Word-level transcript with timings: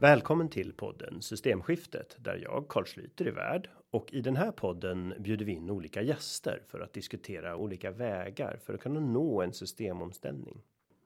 Välkommen 0.00 0.48
till 0.48 0.72
podden 0.72 1.22
Systemskiftet 1.22 2.16
där 2.18 2.36
jag 2.36 2.68
Carl 2.68 2.84
Schlyter 2.84 3.24
är 3.26 3.32
värd 3.32 3.68
och 3.90 4.12
i 4.12 4.20
den 4.20 4.36
här 4.36 4.52
podden 4.52 5.14
bjuder 5.18 5.44
vi 5.44 5.52
in 5.52 5.70
olika 5.70 6.02
gäster 6.02 6.62
för 6.66 6.80
att 6.80 6.92
diskutera 6.92 7.56
olika 7.56 7.90
vägar 7.90 8.58
för 8.64 8.74
att 8.74 8.80
kunna 8.80 9.00
nå 9.00 9.42
en 9.42 9.52
systemomställning. 9.52 10.62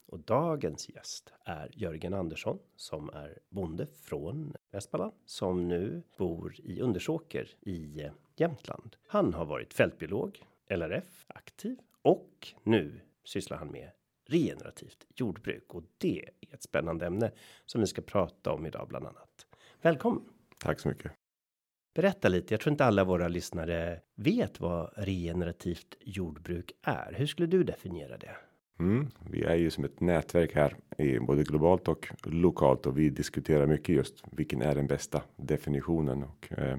Och 0.06 0.18
dagens 0.18 0.88
gäst 0.88 1.32
är 1.44 1.70
Jörgen 1.72 2.14
Andersson 2.14 2.58
som 2.76 3.10
är 3.10 3.38
bonde 3.48 3.86
från 4.02 4.54
Västmanland 4.70 5.14
som 5.26 5.68
nu 5.68 6.02
bor 6.18 6.54
i 6.64 6.80
Undersåker 6.80 7.48
i 7.60 8.02
eh, 8.02 8.12
Jämtland. 8.36 8.96
Han 9.08 9.34
har 9.34 9.44
varit 9.44 9.74
fältbiolog, 9.74 10.42
LRF 10.68 11.24
aktiv 11.26 11.78
och 12.02 12.48
nu 12.62 13.00
sysslar 13.24 13.56
han 13.58 13.68
med 13.68 13.90
regenerativt 14.26 15.06
jordbruk 15.14 15.74
och 15.74 15.82
det 15.98 16.28
är 16.40 16.54
ett 16.54 16.62
spännande 16.62 17.06
ämne 17.06 17.30
som 17.66 17.80
vi 17.80 17.86
ska 17.86 18.02
prata 18.02 18.52
om 18.52 18.66
idag 18.66 18.88
bland 18.88 19.06
annat. 19.06 19.46
Välkommen! 19.82 20.24
Tack 20.58 20.80
så 20.80 20.88
mycket. 20.88 21.12
Berätta 21.94 22.28
lite. 22.28 22.54
Jag 22.54 22.60
tror 22.60 22.70
inte 22.70 22.84
alla 22.84 23.04
våra 23.04 23.28
lyssnare 23.28 24.00
vet 24.14 24.60
vad 24.60 24.90
regenerativt 24.96 25.96
jordbruk 26.00 26.72
är. 26.82 27.14
Hur 27.16 27.26
skulle 27.26 27.46
du 27.46 27.64
definiera 27.64 28.18
det? 28.18 28.36
Mm, 28.78 29.10
vi 29.30 29.42
är 29.42 29.54
ju 29.54 29.70
som 29.70 29.84
ett 29.84 30.00
nätverk 30.00 30.54
här 30.54 30.76
i 30.98 31.18
både 31.18 31.42
globalt 31.42 31.88
och 31.88 32.08
lokalt 32.24 32.86
och 32.86 32.98
vi 32.98 33.10
diskuterar 33.10 33.66
mycket 33.66 33.94
just 33.94 34.22
vilken 34.32 34.62
är 34.62 34.74
den 34.74 34.86
bästa 34.86 35.22
definitionen 35.36 36.22
och 36.22 36.52
eh, 36.58 36.78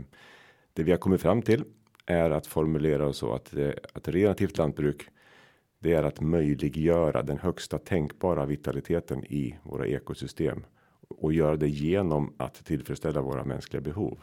det 0.73 0.83
vi 0.83 0.91
har 0.91 0.97
kommit 0.97 1.21
fram 1.21 1.41
till 1.41 1.63
är 2.05 2.29
att 2.29 2.47
formulera 2.47 3.07
oss 3.07 3.17
så 3.17 3.33
att 3.33 3.53
eh, 3.53 3.71
att 3.93 4.07
relativt 4.07 4.57
lantbruk 4.57 5.09
det 5.79 5.93
är 5.93 6.03
att 6.03 6.21
möjliggöra 6.21 7.23
den 7.23 7.37
högsta 7.37 7.77
tänkbara 7.77 8.45
vitaliteten 8.45 9.23
i 9.25 9.59
våra 9.63 9.87
ekosystem 9.87 10.65
och 11.09 11.33
göra 11.33 11.55
det 11.55 11.69
genom 11.69 12.33
att 12.37 12.65
tillfredsställa 12.65 13.21
våra 13.21 13.43
mänskliga 13.43 13.81
behov. 13.81 14.19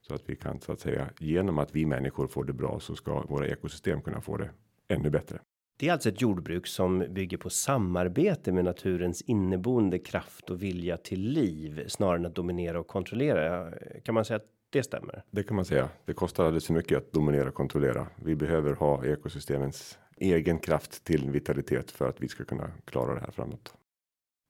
Så 0.00 0.14
att 0.14 0.22
vi 0.26 0.36
kan 0.36 0.60
så 0.60 0.72
att 0.72 0.80
säga 0.80 1.10
genom 1.18 1.58
att 1.58 1.74
vi 1.74 1.86
människor 1.86 2.26
får 2.26 2.44
det 2.44 2.52
bra 2.52 2.80
så 2.80 2.96
ska 2.96 3.22
våra 3.22 3.46
ekosystem 3.46 4.02
kunna 4.02 4.20
få 4.20 4.36
det 4.36 4.50
ännu 4.88 5.10
bättre. 5.10 5.38
Det 5.76 5.88
är 5.88 5.92
alltså 5.92 6.08
ett 6.08 6.20
jordbruk 6.20 6.66
som 6.66 7.06
bygger 7.10 7.36
på 7.36 7.50
samarbete 7.50 8.52
med 8.52 8.64
naturens 8.64 9.22
inneboende 9.22 9.98
kraft 9.98 10.50
och 10.50 10.62
vilja 10.62 10.96
till 10.96 11.20
liv 11.20 11.84
snarare 11.88 12.18
än 12.18 12.26
att 12.26 12.34
dominera 12.34 12.80
och 12.80 12.86
kontrollera. 12.86 13.72
Kan 14.04 14.14
man 14.14 14.24
säga 14.24 14.36
att 14.36 14.46
det 14.70 14.82
stämmer? 14.82 15.24
Det 15.30 15.42
kan 15.42 15.56
man 15.56 15.64
säga. 15.64 15.88
Det 16.04 16.12
kostar 16.12 16.44
alldeles 16.44 16.66
för 16.66 16.74
mycket 16.74 16.98
att 16.98 17.12
dominera 17.12 17.48
och 17.48 17.54
kontrollera. 17.54 18.06
Vi 18.24 18.36
behöver 18.36 18.72
ha 18.72 19.04
ekosystemens 19.04 19.98
egen 20.22 20.58
kraft 20.58 21.04
till 21.04 21.30
vitalitet 21.30 21.90
för 21.90 22.08
att 22.08 22.20
vi 22.20 22.28
ska 22.28 22.44
kunna 22.44 22.70
klara 22.84 23.14
det 23.14 23.20
här 23.20 23.30
framåt. 23.30 23.74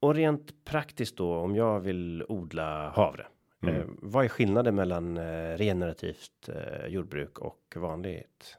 Och 0.00 0.14
rent 0.14 0.64
praktiskt 0.64 1.16
då 1.16 1.34
om 1.36 1.56
jag 1.56 1.80
vill 1.80 2.24
odla 2.28 2.90
havre. 2.90 3.26
Mm. 3.62 3.76
Eh, 3.76 3.86
vad 3.86 4.24
är 4.24 4.28
skillnaden 4.28 4.74
mellan 4.74 5.16
eh, 5.16 5.56
regenerativt 5.56 6.48
eh, 6.48 6.86
jordbruk 6.86 7.38
och 7.38 7.74
vanligt? 7.76 8.56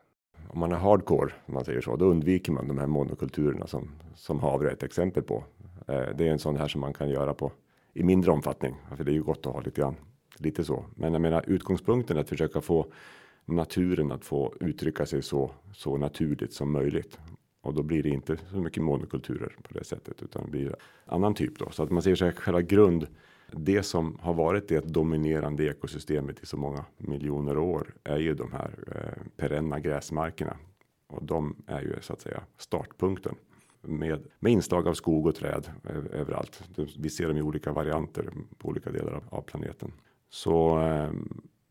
Om 0.50 0.60
man 0.60 0.72
är 0.72 0.76
hardcore, 0.76 1.34
om 1.46 1.54
man 1.54 1.66
säger 1.66 1.82
så, 1.82 1.96
då 1.96 2.06
undviker 2.06 2.52
man 2.52 2.68
de 2.68 2.78
här 2.78 2.88
monokulturerna 2.88 3.68
som 3.68 3.92
som 4.16 4.40
havre 4.40 4.70
är 4.70 4.74
ett 4.74 4.84
exempel 4.84 5.24
på. 5.24 5.44
Eh, 5.88 6.08
det 6.16 6.28
är 6.28 6.32
en 6.32 6.40
sån 6.40 6.58
här 6.58 6.68
som 6.68 6.82
man 6.82 6.94
kan 6.94 7.10
göra 7.10 7.34
på 7.34 7.52
i 7.94 8.04
mindre 8.04 8.32
omfattning, 8.32 8.76
för 8.98 9.04
det 9.04 9.12
är 9.12 9.14
ju 9.14 9.24
gott 9.24 9.48
att 9.48 9.54
ha 9.54 9.62
lite 9.62 9.82
grann 9.82 9.96
lite 10.38 10.64
så. 10.64 10.86
Men 10.96 11.14
jag 11.14 11.22
menar 11.22 11.44
utgångspunkten 11.48 12.18
att 12.18 12.30
försöka 12.30 12.62
få 12.62 12.86
naturen 13.46 14.12
att 14.12 14.26
få 14.26 14.54
uttrycka 14.60 15.06
sig 15.06 15.22
så 15.22 15.52
så 15.74 15.98
naturligt 15.98 16.54
som 16.54 16.72
möjligt 16.72 17.20
och 17.62 17.74
då 17.74 17.84
blir 17.84 18.04
det 18.04 18.10
inte 18.10 18.38
så 18.52 18.58
mycket 18.58 18.84
monokulturer 18.84 19.56
på 19.64 19.74
det 19.74 19.84
sättet 19.84 20.22
utan 20.22 20.46
det 20.46 20.52
blir 20.52 20.76
annan 21.06 21.34
typ 21.34 21.60
då 21.60 21.70
så 21.72 21.84
att 21.84 21.92
man 21.92 22.02
ser 22.02 22.16
sig 22.16 22.32
själva 22.32 22.62
grund. 22.62 23.08
Det 23.52 23.84
som 23.84 24.18
har 24.22 24.34
varit 24.34 24.68
det 24.68 24.94
dominerande 24.94 25.64
ekosystemet 25.66 26.44
i 26.44 26.46
så 26.46 26.58
många 26.58 26.86
miljoner 26.98 27.58
år 27.58 27.94
är 28.04 28.18
ju 28.18 28.34
de 28.34 28.52
här 28.52 28.72
eh, 28.96 29.24
perenna 29.38 29.80
gräsmarkerna 29.80 30.58
och 31.08 31.24
de 31.24 31.56
är 31.68 31.82
ju 31.82 31.96
så 32.02 32.14
att 32.14 32.22
säga 32.22 32.44
startpunkten 32.58 33.36
med 33.82 34.28
med 34.40 34.52
inslag 34.52 34.88
av 34.88 34.94
skog 34.94 35.26
och 35.26 35.36
träd 35.36 35.70
eh, 35.84 36.20
överallt. 36.20 36.64
Vi 36.98 37.10
ser 37.10 37.28
dem 37.28 37.38
i 37.38 37.42
olika 37.42 37.72
varianter 37.72 38.30
på 38.58 38.68
olika 38.68 38.92
delar 38.92 39.22
av 39.30 39.42
planeten. 39.42 39.92
Så 40.30 40.82
eh, 40.82 41.12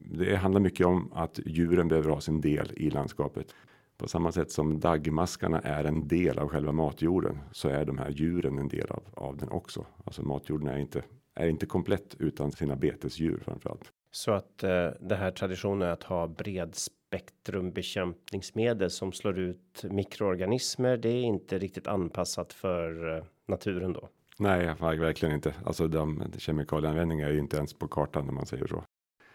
det 0.05 0.37
handlar 0.37 0.61
mycket 0.61 0.87
om 0.87 1.13
att 1.13 1.41
djuren 1.47 1.89
behöver 1.89 2.11
ha 2.11 2.21
sin 2.21 2.41
del 2.41 2.73
i 2.77 2.91
landskapet. 2.91 3.55
På 3.97 4.09
samma 4.09 4.33
sätt 4.33 4.51
som 4.51 4.81
daggmaskarna 4.81 5.61
är 5.61 5.85
en 5.85 6.09
del 6.09 6.39
av 6.39 6.49
själva 6.49 6.73
matjorden 6.73 7.39
så 7.53 7.69
är 7.69 7.85
de 7.85 7.99
här 7.99 8.11
djuren 8.11 8.59
en 8.59 8.69
del 8.69 8.91
av, 8.91 9.03
av 9.15 9.37
den 9.37 9.49
också. 9.49 9.87
Alltså 10.05 10.23
matjorden 10.23 10.69
är 10.69 10.79
inte 10.79 11.03
är 11.35 11.49
inte 11.49 11.67
komplett 11.67 12.17
utan 12.19 12.53
sina 12.53 12.77
betesdjur 12.77 13.43
framförallt. 13.45 13.93
Så 14.11 14.33
att 14.33 14.63
eh, 14.63 14.89
det 15.01 15.15
här 15.15 15.31
traditionen 15.31 15.91
att 15.91 16.03
ha 16.03 16.27
bred 16.27 16.75
spektrum 16.75 17.73
bekämpningsmedel 17.73 18.91
som 18.91 19.13
slår 19.13 19.39
ut 19.39 19.85
mikroorganismer. 19.91 20.97
Det 20.97 21.09
är 21.09 21.23
inte 21.23 21.59
riktigt 21.59 21.87
anpassat 21.87 22.53
för 22.53 23.17
eh, 23.17 23.25
naturen 23.49 23.93
då. 23.93 24.09
Nej, 24.39 24.75
verkligen 24.81 25.35
inte. 25.35 25.55
Alltså 25.65 25.89
de 25.89 26.25
kemikalieanvändningen 26.39 27.29
är 27.29 27.33
ju 27.33 27.39
inte 27.39 27.57
ens 27.57 27.75
på 27.75 27.89
kartan 27.89 28.27
när 28.27 28.33
man 28.33 28.47
säger 28.47 28.67
så. 28.67 28.85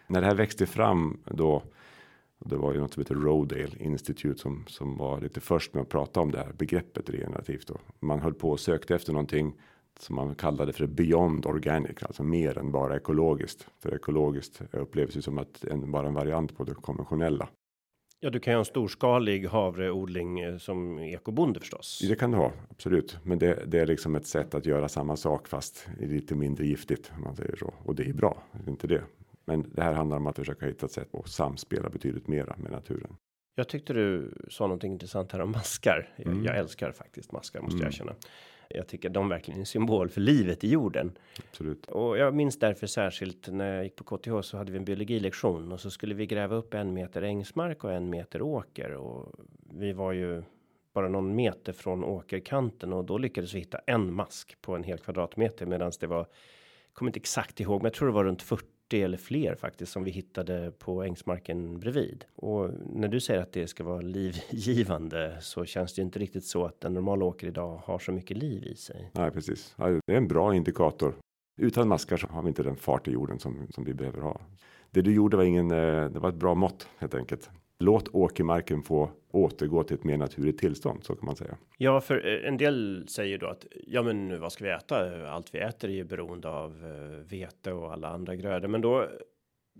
När 0.08 0.20
det 0.20 0.26
här 0.26 0.34
växte 0.34 0.66
fram 0.66 1.20
då. 1.24 1.62
Det 2.44 2.56
var 2.56 2.72
ju 2.72 2.80
något 2.80 2.94
som 2.94 3.00
heter 3.00 3.14
Rodale 3.14 3.76
Institute 3.78 4.40
som 4.40 4.64
som 4.66 4.96
var 4.96 5.20
lite 5.20 5.40
först 5.40 5.74
med 5.74 5.82
att 5.82 5.88
prata 5.88 6.20
om 6.20 6.32
det 6.32 6.38
här 6.38 6.52
begreppet 6.58 7.10
regenerativt 7.10 7.66
då. 7.66 7.78
Man 8.00 8.20
höll 8.20 8.34
på 8.34 8.50
och 8.50 8.60
sökte 8.60 8.94
efter 8.94 9.12
någonting 9.12 9.54
som 9.98 10.16
man 10.16 10.34
kallade 10.34 10.72
för 10.72 10.86
beyond 10.86 11.46
organic, 11.46 12.02
alltså 12.02 12.22
mer 12.22 12.58
än 12.58 12.72
bara 12.72 12.96
ekologiskt. 12.96 13.68
För 13.82 13.94
ekologiskt 13.94 14.62
upplevs 14.72 15.16
ju 15.16 15.22
som 15.22 15.38
att 15.38 15.64
en 15.64 15.90
bara 15.90 16.06
en 16.06 16.14
variant 16.14 16.56
på 16.56 16.64
det 16.64 16.74
konventionella. 16.74 17.48
Ja, 18.20 18.30
du 18.30 18.40
kan 18.40 18.52
ju 18.52 18.56
ha 18.56 18.58
en 18.58 18.64
storskalig 18.64 19.46
havreodling 19.46 20.40
eh, 20.40 20.58
som 20.58 20.98
ekobonde 20.98 21.60
förstås. 21.60 21.98
Det 22.08 22.16
kan 22.16 22.30
du 22.30 22.36
ha 22.36 22.52
absolut, 22.70 23.18
men 23.22 23.38
det, 23.38 23.64
det 23.66 23.78
är 23.78 23.86
liksom 23.86 24.14
ett 24.14 24.26
sätt 24.26 24.54
att 24.54 24.66
göra 24.66 24.88
samma 24.88 25.16
sak 25.16 25.48
fast 25.48 25.88
lite 26.00 26.34
mindre 26.34 26.66
giftigt 26.66 27.12
om 27.16 27.22
man 27.22 27.36
säger 27.36 27.56
så 27.56 27.74
och 27.84 27.94
det 27.94 28.08
är 28.08 28.12
bra, 28.12 28.42
det 28.52 28.66
är 28.66 28.70
inte 28.70 28.86
det. 28.86 29.02
Men 29.48 29.70
det 29.74 29.82
här 29.82 29.92
handlar 29.92 30.16
om 30.16 30.26
att 30.26 30.36
försöka 30.36 30.66
hitta 30.66 30.86
ett 30.86 30.92
sätt 30.92 31.14
att 31.14 31.28
samspela 31.28 31.88
betydligt 31.88 32.28
mera 32.28 32.56
med 32.56 32.72
naturen. 32.72 33.16
Jag 33.54 33.68
tyckte 33.68 33.92
du 33.92 34.32
sa 34.48 34.64
någonting 34.64 34.92
intressant 34.92 35.32
här 35.32 35.40
om 35.40 35.50
maskar. 35.50 36.08
Jag, 36.16 36.26
mm. 36.26 36.44
jag 36.44 36.56
älskar 36.56 36.92
faktiskt 36.92 37.32
maskar 37.32 37.60
måste 37.60 37.76
mm. 37.76 37.84
jag 37.84 37.94
känna. 37.94 38.14
Jag 38.68 38.88
tycker 38.88 39.08
de 39.08 39.28
verkligen 39.28 39.58
är 39.58 39.62
en 39.62 39.66
symbol 39.66 40.08
för 40.08 40.20
livet 40.20 40.64
i 40.64 40.68
jorden. 40.68 41.12
Absolut. 41.50 41.86
Och 41.86 42.18
jag 42.18 42.34
minns 42.34 42.58
därför 42.58 42.86
särskilt 42.86 43.48
när 43.48 43.74
jag 43.74 43.84
gick 43.84 43.96
på 43.96 44.04
KTH 44.16 44.40
så 44.40 44.56
hade 44.56 44.72
vi 44.72 44.78
en 44.78 44.84
biologilektion 44.84 45.72
och 45.72 45.80
så 45.80 45.90
skulle 45.90 46.14
vi 46.14 46.26
gräva 46.26 46.56
upp 46.56 46.74
en 46.74 46.92
meter 46.92 47.22
ängsmark 47.22 47.84
och 47.84 47.92
en 47.92 48.10
meter 48.10 48.42
åker 48.42 48.92
och 48.92 49.32
vi 49.72 49.92
var 49.92 50.12
ju 50.12 50.42
bara 50.92 51.08
någon 51.08 51.34
meter 51.34 51.72
från 51.72 52.04
åkerkanten 52.04 52.92
och 52.92 53.04
då 53.04 53.18
lyckades 53.18 53.54
vi 53.54 53.58
hitta 53.58 53.78
en 53.86 54.14
mask 54.14 54.56
på 54.60 54.74
en 54.76 54.84
hel 54.84 54.98
kvadratmeter 54.98 55.66
medan 55.66 55.92
det 56.00 56.06
var 56.06 56.26
kommer 56.92 57.08
inte 57.08 57.18
exakt 57.18 57.60
ihåg, 57.60 57.82
men 57.82 57.84
jag 57.84 57.94
tror 57.94 58.08
det 58.08 58.14
var 58.14 58.24
runt 58.24 58.42
40 58.42 58.77
eller 58.96 59.16
fler 59.16 59.54
faktiskt 59.54 59.92
som 59.92 60.04
vi 60.04 60.10
hittade 60.10 60.72
på 60.78 61.02
ängsmarken 61.02 61.80
bredvid. 61.80 62.24
Och 62.36 62.70
när 62.92 63.08
du 63.08 63.20
säger 63.20 63.40
att 63.40 63.52
det 63.52 63.66
ska 63.66 63.84
vara 63.84 64.00
livgivande 64.00 65.36
så 65.40 65.64
känns 65.64 65.94
det 65.94 66.02
inte 66.02 66.18
riktigt 66.18 66.44
så 66.44 66.64
att 66.64 66.84
en 66.84 66.94
normal 66.94 67.22
åker 67.22 67.46
idag 67.46 67.82
har 67.84 67.98
så 67.98 68.12
mycket 68.12 68.36
liv 68.36 68.64
i 68.64 68.76
sig. 68.76 69.10
Nej, 69.14 69.30
precis. 69.30 69.74
Det 69.76 70.12
är 70.12 70.16
en 70.16 70.28
bra 70.28 70.54
indikator. 70.54 71.14
Utan 71.60 71.88
maskar 71.88 72.16
så 72.16 72.26
har 72.26 72.42
vi 72.42 72.48
inte 72.48 72.62
den 72.62 72.76
fart 72.76 73.08
i 73.08 73.10
jorden 73.10 73.38
som 73.38 73.66
som 73.70 73.84
vi 73.84 73.94
behöver 73.94 74.20
ha. 74.20 74.40
Det 74.90 75.02
du 75.02 75.14
gjorde 75.14 75.36
var 75.36 75.44
ingen. 75.44 75.70
Eh, 75.70 76.10
det 76.10 76.18
var 76.18 76.28
ett 76.28 76.34
bra 76.34 76.54
mått 76.54 76.88
helt 76.98 77.14
enkelt. 77.14 77.50
Låt 77.78 78.08
åkermarken 78.08 78.82
få 78.82 79.10
återgå 79.30 79.82
till 79.84 79.96
ett 79.96 80.04
mer 80.04 80.16
naturligt 80.16 80.58
tillstånd, 80.58 81.04
så 81.04 81.14
kan 81.14 81.26
man 81.26 81.36
säga. 81.36 81.56
Ja, 81.78 82.00
för 82.00 82.26
eh, 82.26 82.48
en 82.48 82.56
del 82.56 83.08
säger 83.08 83.38
då 83.38 83.46
att 83.46 83.66
ja, 83.86 84.02
men 84.02 84.40
vad 84.40 84.52
ska 84.52 84.64
vi 84.64 84.70
äta? 84.70 85.28
Allt 85.30 85.54
vi 85.54 85.58
äter 85.58 85.90
är 85.90 85.94
ju 85.94 86.04
beroende 86.04 86.48
av 86.48 86.84
eh, 86.84 87.30
vete 87.30 87.72
och 87.72 87.92
alla 87.92 88.08
andra 88.08 88.36
grödor, 88.36 88.68
men 88.68 88.80
då 88.80 89.08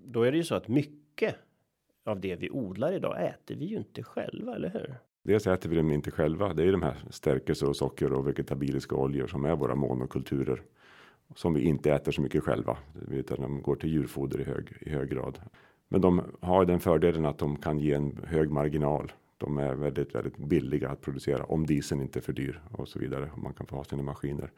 då 0.04 0.22
är 0.22 0.30
det 0.30 0.36
ju 0.36 0.44
så 0.44 0.54
att 0.54 0.68
mycket 0.68 1.36
av 2.04 2.20
det 2.20 2.36
vi 2.36 2.50
odlar 2.50 2.92
idag 2.92 3.26
äter 3.26 3.54
vi 3.56 3.64
ju 3.64 3.76
inte 3.76 4.02
själva, 4.02 4.54
eller 4.54 4.70
hur? 4.70 4.94
Dels 5.22 5.46
äter 5.46 5.70
vi 5.70 5.76
dem 5.76 5.92
inte 5.92 6.10
själva. 6.10 6.54
Det 6.54 6.62
är 6.62 6.72
de 6.72 6.82
här 6.82 6.96
stärkelse 7.10 7.66
och 7.66 7.76
socker 7.76 8.12
och 8.12 8.28
vegetabiliska 8.28 8.94
oljor 8.96 9.26
som 9.26 9.44
är 9.44 9.56
våra 9.56 9.74
monokulturer 9.74 10.62
som 11.34 11.54
vi 11.54 11.60
inte 11.60 11.92
äter 11.92 12.12
så 12.12 12.22
mycket 12.22 12.42
själva, 12.42 12.78
utan 13.10 13.40
de 13.40 13.62
går 13.62 13.76
till 13.76 13.90
djurfoder 13.90 14.40
i 14.40 14.44
hög 14.44 14.76
i 14.80 14.90
hög 14.90 15.10
grad. 15.10 15.38
Men 15.88 16.00
de 16.00 16.22
har 16.40 16.64
den 16.64 16.80
fördelen 16.80 17.26
att 17.26 17.38
de 17.38 17.56
kan 17.56 17.78
ge 17.78 17.92
en 17.92 18.20
hög 18.26 18.50
marginal. 18.50 19.12
De 19.38 19.58
är 19.58 19.74
väldigt, 19.74 20.14
väldigt 20.14 20.36
billiga 20.36 20.88
att 20.88 21.00
producera 21.00 21.44
om 21.44 21.66
dieseln 21.66 22.00
inte 22.00 22.18
är 22.18 22.20
för 22.20 22.32
dyr 22.32 22.60
och 22.72 22.88
så 22.88 22.98
vidare. 22.98 23.30
Och 23.32 23.38
man 23.38 23.54
kan 23.54 23.66
få 23.66 23.76
ha 23.76 23.84
sina 23.84 24.02
maskiner. 24.02 24.50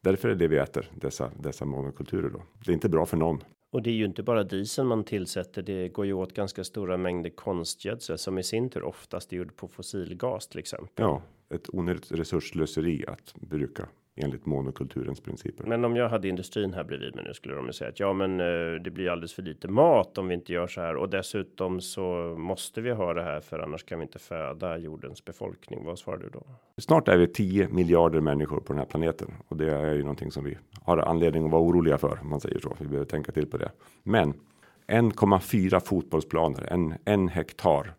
Därför 0.00 0.28
är 0.28 0.34
det 0.34 0.48
vi 0.48 0.58
äter 0.58 0.90
dessa 0.94 1.30
dessa 1.40 1.64
monokulturer 1.64 2.30
då. 2.30 2.42
Det 2.64 2.70
är 2.70 2.74
inte 2.74 2.88
bra 2.88 3.06
för 3.06 3.16
någon. 3.16 3.40
Och 3.70 3.82
det 3.82 3.90
är 3.90 3.94
ju 3.94 4.04
inte 4.04 4.22
bara 4.22 4.44
diesel 4.44 4.84
man 4.84 5.04
tillsätter. 5.04 5.62
Det 5.62 5.88
går 5.88 6.06
ju 6.06 6.12
åt 6.12 6.34
ganska 6.34 6.64
stora 6.64 6.96
mängder 6.96 7.30
konstgödsel 7.30 8.18
som 8.18 8.38
i 8.38 8.42
sin 8.42 8.70
tur 8.70 8.82
oftast 8.82 9.32
är 9.32 9.36
gjord 9.36 9.56
på 9.56 9.68
fossilgas 9.68 10.48
till 10.48 10.58
exempel. 10.58 11.04
Ja, 11.04 11.22
ett 11.48 11.74
onödigt 11.74 12.12
resurslöseri 12.12 13.04
att 13.06 13.34
bruka 13.34 13.88
enligt 14.16 14.46
monokulturens 14.46 15.20
principer. 15.20 15.64
Men 15.64 15.84
om 15.84 15.96
jag 15.96 16.08
hade 16.08 16.28
industrin 16.28 16.74
här 16.74 16.84
bredvid 16.84 17.14
mig 17.14 17.24
nu 17.24 17.34
skulle 17.34 17.54
de 17.54 17.66
ju 17.66 17.72
säga 17.72 17.90
att 17.90 18.00
ja, 18.00 18.12
men 18.12 18.40
eh, 18.40 18.82
det 18.84 18.90
blir 18.90 19.10
alldeles 19.10 19.34
för 19.34 19.42
lite 19.42 19.68
mat 19.68 20.18
om 20.18 20.28
vi 20.28 20.34
inte 20.34 20.52
gör 20.52 20.66
så 20.66 20.80
här 20.80 20.96
och 20.96 21.08
dessutom 21.08 21.80
så 21.80 22.34
måste 22.38 22.80
vi 22.80 22.90
ha 22.90 23.14
det 23.14 23.22
här 23.22 23.40
för 23.40 23.58
annars 23.58 23.84
kan 23.84 23.98
vi 23.98 24.02
inte 24.02 24.18
föda 24.18 24.78
jordens 24.78 25.24
befolkning. 25.24 25.84
Vad 25.84 25.98
svarar 25.98 26.18
du 26.18 26.28
då? 26.28 26.42
Snart 26.78 27.08
är 27.08 27.16
vi 27.16 27.26
10 27.26 27.68
miljarder 27.68 28.20
människor 28.20 28.60
på 28.60 28.72
den 28.72 28.78
här 28.78 28.86
planeten 28.86 29.34
och 29.48 29.56
det 29.56 29.72
är 29.72 29.94
ju 29.94 30.00
någonting 30.00 30.30
som 30.30 30.44
vi 30.44 30.58
har 30.82 30.98
anledning 30.98 31.44
att 31.44 31.50
vara 31.50 31.62
oroliga 31.62 31.98
för 31.98 32.18
om 32.22 32.28
man 32.28 32.40
säger 32.40 32.58
så. 32.58 32.76
Vi 32.80 32.86
behöver 32.86 33.06
tänka 33.06 33.32
till 33.32 33.46
på 33.46 33.56
det. 33.56 33.70
Men 34.02 34.34
1,4 34.86 35.80
fotbollsplaner, 35.80 36.72
en, 36.72 36.94
en 37.04 37.28
hektar 37.28 37.94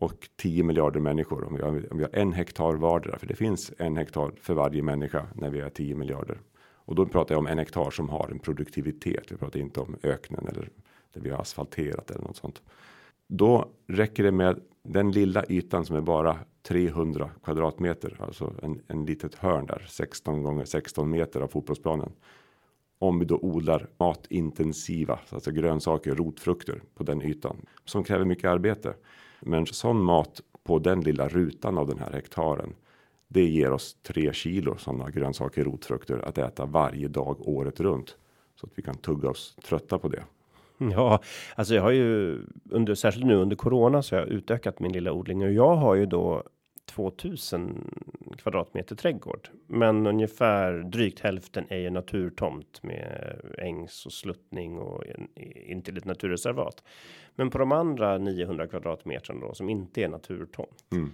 och 0.00 0.28
10 0.36 0.62
miljarder 0.62 1.00
människor. 1.00 1.44
Om 1.44 1.54
vi, 1.54 1.62
har, 1.62 1.92
om 1.92 1.98
vi 1.98 2.04
har 2.04 2.16
en 2.16 2.32
hektar 2.32 2.74
vardera, 2.74 3.18
för 3.18 3.26
det 3.26 3.34
finns 3.34 3.72
en 3.78 3.96
hektar 3.96 4.32
för 4.40 4.54
varje 4.54 4.82
människa 4.82 5.26
när 5.34 5.50
vi 5.50 5.60
är 5.60 5.70
10 5.70 5.94
miljarder. 5.94 6.38
Och 6.74 6.94
då 6.94 7.06
pratar 7.06 7.34
jag 7.34 7.38
om 7.38 7.46
en 7.46 7.58
hektar 7.58 7.90
som 7.90 8.08
har 8.08 8.28
en 8.30 8.38
produktivitet. 8.38 9.32
Vi 9.32 9.36
pratar 9.36 9.60
inte 9.60 9.80
om 9.80 9.96
öknen 10.02 10.46
eller 10.48 10.68
där 11.12 11.20
vi 11.20 11.30
har 11.30 11.38
asfalterat 11.38 12.10
eller 12.10 12.24
något 12.24 12.36
sånt. 12.36 12.62
Då 13.26 13.68
räcker 13.86 14.22
det 14.22 14.32
med 14.32 14.60
den 14.82 15.12
lilla 15.12 15.44
ytan 15.48 15.84
som 15.84 15.96
är 15.96 16.00
bara 16.00 16.38
300 16.62 17.30
kvadratmeter, 17.44 18.16
alltså 18.20 18.54
en, 18.62 18.80
en 18.88 19.04
litet 19.04 19.34
hörn 19.34 19.66
där 19.66 19.86
16 19.88 20.42
gånger 20.42 20.64
16 20.64 21.10
meter 21.10 21.40
av 21.40 21.48
fotbollsplanen. 21.48 22.12
Om 22.98 23.18
vi 23.18 23.24
då 23.24 23.38
odlar 23.42 23.88
matintensiva, 23.98 25.18
alltså 25.28 25.50
grönsaker, 25.50 26.14
rotfrukter 26.14 26.82
på 26.94 27.02
den 27.02 27.22
ytan 27.22 27.56
som 27.84 28.04
kräver 28.04 28.24
mycket 28.24 28.50
arbete. 28.50 28.94
Men 29.40 29.66
sån 29.66 30.02
mat 30.02 30.40
på 30.64 30.78
den 30.78 31.00
lilla 31.00 31.28
rutan 31.28 31.78
av 31.78 31.86
den 31.86 31.98
här 31.98 32.12
hektaren. 32.12 32.74
Det 33.28 33.44
ger 33.44 33.72
oss 33.72 33.96
tre 34.02 34.32
kilo 34.32 34.76
sådana 34.78 35.10
grönsaker, 35.10 35.64
rotfrukter 35.64 36.18
att 36.28 36.38
äta 36.38 36.66
varje 36.66 37.08
dag 37.08 37.48
året 37.48 37.80
runt 37.80 38.16
så 38.60 38.66
att 38.66 38.72
vi 38.74 38.82
kan 38.82 38.96
tugga 38.96 39.30
oss 39.30 39.56
trötta 39.64 39.98
på 39.98 40.08
det. 40.08 40.22
Ja, 40.78 41.20
alltså 41.54 41.74
jag 41.74 41.82
har 41.82 41.90
ju 41.90 42.38
under 42.70 42.94
särskilt 42.94 43.26
nu 43.26 43.34
under 43.34 43.56
corona 43.56 44.02
så 44.02 44.14
har 44.14 44.20
jag 44.20 44.28
utökat 44.28 44.80
min 44.80 44.92
lilla 44.92 45.12
odling 45.12 45.42
och 45.42 45.52
jag 45.52 45.76
har 45.76 45.94
ju 45.94 46.06
då 46.06 46.42
2000 46.88 47.90
kvadratmeter 48.38 48.96
trädgård, 48.96 49.48
men 49.66 50.06
ungefär 50.06 50.72
drygt 50.72 51.20
hälften 51.20 51.64
är 51.68 51.78
ju 51.78 51.90
naturtomt 51.90 52.82
med 52.82 53.40
ängs 53.58 54.06
och 54.06 54.12
sluttning 54.12 54.78
och 54.78 55.04
in 55.66 55.82
till 55.82 55.96
ett 55.96 56.04
naturreservat. 56.04 56.82
Men 57.34 57.50
på 57.50 57.58
de 57.58 57.72
andra 57.72 58.18
900 58.18 58.66
kvadratmeter 58.66 59.34
då 59.34 59.54
som 59.54 59.68
inte 59.68 60.02
är 60.02 60.08
naturtomt. 60.08 60.84
Mm. 60.92 61.10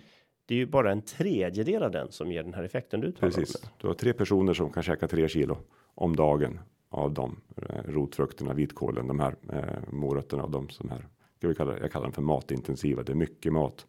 Det 0.47 0.55
är 0.55 0.59
ju 0.59 0.67
bara 0.67 0.93
en 0.93 1.03
tredjedel 1.03 1.83
av 1.83 1.91
den 1.91 2.13
som 2.13 2.33
ger 2.33 2.43
den 2.43 2.55
här 2.55 2.63
effekten 2.63 3.01
du 3.01 3.13
talar 3.13 3.33
Precis. 3.33 3.63
Om. 3.63 3.69
Du 3.79 3.87
har 3.87 3.95
tre 3.95 4.13
personer 4.13 4.55
som 4.55 4.71
kan 4.71 4.83
käka 4.83 5.09
tre 5.09 5.29
kilo 5.29 5.59
om 5.95 6.17
dagen 6.17 6.61
av 6.89 7.13
de 7.13 7.41
eh, 7.57 7.83
rotfrukterna, 7.85 8.55
vitkålen, 8.55 9.09
de 9.09 9.21
här 9.21 9.37
eh, 9.53 9.93
morötterna 9.93 10.43
och 10.43 10.51
de 10.51 10.69
som 10.69 10.89
här. 10.89 11.07
Ska 11.37 11.49
vi 11.49 11.55
kalla, 11.55 11.79
jag 11.79 11.93
kallar 11.93 12.07
dem 12.07 12.13
för 12.13 12.23
matintensiva. 12.23 13.03
Det 13.03 13.13
är 13.13 13.17
mycket 13.17 13.53
mat 13.53 13.87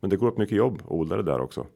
men 0.00 0.10
det 0.10 0.16
går 0.16 0.28
åt 0.28 0.38
mycket 0.38 0.58
jobb 0.58 0.82
att 0.84 0.90
odla 0.90 1.16
det 1.16 1.22
där 1.22 1.40
också. 1.40 1.66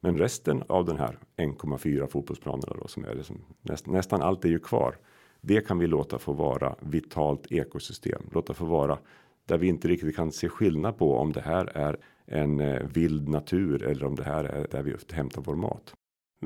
Men 0.00 0.18
resten 0.18 0.62
av 0.66 0.84
den 0.84 0.98
här 0.98 1.18
1,4 1.36 2.06
fotbollsplanerna 2.06 2.76
då 2.80 2.88
som 2.88 3.04
är 3.04 3.14
det 3.14 3.24
som 3.24 3.40
näst, 3.62 3.86
nästan 3.86 4.22
allt 4.22 4.44
är 4.44 4.48
ju 4.48 4.58
kvar. 4.58 4.96
Det 5.40 5.66
kan 5.66 5.78
vi 5.78 5.86
låta 5.86 6.18
få 6.18 6.32
vara 6.32 6.74
vitalt 6.80 7.52
ekosystem, 7.52 8.22
låta 8.32 8.54
få 8.54 8.64
vara 8.64 8.98
där 9.46 9.58
vi 9.58 9.66
inte 9.66 9.88
riktigt 9.88 10.16
kan 10.16 10.32
se 10.32 10.48
skillnad 10.48 10.98
på 10.98 11.16
om 11.16 11.32
det 11.32 11.40
här 11.40 11.66
är 11.76 11.96
en 12.26 12.60
eh, 12.60 12.86
vild 12.94 13.28
natur 13.28 13.82
eller 13.82 14.06
om 14.06 14.14
det 14.14 14.24
här 14.24 14.44
är 14.44 14.66
där 14.70 14.82
vi 14.82 14.94
hämtar 15.12 15.42
vår 15.42 15.56
mat 15.56 15.94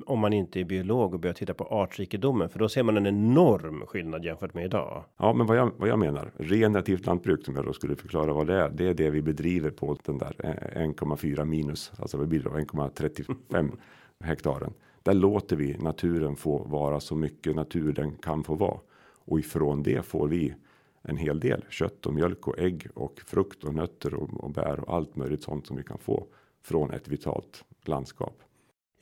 om 0.06 0.20
man 0.20 0.32
inte 0.32 0.60
är 0.60 0.64
biolog 0.64 1.14
och 1.14 1.20
börjar 1.20 1.34
titta 1.34 1.54
på 1.54 1.64
artrikedomen, 1.64 2.48
för 2.48 2.58
då 2.58 2.68
ser 2.68 2.82
man 2.82 2.96
en 2.96 3.06
enorm 3.06 3.86
skillnad 3.86 4.24
jämfört 4.24 4.54
med 4.54 4.64
idag. 4.64 5.04
Ja, 5.16 5.32
men 5.32 5.46
vad 5.46 5.56
jag, 5.56 5.72
vad 5.76 5.88
jag 5.88 5.98
menar, 5.98 6.30
regenerativt 6.36 7.06
lantbruk 7.06 7.44
som 7.44 7.56
jag 7.56 7.64
då 7.64 7.72
skulle 7.72 7.96
förklara 7.96 8.32
vad 8.32 8.46
det 8.46 8.54
är, 8.54 8.70
det 8.70 8.88
är 8.88 8.94
det 8.94 9.10
vi 9.10 9.22
bedriver 9.22 9.70
på 9.70 9.96
den 10.04 10.18
där 10.18 10.34
eh, 10.38 10.80
1,4 10.80 11.44
minus, 11.44 11.92
alltså 11.98 12.16
vad 12.16 12.28
blir 12.28 12.42
det 12.42 12.48
1,35 12.48 13.72
hektaren. 14.24 14.72
Där 15.02 15.14
låter 15.14 15.56
vi 15.56 15.76
naturen 15.78 16.36
få 16.36 16.58
vara 16.58 17.00
så 17.00 17.16
mycket 17.16 17.56
natur 17.56 17.92
den 17.92 18.12
kan 18.16 18.44
få 18.44 18.54
vara 18.54 18.78
och 19.24 19.38
ifrån 19.38 19.82
det 19.82 20.06
får 20.06 20.28
vi 20.28 20.54
en 21.02 21.16
hel 21.16 21.40
del 21.40 21.64
kött 21.68 22.06
och 22.06 22.14
mjölk 22.14 22.48
och 22.48 22.58
ägg 22.58 22.86
och 22.94 23.20
frukt 23.26 23.64
och 23.64 23.74
nötter 23.74 24.14
och, 24.14 24.44
och 24.44 24.50
bär 24.50 24.80
och 24.80 24.94
allt 24.94 25.16
möjligt 25.16 25.42
sånt 25.42 25.66
som 25.66 25.76
vi 25.76 25.82
kan 25.82 25.98
få 25.98 26.26
från 26.62 26.90
ett 26.90 27.08
vitalt 27.08 27.64
landskap. 27.84 28.43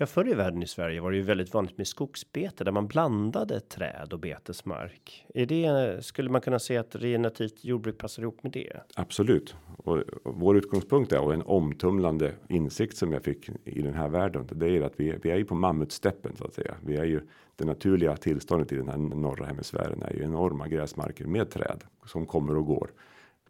Ja, 0.02 0.06
förr 0.06 0.28
i 0.28 0.34
världen 0.34 0.62
i 0.62 0.66
Sverige 0.66 1.00
var 1.00 1.10
det 1.10 1.16
ju 1.16 1.22
väldigt 1.22 1.54
vanligt 1.54 1.78
med 1.78 1.87
skogsbete 1.87 2.64
där 2.64 2.72
man 2.72 2.87
blandade 2.87 3.60
träd 3.60 4.12
och 4.12 4.19
betesmark. 4.19 5.26
Är 5.34 5.46
det 5.46 6.04
skulle 6.04 6.31
man 6.31 6.40
kunna 6.40 6.58
säga 6.58 6.81
att 6.81 6.96
regenerativt 6.96 7.64
jordbruk 7.64 7.99
passar 7.99 8.22
ihop 8.22 8.43
med 8.43 8.52
det? 8.52 8.81
Absolut. 8.94 9.56
Och 9.76 10.02
vår 10.25 10.56
utgångspunkt 10.56 11.12
är 11.12 11.20
och 11.20 11.34
en 11.34 11.43
omtumlande 11.43 12.32
insikt 12.49 12.96
som 12.96 13.12
jag 13.12 13.25
fick 13.25 13.50
i 13.64 13.82
den 13.82 13.94
här 13.94 14.08
världen. 14.08 14.49
Det 14.52 14.69
är 14.69 14.82
att 14.82 15.00
vi, 15.00 15.14
vi 15.22 15.31
är 15.31 15.37
ju 15.37 15.44
på 15.44 15.54
mammutsteppen 15.54 16.37
så 16.37 16.44
att 16.44 16.55
säga. 16.55 16.75
Vi 16.84 16.96
är 16.96 17.05
ju 17.05 17.20
det 17.56 17.64
naturliga 17.64 18.16
tillståndet 18.16 18.72
i 18.72 18.76
den 18.76 18.88
här 18.88 18.96
norra 18.96 19.46
hemisfären 19.46 20.02
är 20.02 20.12
ju 20.12 20.22
enorma 20.22 20.69
gräsmarker 20.69 21.26
med 21.26 21.50
träd 21.50 21.84
som 22.06 22.26
kommer 22.26 22.56
och 22.56 22.66
går. 22.66 22.90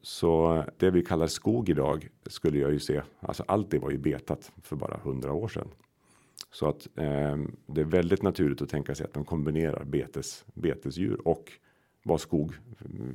Så 0.03 0.65
det 0.77 0.91
vi 0.91 1.05
kallar 1.05 1.27
skog 1.27 1.69
idag 1.69 2.09
skulle 2.27 2.59
jag 2.59 2.73
ju 2.73 2.79
se. 2.79 3.03
Alltså 3.21 3.45
allt 3.49 3.71
det 3.71 3.79
var 3.79 3.91
ju 3.91 3.99
betat 3.99 4.53
för 4.63 4.77
bara 4.77 5.01
hundra 5.03 5.33
år 5.33 5.49
sedan. 5.49 5.69
Så 6.51 6.69
att 6.69 6.87
eh, 6.99 7.37
det 7.67 7.81
är 7.81 7.85
väldigt 7.85 8.23
naturligt 8.23 8.63
att 8.63 8.69
tänka 8.69 8.95
sig 8.95 9.07
att 9.07 9.15
de 9.15 9.25
kombinerar 9.25 9.85
betes 9.85 10.45
betesdjur 10.55 11.29
och 11.29 11.53
vad 12.03 12.21
skog 12.21 12.55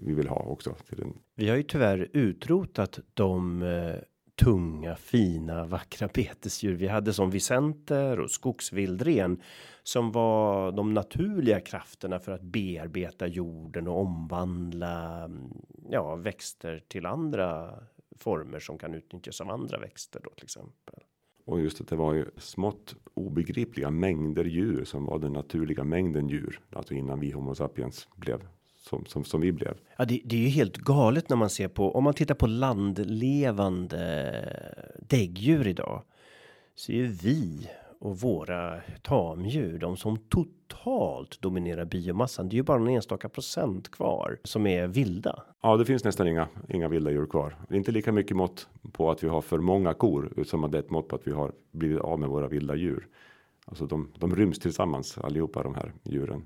vi 0.04 0.14
vill 0.14 0.28
ha 0.28 0.42
också. 0.42 0.76
Till 0.90 0.98
den. 0.98 1.14
Vi 1.36 1.50
har 1.50 1.58
ju 1.58 1.64
tyvärr 1.64 2.10
utrotat 2.14 3.00
de 3.14 3.62
eh, 3.62 3.96
tunga, 4.36 4.96
fina, 4.96 5.66
vackra 5.66 6.10
betesdjur 6.14 6.74
vi 6.74 6.88
hade 6.88 7.14
som 7.14 7.30
vicenter 7.30 8.20
och 8.20 8.32
skogsvildren 8.32 9.42
som 9.84 10.12
var 10.12 10.72
de 10.72 10.94
naturliga 10.94 11.60
krafterna 11.60 12.20
för 12.20 12.32
att 12.32 12.42
bearbeta 12.42 13.28
jorden 13.28 13.88
och 13.88 14.02
omvandla 14.02 15.24
mm, 15.24 15.62
ja, 15.90 16.16
växter 16.16 16.84
till 16.88 17.06
andra 17.06 17.80
former 18.18 18.60
som 18.60 18.78
kan 18.78 18.94
utnyttjas 18.94 19.42
av 19.42 19.50
andra 19.50 19.80
växter 19.80 20.22
då 20.24 20.30
till 20.30 20.46
exempel. 20.46 21.04
Och 21.48 21.62
just 21.62 21.82
att 21.82 21.88
det 21.88 21.96
var 21.96 22.14
ju 22.14 22.26
smått 22.38 22.96
obegripliga 23.14 23.92
mängder 23.92 24.46
djur 24.46 24.86
som 24.86 25.06
var 25.06 25.20
den 25.20 25.34
naturliga 25.34 25.84
mängden 25.84 26.30
djur. 26.30 26.60
Alltså 26.74 26.94
innan 26.94 27.20
vi 27.20 27.32
Homo 27.32 27.56
sapiens 27.56 28.08
blev 28.16 28.48
som, 28.90 29.06
som, 29.06 29.24
som 29.24 29.42
vi 29.42 29.52
blev. 29.52 29.78
Ja, 29.98 30.06
det, 30.06 30.22
det 30.26 30.36
är 30.36 30.40
ju 30.40 30.48
helt 30.48 30.78
galet 30.78 31.30
när 31.30 31.38
man 31.38 31.50
ser 31.50 31.68
på 31.68 31.96
om 31.96 32.04
man 32.04 32.14
tittar 32.14 32.36
på 32.36 32.48
landlevande 32.48 33.96
däggdjur 35.00 35.68
idag. 35.68 36.04
Så 36.76 36.92
är 36.92 36.96
ju 36.96 37.08
vi 37.08 37.70
och 38.00 38.20
våra 38.20 38.82
tamdjur 39.02 39.80
de 39.80 39.98
som 39.98 40.18
totalt 40.18 41.42
dominerar 41.42 41.86
biomassan. 41.86 42.50
Det 42.50 42.54
är 42.54 42.58
ju 42.58 42.64
bara 42.64 42.82
en 42.82 42.88
enstaka 42.88 43.30
procent 43.30 43.92
kvar 43.92 44.38
som 44.44 44.68
är 44.68 44.88
vilda. 44.88 45.44
Ja, 45.62 45.78
det 45.78 45.86
finns 45.86 46.04
nästan 46.04 46.28
inga 46.28 46.48
inga 46.70 46.88
vilda 46.88 47.12
djur 47.12 47.26
kvar. 47.26 47.56
Det 47.70 47.76
är 47.76 47.78
inte 47.78 47.92
lika 47.92 48.12
mycket 48.12 48.38
mått 48.38 48.68
på 48.92 49.12
att 49.12 49.24
vi 49.24 49.28
har 49.28 49.42
för 49.42 49.60
många 49.60 49.94
kor 49.94 50.44
som 50.46 50.64
att 50.64 50.72
det 50.72 50.78
är 50.78 50.84
ett 50.84 50.90
mått 50.90 51.08
på 51.08 51.16
att 51.16 51.28
vi 51.28 51.32
har 51.32 51.52
blivit 51.72 52.00
av 52.00 52.20
med 52.20 52.30
våra 52.30 52.48
vilda 52.48 52.76
djur. 52.76 53.08
Alltså 53.66 53.86
de, 53.86 54.12
de 54.18 54.36
ryms 54.36 54.60
tillsammans 54.60 55.18
allihopa 55.18 55.64
de 55.64 55.76
här 55.76 55.94
djuren. 56.04 56.46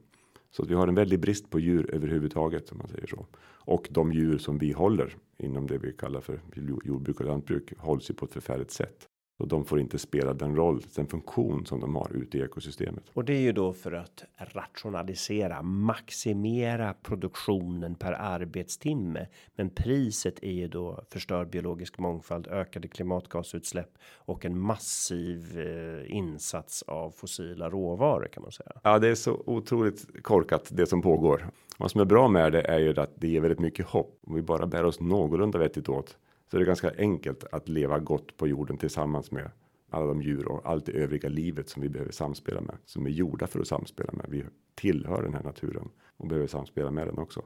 Så 0.51 0.63
att 0.63 0.69
vi 0.69 0.73
har 0.73 0.87
en 0.87 0.95
väldig 0.95 1.19
brist 1.19 1.49
på 1.49 1.59
djur 1.59 1.95
överhuvudtaget 1.95 2.71
om 2.71 2.77
man 2.77 2.87
säger 2.87 3.07
så. 3.07 3.25
Och 3.63 3.87
de 3.91 4.13
djur 4.13 4.37
som 4.37 4.57
vi 4.57 4.71
håller 4.71 5.15
inom 5.37 5.67
det 5.67 5.77
vi 5.77 5.93
kallar 5.93 6.21
för 6.21 6.41
jordbruk 6.83 7.19
och 7.19 7.25
lantbruk 7.25 7.73
hålls 7.77 8.09
ju 8.09 8.13
på 8.13 8.25
ett 8.25 8.33
förfärligt 8.33 8.71
sätt. 8.71 9.07
Och 9.41 9.47
de 9.47 9.65
får 9.65 9.79
inte 9.79 9.97
spela 9.97 10.33
den 10.33 10.55
roll, 10.55 10.81
den 10.95 11.07
funktion 11.07 11.65
som 11.65 11.79
de 11.79 11.95
har 11.95 12.11
ute 12.13 12.37
i 12.37 12.41
ekosystemet. 12.41 13.03
Och 13.13 13.25
det 13.25 13.33
är 13.33 13.39
ju 13.39 13.51
då 13.51 13.73
för 13.73 13.91
att 13.91 14.23
rationalisera, 14.37 15.61
maximera 15.61 16.93
produktionen 16.93 17.95
per 17.95 18.13
arbetstimme. 18.13 19.27
Men 19.55 19.69
priset 19.69 20.43
är 20.43 20.51
ju 20.51 20.67
då 20.67 21.03
förstörd 21.09 21.49
biologisk 21.49 21.99
mångfald, 21.99 22.47
ökade 22.47 22.87
klimatgasutsläpp 22.87 23.97
och 24.15 24.45
en 24.45 24.59
massiv 24.59 25.59
eh, 25.59 26.15
insats 26.15 26.83
av 26.83 27.11
fossila 27.11 27.69
råvaror 27.69 28.27
kan 28.33 28.43
man 28.43 28.51
säga. 28.51 28.71
Ja, 28.83 28.99
det 28.99 29.07
är 29.07 29.15
så 29.15 29.43
otroligt 29.45 30.23
korkat 30.23 30.69
det 30.71 30.85
som 30.85 31.01
pågår. 31.01 31.47
Vad 31.77 31.91
som 31.91 32.01
är 32.01 32.05
bra 32.05 32.27
med 32.27 32.51
det 32.51 32.61
är 32.61 32.79
ju 32.79 32.99
att 32.99 33.13
det 33.15 33.27
ger 33.27 33.41
väldigt 33.41 33.59
mycket 33.59 33.85
hopp. 33.85 34.19
Om 34.27 34.35
vi 34.35 34.41
bara 34.41 34.67
bär 34.67 34.83
oss 34.83 34.99
någorlunda 34.99 35.59
vettigt 35.59 35.89
åt 35.89 36.17
så 36.51 36.57
det 36.57 36.63
är 36.63 36.65
ganska 36.65 36.91
enkelt 36.97 37.43
att 37.51 37.69
leva 37.69 37.99
gott 37.99 38.37
på 38.37 38.47
jorden 38.47 38.77
tillsammans 38.77 39.31
med 39.31 39.51
alla 39.89 40.05
de 40.05 40.21
djur 40.21 40.47
och 40.47 40.61
allt 40.69 40.85
det 40.85 40.91
övriga 40.91 41.29
livet 41.29 41.69
som 41.69 41.81
vi 41.81 41.89
behöver 41.89 42.11
samspela 42.11 42.61
med 42.61 42.77
som 42.85 43.05
är 43.05 43.09
gjorda 43.09 43.47
för 43.47 43.59
att 43.59 43.67
samspela 43.67 44.13
med. 44.13 44.25
Vi 44.29 44.43
tillhör 44.75 45.23
den 45.23 45.33
här 45.33 45.43
naturen 45.43 45.89
och 46.17 46.27
behöver 46.27 46.47
samspela 46.47 46.91
med 46.91 47.07
den 47.07 47.17
också. 47.17 47.41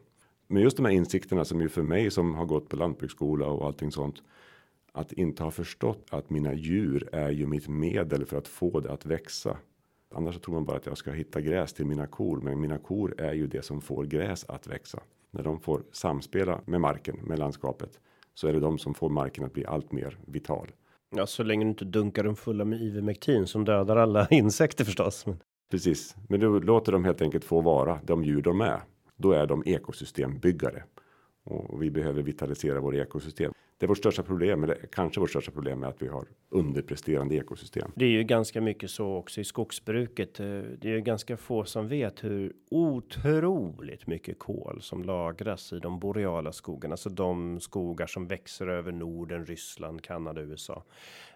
Men 0.47 0.63
just 0.63 0.77
de 0.77 0.85
här 0.85 0.93
insikterna 0.93 1.45
som 1.45 1.62
ju 1.62 1.69
för 1.69 1.81
mig 1.81 2.12
som 2.12 2.35
har 2.35 2.45
gått 2.45 2.69
på 2.69 2.75
lantbruksskola 2.75 3.47
och 3.47 3.65
allting 3.65 3.91
sånt. 3.91 4.24
Att 4.91 5.13
inte 5.13 5.43
ha 5.43 5.51
förstått 5.51 6.07
att 6.09 6.29
mina 6.29 6.53
djur 6.53 7.09
är 7.12 7.29
ju 7.29 7.45
mitt 7.45 7.67
medel 7.67 8.25
för 8.25 8.38
att 8.38 8.47
få 8.47 8.79
det 8.79 8.91
att 8.91 9.05
växa. 9.05 9.57
Annars 10.15 10.35
så 10.35 10.41
tror 10.41 10.55
man 10.55 10.65
bara 10.65 10.77
att 10.77 10.85
jag 10.85 10.97
ska 10.97 11.12
hitta 11.12 11.41
gräs 11.41 11.74
till 11.74 11.85
mina 11.85 12.07
kor, 12.07 12.41
men 12.41 12.59
mina 12.59 12.77
kor 12.77 13.21
är 13.21 13.33
ju 13.33 13.47
det 13.47 13.65
som 13.65 13.81
får 13.81 14.05
gräs 14.05 14.45
att 14.47 14.67
växa. 14.67 15.00
När 15.31 15.43
de 15.43 15.59
får 15.59 15.83
samspela 15.91 16.62
med 16.65 16.81
marken, 16.81 17.15
med 17.24 17.39
landskapet, 17.39 18.00
så 18.36 18.48
är 18.48 18.54
det 18.54 18.60
de 18.60 18.77
som 18.77 18.94
får 18.94 19.10
marken 19.10 19.44
att 19.44 19.54
bli 19.54 19.65
allt 19.65 19.92
mer 19.92 20.18
vital. 20.25 20.72
Ja, 21.15 21.25
så 21.25 21.44
länge 21.44 21.65
du 21.65 21.70
inte 21.70 21.86
dunkar 21.86 22.24
dem 22.24 22.36
fulla 22.36 22.65
med 22.65 22.82
ivermektin 22.82 23.48
som 23.48 23.65
dödar 23.65 23.96
alla 23.96 24.27
insekter 24.32 24.86
förstås. 24.86 25.25
Precis, 25.72 26.15
men 26.30 26.39
du 26.39 26.60
låter 26.60 26.92
dem 26.92 27.06
helt 27.06 27.22
enkelt 27.22 27.44
få 27.44 27.62
vara 27.62 28.00
de 28.04 28.24
djur 28.24 28.42
de 28.42 28.62
är. 28.62 28.82
Då 29.15 29.32
är 29.32 29.48
de 29.48 29.63
ekosystembyggare 29.65 30.84
och 31.44 31.84
vi 31.84 31.92
behöver 31.92 32.22
vitalisera 32.22 32.80
våra 32.80 32.98
ekosystem. 32.98 33.54
Det 33.77 33.86
är 33.86 33.88
vårt 33.88 33.98
största 33.98 34.24
problem, 34.24 34.63
eller 34.63 34.75
kanske 34.91 35.20
vårt 35.20 35.29
största 35.29 35.51
problem 35.51 35.84
är 35.84 35.88
att 35.88 36.01
vi 36.01 36.08
har 36.08 36.25
underpresterande 36.50 37.36
ekosystem. 37.36 37.91
Det 37.96 38.05
är 38.05 38.10
ju 38.10 38.24
ganska 38.24 38.62
mycket 38.62 38.89
så 38.89 39.15
också 39.15 39.41
i 39.41 39.44
skogsbruket. 39.44 40.39
Eh, 40.39 40.46
det 40.46 40.89
är 40.89 40.94
ju 40.94 41.01
ganska 41.01 41.38
få 41.38 41.65
som 41.65 41.88
vet 41.88 42.24
hur 42.24 42.53
otroligt 42.72 44.08
mycket 44.08 44.39
kol 44.39 44.82
som 44.82 45.03
lagras 45.03 45.74
i 45.74 45.79
de 45.79 46.00
boreala 46.00 46.51
skogarna, 46.51 46.94
alltså 46.94 47.10
de 47.10 47.60
skogar 47.60 48.08
som 48.08 48.27
växer 48.27 48.67
över 48.67 48.91
Norden, 48.91 49.46
Ryssland, 49.46 50.01
Kanada, 50.01 50.41
USA. 50.41 50.84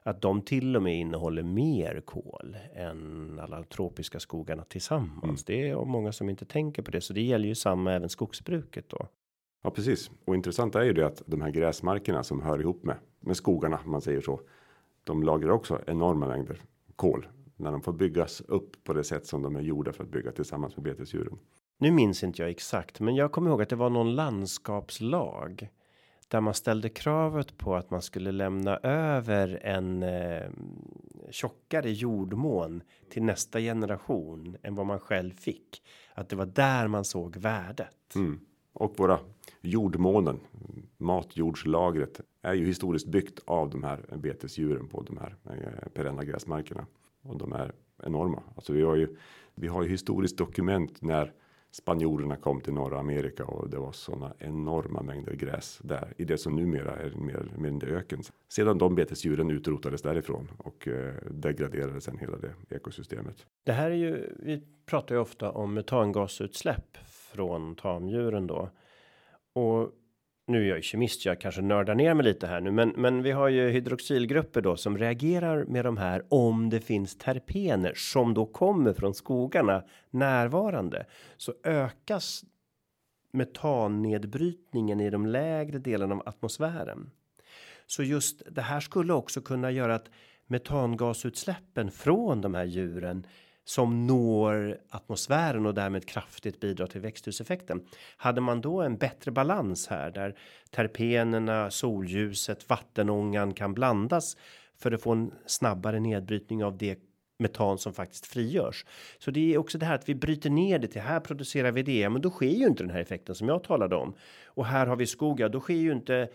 Att 0.03 0.21
de 0.21 0.41
till 0.41 0.75
och 0.75 0.83
med 0.83 0.99
innehåller 0.99 1.43
mer 1.43 2.01
kol 2.05 2.57
än 2.75 3.39
alla 3.39 3.63
tropiska 3.63 4.19
skogarna 4.19 4.63
tillsammans. 4.63 5.23
Mm. 5.23 5.35
Det 5.45 5.69
är 5.69 5.85
många 5.85 6.11
som 6.11 6.29
inte 6.29 6.45
tänker 6.45 6.81
på 6.81 6.91
det, 6.91 7.01
så 7.01 7.13
det 7.13 7.21
gäller 7.21 7.47
ju 7.47 7.55
samma 7.55 7.93
även 7.93 8.09
skogsbruket 8.09 8.89
då. 8.89 9.07
Ja, 9.61 9.71
precis. 9.71 10.11
Och 10.25 10.35
intressant 10.35 10.75
är 10.75 10.83
ju 10.83 10.93
det 10.93 11.07
att 11.07 11.21
de 11.25 11.41
här 11.41 11.49
gräsmarkerna 11.49 12.23
som 12.23 12.41
hör 12.41 12.61
ihop 12.61 12.83
med 12.83 12.97
med 13.19 13.37
skogarna, 13.37 13.79
man 13.85 14.01
säger 14.01 14.21
så. 14.21 14.41
De 15.03 15.23
lagrar 15.23 15.49
också 15.49 15.81
enorma 15.87 16.27
mängder 16.27 16.61
kol 16.95 17.27
när 17.55 17.71
de 17.71 17.81
får 17.81 17.93
byggas 17.93 18.41
upp 18.41 18.83
på 18.83 18.93
det 18.93 19.03
sätt 19.03 19.25
som 19.25 19.41
de 19.41 19.55
är 19.55 19.61
gjorda 19.61 19.93
för 19.93 20.03
att 20.03 20.09
bygga 20.09 20.31
tillsammans 20.31 20.75
med 20.75 20.83
betesdjuren. 20.83 21.39
Nu 21.77 21.91
minns 21.91 22.23
inte 22.23 22.41
jag 22.41 22.51
exakt, 22.51 22.99
men 22.99 23.15
jag 23.15 23.31
kommer 23.31 23.49
ihåg 23.49 23.61
att 23.61 23.69
det 23.69 23.75
var 23.75 23.89
någon 23.89 24.15
landskapslag 24.15 25.69
där 26.27 26.41
man 26.41 26.53
ställde 26.53 26.89
kravet 26.89 27.57
på 27.57 27.75
att 27.75 27.91
man 27.91 28.01
skulle 28.01 28.31
lämna 28.31 28.77
över 28.77 29.59
en 29.63 30.03
eh, 30.03 30.49
tjockare 31.29 31.91
jordmån 31.91 32.83
till 33.09 33.23
nästa 33.23 33.59
generation 33.59 34.57
än 34.63 34.75
vad 34.75 34.85
man 34.85 34.99
själv 34.99 35.31
fick. 35.31 35.83
Att 36.13 36.29
det 36.29 36.35
var 36.35 36.45
där 36.45 36.87
man 36.87 37.05
såg 37.05 37.37
värdet. 37.37 38.15
Mm. 38.15 38.39
Och 38.73 38.99
våra 38.99 39.19
jordmånen, 39.61 40.39
matjordslagret, 40.97 42.21
är 42.41 42.53
ju 42.53 42.65
historiskt 42.65 43.07
byggt 43.07 43.39
av 43.45 43.69
de 43.69 43.83
här 43.83 44.17
betesdjuren 44.17 44.87
på 44.87 45.01
de 45.01 45.17
här 45.17 45.35
eh, 45.45 45.89
perenna 45.93 46.23
gräsmarkerna. 46.23 46.85
Och 47.21 47.37
de 47.37 47.53
är 47.53 47.71
enorma. 48.03 48.43
Alltså 48.55 48.73
vi 48.73 48.81
har 48.81 48.95
ju, 48.95 49.15
vi 49.55 49.67
har 49.67 49.83
ju 49.83 49.89
historiskt 49.89 50.37
dokument 50.37 51.01
när 51.01 51.33
spanjorerna 51.71 52.35
kom 52.35 52.61
till 52.61 52.73
norra 52.73 52.99
Amerika 52.99 53.45
och 53.45 53.69
det 53.69 53.77
var 53.77 53.91
sådana 53.91 54.33
enorma 54.39 55.01
mängder 55.01 55.33
gräs 55.33 55.79
där 55.83 56.13
i 56.17 56.25
det 56.25 56.37
som 56.37 56.55
numera 56.55 56.95
är 56.95 57.11
mer 57.11 57.51
mindre 57.57 57.91
öken. 57.91 58.21
Sedan 58.47 58.77
de 58.77 58.95
betesdjuren 58.95 59.51
utrotades 59.51 60.01
därifrån 60.01 60.51
och 60.57 60.87
eh, 60.87 61.13
degraderade 61.31 62.01
sen 62.01 62.17
hela 62.17 62.37
det 62.37 62.75
ekosystemet. 62.75 63.45
Det 63.63 63.71
här 63.71 63.91
är 63.91 63.95
ju, 63.95 64.33
vi 64.39 64.63
pratar 64.85 65.15
ju 65.15 65.21
ofta 65.21 65.51
om 65.51 65.73
metangasutsläpp 65.73 66.97
från 67.07 67.75
tamdjuren 67.75 68.47
då. 68.47 68.69
Och 69.59 69.91
nu 70.47 70.63
är 70.63 70.69
jag 70.69 70.77
ju 70.77 70.81
kemist, 70.81 71.25
jag 71.25 71.41
kanske 71.41 71.61
nördar 71.61 71.95
ner 71.95 72.13
mig 72.13 72.25
lite 72.25 72.47
här 72.47 72.61
nu, 72.61 72.71
men, 72.71 72.89
men 72.89 73.23
vi 73.23 73.31
har 73.31 73.49
ju 73.49 73.69
hydroxylgrupper 73.69 74.61
då 74.61 74.77
som 74.77 74.97
reagerar 74.97 75.65
med 75.65 75.85
de 75.85 75.97
här 75.97 76.23
om 76.29 76.69
det 76.69 76.81
finns 76.81 77.17
terpener 77.17 77.93
som 77.95 78.33
då 78.33 78.45
kommer 78.45 78.93
från 78.93 79.13
skogarna 79.13 79.83
närvarande 80.09 81.05
så 81.37 81.53
ökas 81.63 82.43
metannedbrytningen 83.33 84.99
i 84.99 85.09
de 85.09 85.25
lägre 85.25 85.77
delarna 85.77 86.15
av 86.15 86.21
atmosfären. 86.25 87.11
Så 87.85 88.03
just 88.03 88.41
det 88.51 88.61
här 88.61 88.79
skulle 88.79 89.13
också 89.13 89.41
kunna 89.41 89.71
göra 89.71 89.95
att 89.95 90.09
metangasutsläppen 90.47 91.91
från 91.91 92.41
de 92.41 92.55
här 92.55 92.65
djuren 92.65 93.25
som 93.69 94.07
når 94.07 94.77
atmosfären 94.89 95.65
och 95.65 95.73
därmed 95.73 96.05
kraftigt 96.05 96.59
bidrar 96.59 96.87
till 96.87 97.01
växthuseffekten. 97.01 97.81
Hade 98.17 98.41
man 98.41 98.61
då 98.61 98.81
en 98.81 98.97
bättre 98.97 99.31
balans 99.31 99.87
här 99.87 100.11
där 100.11 100.35
terpenerna, 100.69 101.71
solljuset, 101.71 102.69
vattenångan 102.69 103.53
kan 103.53 103.73
blandas 103.73 104.37
för 104.77 104.91
att 104.91 105.01
få 105.01 105.11
en 105.11 105.31
snabbare 105.45 105.99
nedbrytning 105.99 106.63
av 106.63 106.77
det 106.77 106.99
metan 107.39 107.77
som 107.77 107.93
faktiskt 107.93 108.25
frigörs. 108.25 108.85
Så 109.19 109.31
det 109.31 109.53
är 109.53 109.57
också 109.57 109.77
det 109.77 109.85
här 109.85 109.95
att 109.95 110.09
vi 110.09 110.15
bryter 110.15 110.49
ner 110.49 110.79
det 110.79 110.87
till 110.87 111.01
här 111.01 111.19
producerar 111.19 111.71
vi 111.71 111.83
det, 111.83 112.09
men 112.09 112.21
då 112.21 112.29
sker 112.29 112.55
ju 112.55 112.67
inte 112.67 112.83
den 112.83 112.91
här 112.91 113.01
effekten 113.01 113.35
som 113.35 113.47
jag 113.47 113.63
talade 113.63 113.95
om. 113.95 114.13
Och 114.45 114.65
här 114.65 114.87
har 114.87 114.95
vi 114.95 115.07
skog, 115.07 115.39
ja, 115.39 115.49
då 115.49 115.59
sker 115.59 115.73
ju 115.73 115.91
inte 115.91 116.29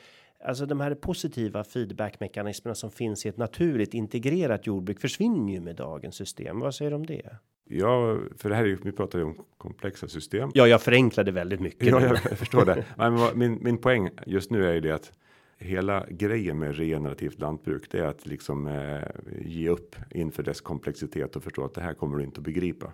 Alltså 0.45 0.67
de 0.67 0.81
här 0.81 0.95
positiva 0.95 1.65
feedbackmekanismerna 1.65 2.75
som 2.75 2.91
finns 2.91 3.27
i 3.27 3.29
ett 3.29 3.37
naturligt 3.37 3.95
integrerat 3.95 4.67
jordbruk 4.67 5.01
försvinner 5.01 5.53
ju 5.53 5.61
med 5.61 5.77
dagens 5.77 6.15
system. 6.15 6.61
Vad 6.61 6.75
säger 6.75 6.91
du 6.91 6.95
om 6.95 7.07
det? 7.07 7.37
Ja, 7.69 8.19
för 8.37 8.49
det 8.49 8.55
här 8.55 8.63
är 8.63 8.69
ju, 8.69 8.79
vi 8.83 8.93
pratar 8.93 9.19
ju 9.19 9.25
om 9.25 9.45
komplexa 9.59 10.09
system. 10.09 10.51
Ja, 10.55 10.67
jag 10.67 10.83
förenklade 10.83 11.33
väldigt 11.33 11.61
mycket. 11.61 11.89
Ja, 11.89 12.01
jag, 12.03 12.19
förstår 12.19 12.65
det. 12.65 12.85
Men 12.97 13.39
min, 13.39 13.59
min 13.63 13.79
poäng 13.79 14.11
just 14.27 14.51
nu 14.51 14.67
är 14.67 14.73
ju 14.73 14.81
det 14.81 14.91
att 14.91 15.13
hela 15.59 16.07
grejen 16.09 16.59
med 16.59 16.77
regenerativt 16.77 17.41
lantbruk, 17.41 17.91
det 17.91 17.99
är 17.99 18.07
att 18.07 18.27
liksom 18.27 18.67
eh, 18.67 19.03
ge 19.41 19.69
upp 19.69 19.97
inför 20.11 20.43
dess 20.43 20.61
komplexitet 20.61 21.37
och 21.37 21.43
förstå 21.43 21.65
att 21.65 21.75
det 21.75 21.81
här 21.81 21.95
kommer 21.95 22.19
du 22.19 22.25
inte 22.25 22.39
att 22.39 22.45
begripa. 22.45 22.93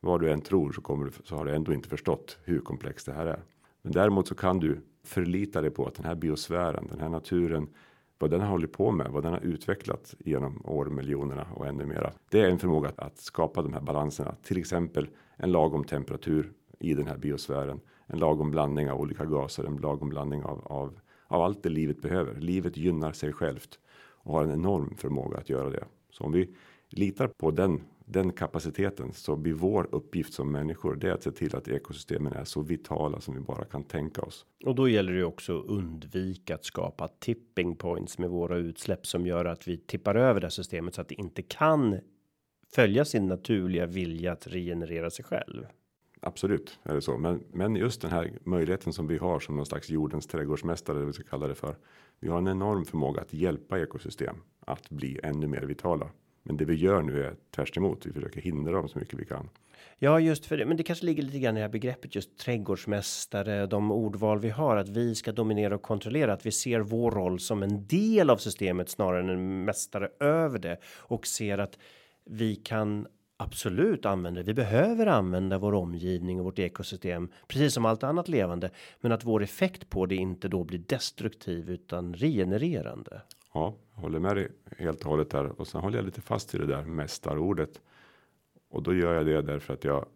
Vad 0.00 0.20
du 0.20 0.30
än 0.30 0.40
tror 0.40 0.72
så 0.72 0.80
kommer 0.80 1.06
du 1.06 1.12
så 1.24 1.36
har 1.36 1.44
du 1.44 1.54
ändå 1.54 1.72
inte 1.72 1.88
förstått 1.88 2.38
hur 2.44 2.58
komplext 2.58 3.06
det 3.06 3.12
här 3.12 3.26
är. 3.26 3.42
Men 3.82 3.92
däremot 3.92 4.28
så 4.28 4.34
kan 4.34 4.60
du 4.60 4.80
förlita 5.04 5.60
dig 5.60 5.70
på 5.70 5.86
att 5.86 5.94
den 5.94 6.04
här 6.04 6.14
biosfären, 6.14 6.86
den 6.90 7.00
här 7.00 7.08
naturen, 7.08 7.68
vad 8.18 8.30
den 8.30 8.40
har 8.40 8.48
hållit 8.48 8.72
på 8.72 8.90
med, 8.90 9.10
vad 9.10 9.22
den 9.22 9.32
har 9.32 9.40
utvecklat 9.40 10.14
genom 10.18 10.62
år, 10.64 10.86
miljonerna 10.86 11.46
och 11.54 11.66
ännu 11.66 11.86
mera. 11.86 12.12
Det 12.30 12.40
är 12.40 12.48
en 12.50 12.58
förmåga 12.58 12.92
att 12.96 13.18
skapa 13.18 13.62
de 13.62 13.72
här 13.72 13.80
balanserna, 13.80 14.34
till 14.42 14.58
exempel 14.58 15.08
en 15.36 15.52
lagom 15.52 15.84
temperatur 15.84 16.52
i 16.78 16.94
den 16.94 17.06
här 17.06 17.16
biosfären, 17.16 17.80
en 18.06 18.18
lagom 18.18 18.50
blandning 18.50 18.90
av 18.90 19.00
olika 19.00 19.24
gaser, 19.24 19.64
en 19.64 19.76
lagom 19.76 20.08
blandning 20.08 20.42
av, 20.42 20.62
av, 20.64 21.00
av 21.26 21.42
allt 21.42 21.62
det 21.62 21.68
livet 21.68 22.02
behöver. 22.02 22.34
Livet 22.34 22.76
gynnar 22.76 23.12
sig 23.12 23.32
självt 23.32 23.78
och 24.24 24.32
har 24.32 24.44
en 24.44 24.50
enorm 24.52 24.94
förmåga 24.96 25.38
att 25.38 25.48
göra 25.48 25.70
det. 25.70 25.84
Så 26.10 26.24
om 26.24 26.32
vi 26.32 26.54
litar 26.88 27.26
på 27.26 27.50
den 27.50 27.80
den 28.12 28.32
kapaciteten 28.32 29.12
så 29.12 29.36
blir 29.36 29.52
vår 29.52 29.88
uppgift 29.92 30.34
som 30.34 30.52
människor 30.52 30.96
det 30.96 31.08
är 31.08 31.12
att 31.12 31.22
se 31.22 31.30
till 31.30 31.56
att 31.56 31.68
ekosystemen 31.68 32.32
är 32.32 32.44
så 32.44 32.60
vitala 32.62 33.20
som 33.20 33.34
vi 33.34 33.40
bara 33.40 33.64
kan 33.64 33.84
tänka 33.84 34.22
oss. 34.22 34.46
Och 34.64 34.74
då 34.74 34.88
gäller 34.88 35.12
det 35.12 35.24
också 35.24 35.58
att 35.58 35.66
undvika 35.66 36.54
att 36.54 36.64
skapa 36.64 37.08
tipping 37.08 37.76
points 37.76 38.18
med 38.18 38.30
våra 38.30 38.56
utsläpp 38.56 39.06
som 39.06 39.26
gör 39.26 39.44
att 39.44 39.68
vi 39.68 39.76
tippar 39.76 40.14
över 40.14 40.40
det 40.40 40.50
systemet 40.50 40.94
så 40.94 41.00
att 41.00 41.08
det 41.08 41.14
inte 41.14 41.42
kan 41.42 42.00
följa 42.74 43.04
sin 43.04 43.26
naturliga 43.26 43.86
vilja 43.86 44.32
att 44.32 44.46
regenerera 44.46 45.10
sig 45.10 45.24
själv. 45.24 45.66
Absolut 46.20 46.78
är 46.82 46.94
det 46.94 47.02
så, 47.02 47.18
men 47.18 47.44
men 47.52 47.76
just 47.76 48.00
den 48.00 48.10
här 48.10 48.32
möjligheten 48.44 48.92
som 48.92 49.06
vi 49.06 49.18
har 49.18 49.40
som 49.40 49.56
någon 49.56 49.66
slags 49.66 49.90
jordens 49.90 50.26
trädgårdsmästare, 50.26 50.98
det 50.98 51.04
vi 51.04 51.12
ska 51.12 51.22
kalla 51.22 51.46
det 51.46 51.54
för. 51.54 51.76
Vi 52.20 52.28
har 52.28 52.38
en 52.38 52.48
enorm 52.48 52.84
förmåga 52.84 53.20
att 53.20 53.32
hjälpa 53.32 53.80
ekosystem 53.80 54.36
att 54.60 54.90
bli 54.90 55.20
ännu 55.22 55.46
mer 55.46 55.62
vitala. 55.62 56.10
Men 56.42 56.56
det 56.56 56.64
vi 56.64 56.74
gör 56.74 57.02
nu 57.02 57.24
är 57.24 57.34
tvärs 57.54 57.76
emot. 57.76 58.06
Vi 58.06 58.12
försöker 58.12 58.40
hindra 58.40 58.72
dem 58.72 58.88
så 58.88 58.98
mycket 58.98 59.20
vi 59.20 59.24
kan. 59.24 59.48
Ja, 59.98 60.20
just 60.20 60.46
för 60.46 60.56
det. 60.56 60.66
Men 60.66 60.76
det 60.76 60.82
kanske 60.82 61.06
ligger 61.06 61.22
lite 61.22 61.38
grann 61.38 61.56
i 61.56 61.60
det 61.60 61.64
här 61.64 61.72
begreppet 61.72 62.14
just 62.14 62.38
trädgårdsmästare, 62.38 63.66
de 63.66 63.92
ordval 63.92 64.40
vi 64.40 64.50
har, 64.50 64.76
att 64.76 64.88
vi 64.88 65.14
ska 65.14 65.32
dominera 65.32 65.74
och 65.74 65.82
kontrollera, 65.82 66.32
att 66.32 66.46
vi 66.46 66.52
ser 66.52 66.80
vår 66.80 67.10
roll 67.10 67.40
som 67.40 67.62
en 67.62 67.86
del 67.86 68.30
av 68.30 68.36
systemet 68.36 68.88
snarare 68.88 69.20
än 69.20 69.28
en 69.28 69.64
mästare 69.64 70.08
över 70.20 70.58
det 70.58 70.78
och 70.98 71.26
ser 71.26 71.58
att 71.58 71.78
vi 72.24 72.54
kan 72.54 73.06
absolut 73.36 74.06
använda. 74.06 74.42
Vi 74.42 74.54
behöver 74.54 75.06
använda 75.06 75.58
vår 75.58 75.74
omgivning 75.74 76.38
och 76.38 76.44
vårt 76.44 76.58
ekosystem 76.58 77.28
precis 77.48 77.74
som 77.74 77.84
allt 77.84 78.02
annat 78.02 78.28
levande, 78.28 78.70
men 79.00 79.12
att 79.12 79.24
vår 79.24 79.42
effekt 79.42 79.90
på 79.90 80.06
det 80.06 80.16
inte 80.16 80.48
då 80.48 80.64
blir 80.64 80.78
destruktiv 80.78 81.70
utan 81.70 82.14
regenererande. 82.14 83.22
Ja, 83.54 83.74
jag 83.94 84.02
håller 84.02 84.18
med 84.18 84.36
dig 84.36 84.48
helt 84.78 85.00
och 85.00 85.10
hållet 85.10 85.30
där 85.30 85.60
och 85.60 85.66
sen 85.66 85.80
håller 85.80 85.98
jag 85.98 86.04
lite 86.04 86.20
fast 86.20 86.54
i 86.54 86.58
det 86.58 86.66
där 86.66 86.84
mästarordet. 86.84 87.80
Och 88.70 88.82
då 88.82 88.94
gör 88.94 89.14
jag 89.14 89.26
det 89.26 89.42
därför 89.42 89.74
att 89.74 89.84
jag 89.84 90.06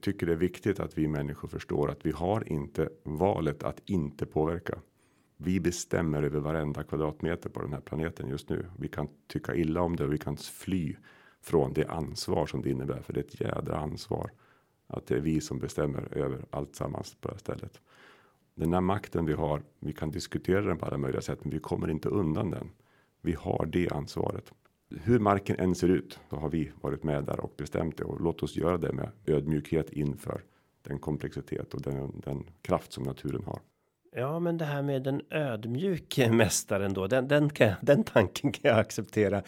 tycker 0.00 0.26
det 0.26 0.32
är 0.32 0.36
viktigt 0.36 0.80
att 0.80 0.98
vi 0.98 1.08
människor 1.08 1.48
förstår 1.48 1.90
att 1.90 2.06
vi 2.06 2.10
har 2.10 2.52
inte 2.52 2.88
valet 3.02 3.62
att 3.62 3.80
inte 3.84 4.26
påverka. 4.26 4.78
Vi 5.36 5.60
bestämmer 5.60 6.22
över 6.22 6.40
varenda 6.40 6.82
kvadratmeter 6.82 7.50
på 7.50 7.62
den 7.62 7.72
här 7.72 7.80
planeten 7.80 8.28
just 8.28 8.48
nu. 8.48 8.66
Vi 8.78 8.88
kan 8.88 9.08
tycka 9.26 9.54
illa 9.54 9.82
om 9.82 9.96
det 9.96 10.04
och 10.04 10.12
vi 10.12 10.18
kan 10.18 10.36
fly 10.36 10.96
från 11.40 11.72
det 11.72 11.86
ansvar 11.86 12.46
som 12.46 12.62
det 12.62 12.70
innebär, 12.70 13.02
för 13.02 13.12
det 13.12 13.20
är 13.20 13.24
ett 13.24 13.40
jädra 13.40 13.76
ansvar 13.76 14.30
att 14.86 15.06
det 15.06 15.14
är 15.14 15.20
vi 15.20 15.40
som 15.40 15.58
bestämmer 15.58 16.18
över 16.18 16.44
allt 16.50 16.76
sammans 16.76 17.14
på 17.20 17.28
det 17.28 17.34
här 17.34 17.38
stället 17.38 17.80
den 18.56 18.72
här 18.72 18.80
makten 18.80 19.26
vi 19.26 19.32
har. 19.32 19.62
Vi 19.80 19.92
kan 19.92 20.10
diskutera 20.10 20.60
den 20.60 20.78
på 20.78 20.86
alla 20.86 20.98
möjliga 20.98 21.22
sätt, 21.22 21.38
men 21.42 21.50
vi 21.50 21.58
kommer 21.58 21.90
inte 21.90 22.08
undan 22.08 22.50
den. 22.50 22.70
Vi 23.22 23.32
har 23.32 23.66
det 23.66 23.88
ansvaret 23.90 24.52
hur 24.90 25.18
marken 25.18 25.56
än 25.58 25.74
ser 25.74 25.88
ut 25.88 26.18
så 26.30 26.36
har 26.36 26.50
vi 26.50 26.72
varit 26.80 27.02
med 27.02 27.24
där 27.24 27.40
och 27.40 27.54
bestämt 27.56 27.96
det 27.96 28.04
och 28.04 28.20
låt 28.20 28.42
oss 28.42 28.56
göra 28.56 28.78
det 28.78 28.92
med 28.92 29.10
ödmjukhet 29.26 29.92
inför 29.92 30.42
den 30.82 30.98
komplexitet 30.98 31.74
och 31.74 31.82
den, 31.82 32.20
den 32.24 32.50
kraft 32.62 32.92
som 32.92 33.04
naturen 33.04 33.44
har. 33.44 33.60
Ja, 34.12 34.38
men 34.38 34.58
det 34.58 34.64
här 34.64 34.82
med 34.82 35.02
den 35.02 35.22
ödmjuke 35.30 36.32
mästaren 36.32 36.94
då, 36.94 37.06
den, 37.06 37.28
den, 37.28 37.50
kan, 37.50 37.74
den 37.82 38.04
tanken 38.04 38.52
kan 38.52 38.70
jag 38.70 38.78
acceptera. 38.78 39.42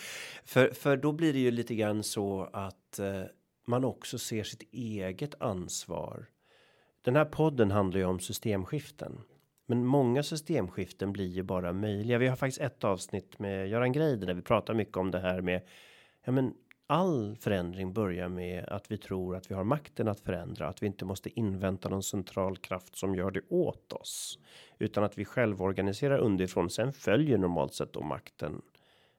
För, 0.45 0.69
för 0.69 0.97
då 0.97 1.12
blir 1.12 1.33
det 1.33 1.38
ju 1.38 1.50
lite 1.50 1.75
grann 1.75 2.03
så 2.03 2.49
att 2.53 2.99
eh, 2.99 3.23
man 3.67 3.85
också 3.85 4.19
ser 4.19 4.45
sitt 4.45 4.62
eget 4.73 5.43
ansvar. 5.43 6.27
Den 7.02 7.17
här 7.17 7.25
podden 7.25 7.71
handlar 7.71 8.00
ju 8.00 8.07
om 8.07 8.21
systemskiften. 8.21 9.21
Men 9.67 9.87
många 9.87 10.23
systemskiften 10.23 11.12
blir 11.12 11.28
ju 11.28 11.43
bara 11.43 11.73
möjliga. 11.73 12.19
Vi 12.19 12.26
har 12.26 12.37
faktiskt 12.37 12.61
ett 12.61 12.85
avsnitt 12.85 13.38
med 13.38 13.69
Göran 13.69 13.93
Greider 13.93 14.26
där 14.26 14.35
vi 14.35 14.43
pratar 14.43 14.75
mycket 14.75 14.97
om 14.97 15.11
det 15.11 15.21
här 15.21 15.40
med 15.40 15.62
ja, 16.25 16.33
men 16.33 16.55
all 16.87 17.37
förändring 17.40 17.93
börjar 17.93 18.28
med 18.28 18.64
att 18.64 18.90
vi 18.90 18.99
tror 18.99 19.37
att 19.37 19.50
vi 19.50 19.55
har 19.55 19.64
makten 19.64 20.09
att 20.09 20.21
förändra, 20.21 20.69
att 20.69 20.83
vi 20.83 20.87
inte 20.87 21.05
måste 21.05 21.40
invänta 21.40 21.88
någon 21.88 22.02
central 22.02 22.57
kraft 22.57 22.97
som 22.97 23.14
gör 23.14 23.31
det 23.31 23.40
åt 23.49 23.93
oss, 23.93 24.38
utan 24.78 25.05
att 25.05 25.19
vi 25.19 25.25
själva 25.25 25.64
organiserar 25.64 26.19
underifrån. 26.19 26.71
Sen 26.71 26.93
följer 26.93 27.38
normalt 27.38 27.75
sett 27.75 27.93
då 27.93 28.02
makten 28.02 28.62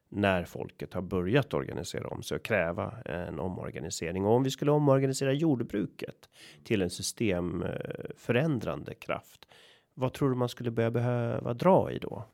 när 0.10 0.44
folket 0.44 0.94
har 0.94 1.02
börjat 1.02 1.54
organisera 1.54 2.08
om 2.08 2.24
sig 2.24 2.36
och 2.36 2.44
kräva 2.44 2.94
en 3.06 3.40
omorganisering. 3.40 4.26
Och 4.26 4.34
om 4.34 4.44
vi 4.44 4.52
skulle 4.52 4.72
omorganisera 4.72 5.34
jordbruket 5.34 6.30
till 6.64 6.82
en 6.82 6.90
systemförändrande 6.90 8.94
kraft, 8.94 9.46
vad 9.94 10.14
tror 10.14 10.30
du 10.30 10.36
man 10.36 10.50
skulle 10.50 10.72
börja 10.72 10.92
behöva 10.92 11.54
dra 11.54 11.92
i 11.92 12.00
då? 12.00 12.26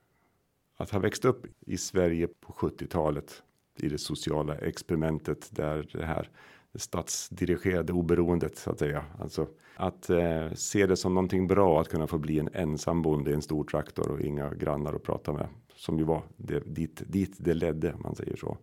Att 0.77 0.89
ha 0.89 0.99
växt 0.99 1.25
upp 1.25 1.45
i 1.65 1.77
Sverige 1.77 2.27
på 2.27 2.53
70-talet 2.53 3.43
i 3.77 3.89
det 3.89 3.97
sociala 3.97 4.55
experimentet 4.55 5.49
där 5.51 5.89
det 5.93 6.05
här 6.05 6.29
statsdirigerade 6.75 7.93
oberoendet 7.93 8.57
så 8.57 8.71
att 8.71 8.79
säga. 8.79 9.05
Alltså 9.19 9.47
att 9.75 10.09
eh, 10.09 10.51
se 10.53 10.85
det 10.85 10.97
som 10.97 11.13
någonting 11.13 11.47
bra 11.47 11.81
att 11.81 11.89
kunna 11.89 12.07
få 12.07 12.17
bli 12.17 12.39
en 12.39 12.49
ensam 12.53 13.01
bonde 13.01 13.31
i 13.31 13.33
en 13.33 13.41
stor 13.41 13.63
traktor 13.63 14.11
och 14.11 14.21
inga 14.21 14.53
grannar 14.53 14.93
att 14.93 15.03
prata 15.03 15.33
med. 15.33 15.47
Som 15.75 15.99
ju 15.99 16.03
var 16.03 16.23
det, 16.37 16.59
dit, 16.59 17.03
dit 17.07 17.35
det 17.37 17.53
ledde, 17.53 17.95
man 17.99 18.15
säger 18.15 18.35
så. 18.35 18.57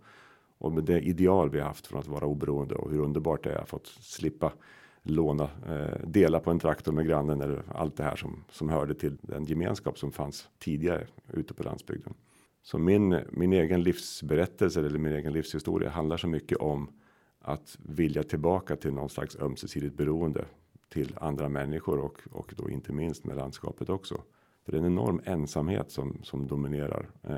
Och 0.59 0.73
med 0.73 0.85
det 0.85 1.01
ideal 1.01 1.51
vi 1.51 1.61
har 1.61 1.67
haft 1.67 1.87
från 1.87 2.01
att 2.01 2.09
vara 2.09 2.27
oberoende 2.27 2.75
och 2.75 2.91
hur 2.91 3.01
underbart 3.01 3.45
det 3.45 3.53
är 3.53 3.59
att 3.59 3.69
fått 3.69 3.87
slippa 3.87 4.53
låna, 5.03 5.51
eh, 5.69 6.07
dela 6.07 6.41
på 6.41 6.51
en 6.51 6.59
traktor 6.59 6.93
med 6.93 7.07
grannen 7.07 7.41
eller 7.41 7.63
allt 7.69 7.97
det 7.97 8.05
här 8.05 8.17
som, 8.17 8.45
som 8.51 8.69
hörde 8.69 8.95
till 8.95 9.17
den 9.21 9.45
gemenskap 9.45 9.99
som 9.99 10.13
fanns 10.13 10.49
tidigare 10.59 11.07
ute 11.33 11.55
på 11.55 11.63
landsbygden. 11.63 12.15
Så 12.63 12.79
min, 12.79 13.21
min 13.31 13.53
egen 13.53 13.83
livsberättelse 13.83 14.81
eller 14.81 14.99
min 14.99 15.13
egen 15.13 15.33
livshistoria 15.33 15.91
handlar 15.91 16.17
så 16.17 16.27
mycket 16.27 16.59
om 16.59 16.91
att 17.41 17.79
vilja 17.83 18.23
tillbaka 18.23 18.77
till 18.77 18.93
någon 18.93 19.09
slags 19.09 19.37
ömsesidigt 19.37 19.97
beroende 19.97 20.45
till 20.89 21.17
andra 21.21 21.49
människor 21.49 21.99
och, 21.99 22.21
och 22.31 22.55
då 22.57 22.71
inte 22.71 22.93
minst 22.93 23.25
med 23.25 23.37
landskapet 23.37 23.89
också. 23.89 24.23
För 24.65 24.73
det 24.73 24.79
är 24.79 24.81
en 24.81 24.87
enorm 24.87 25.21
ensamhet 25.25 25.91
som, 25.91 26.21
som 26.23 26.47
dominerar 26.47 27.11
eh, 27.23 27.37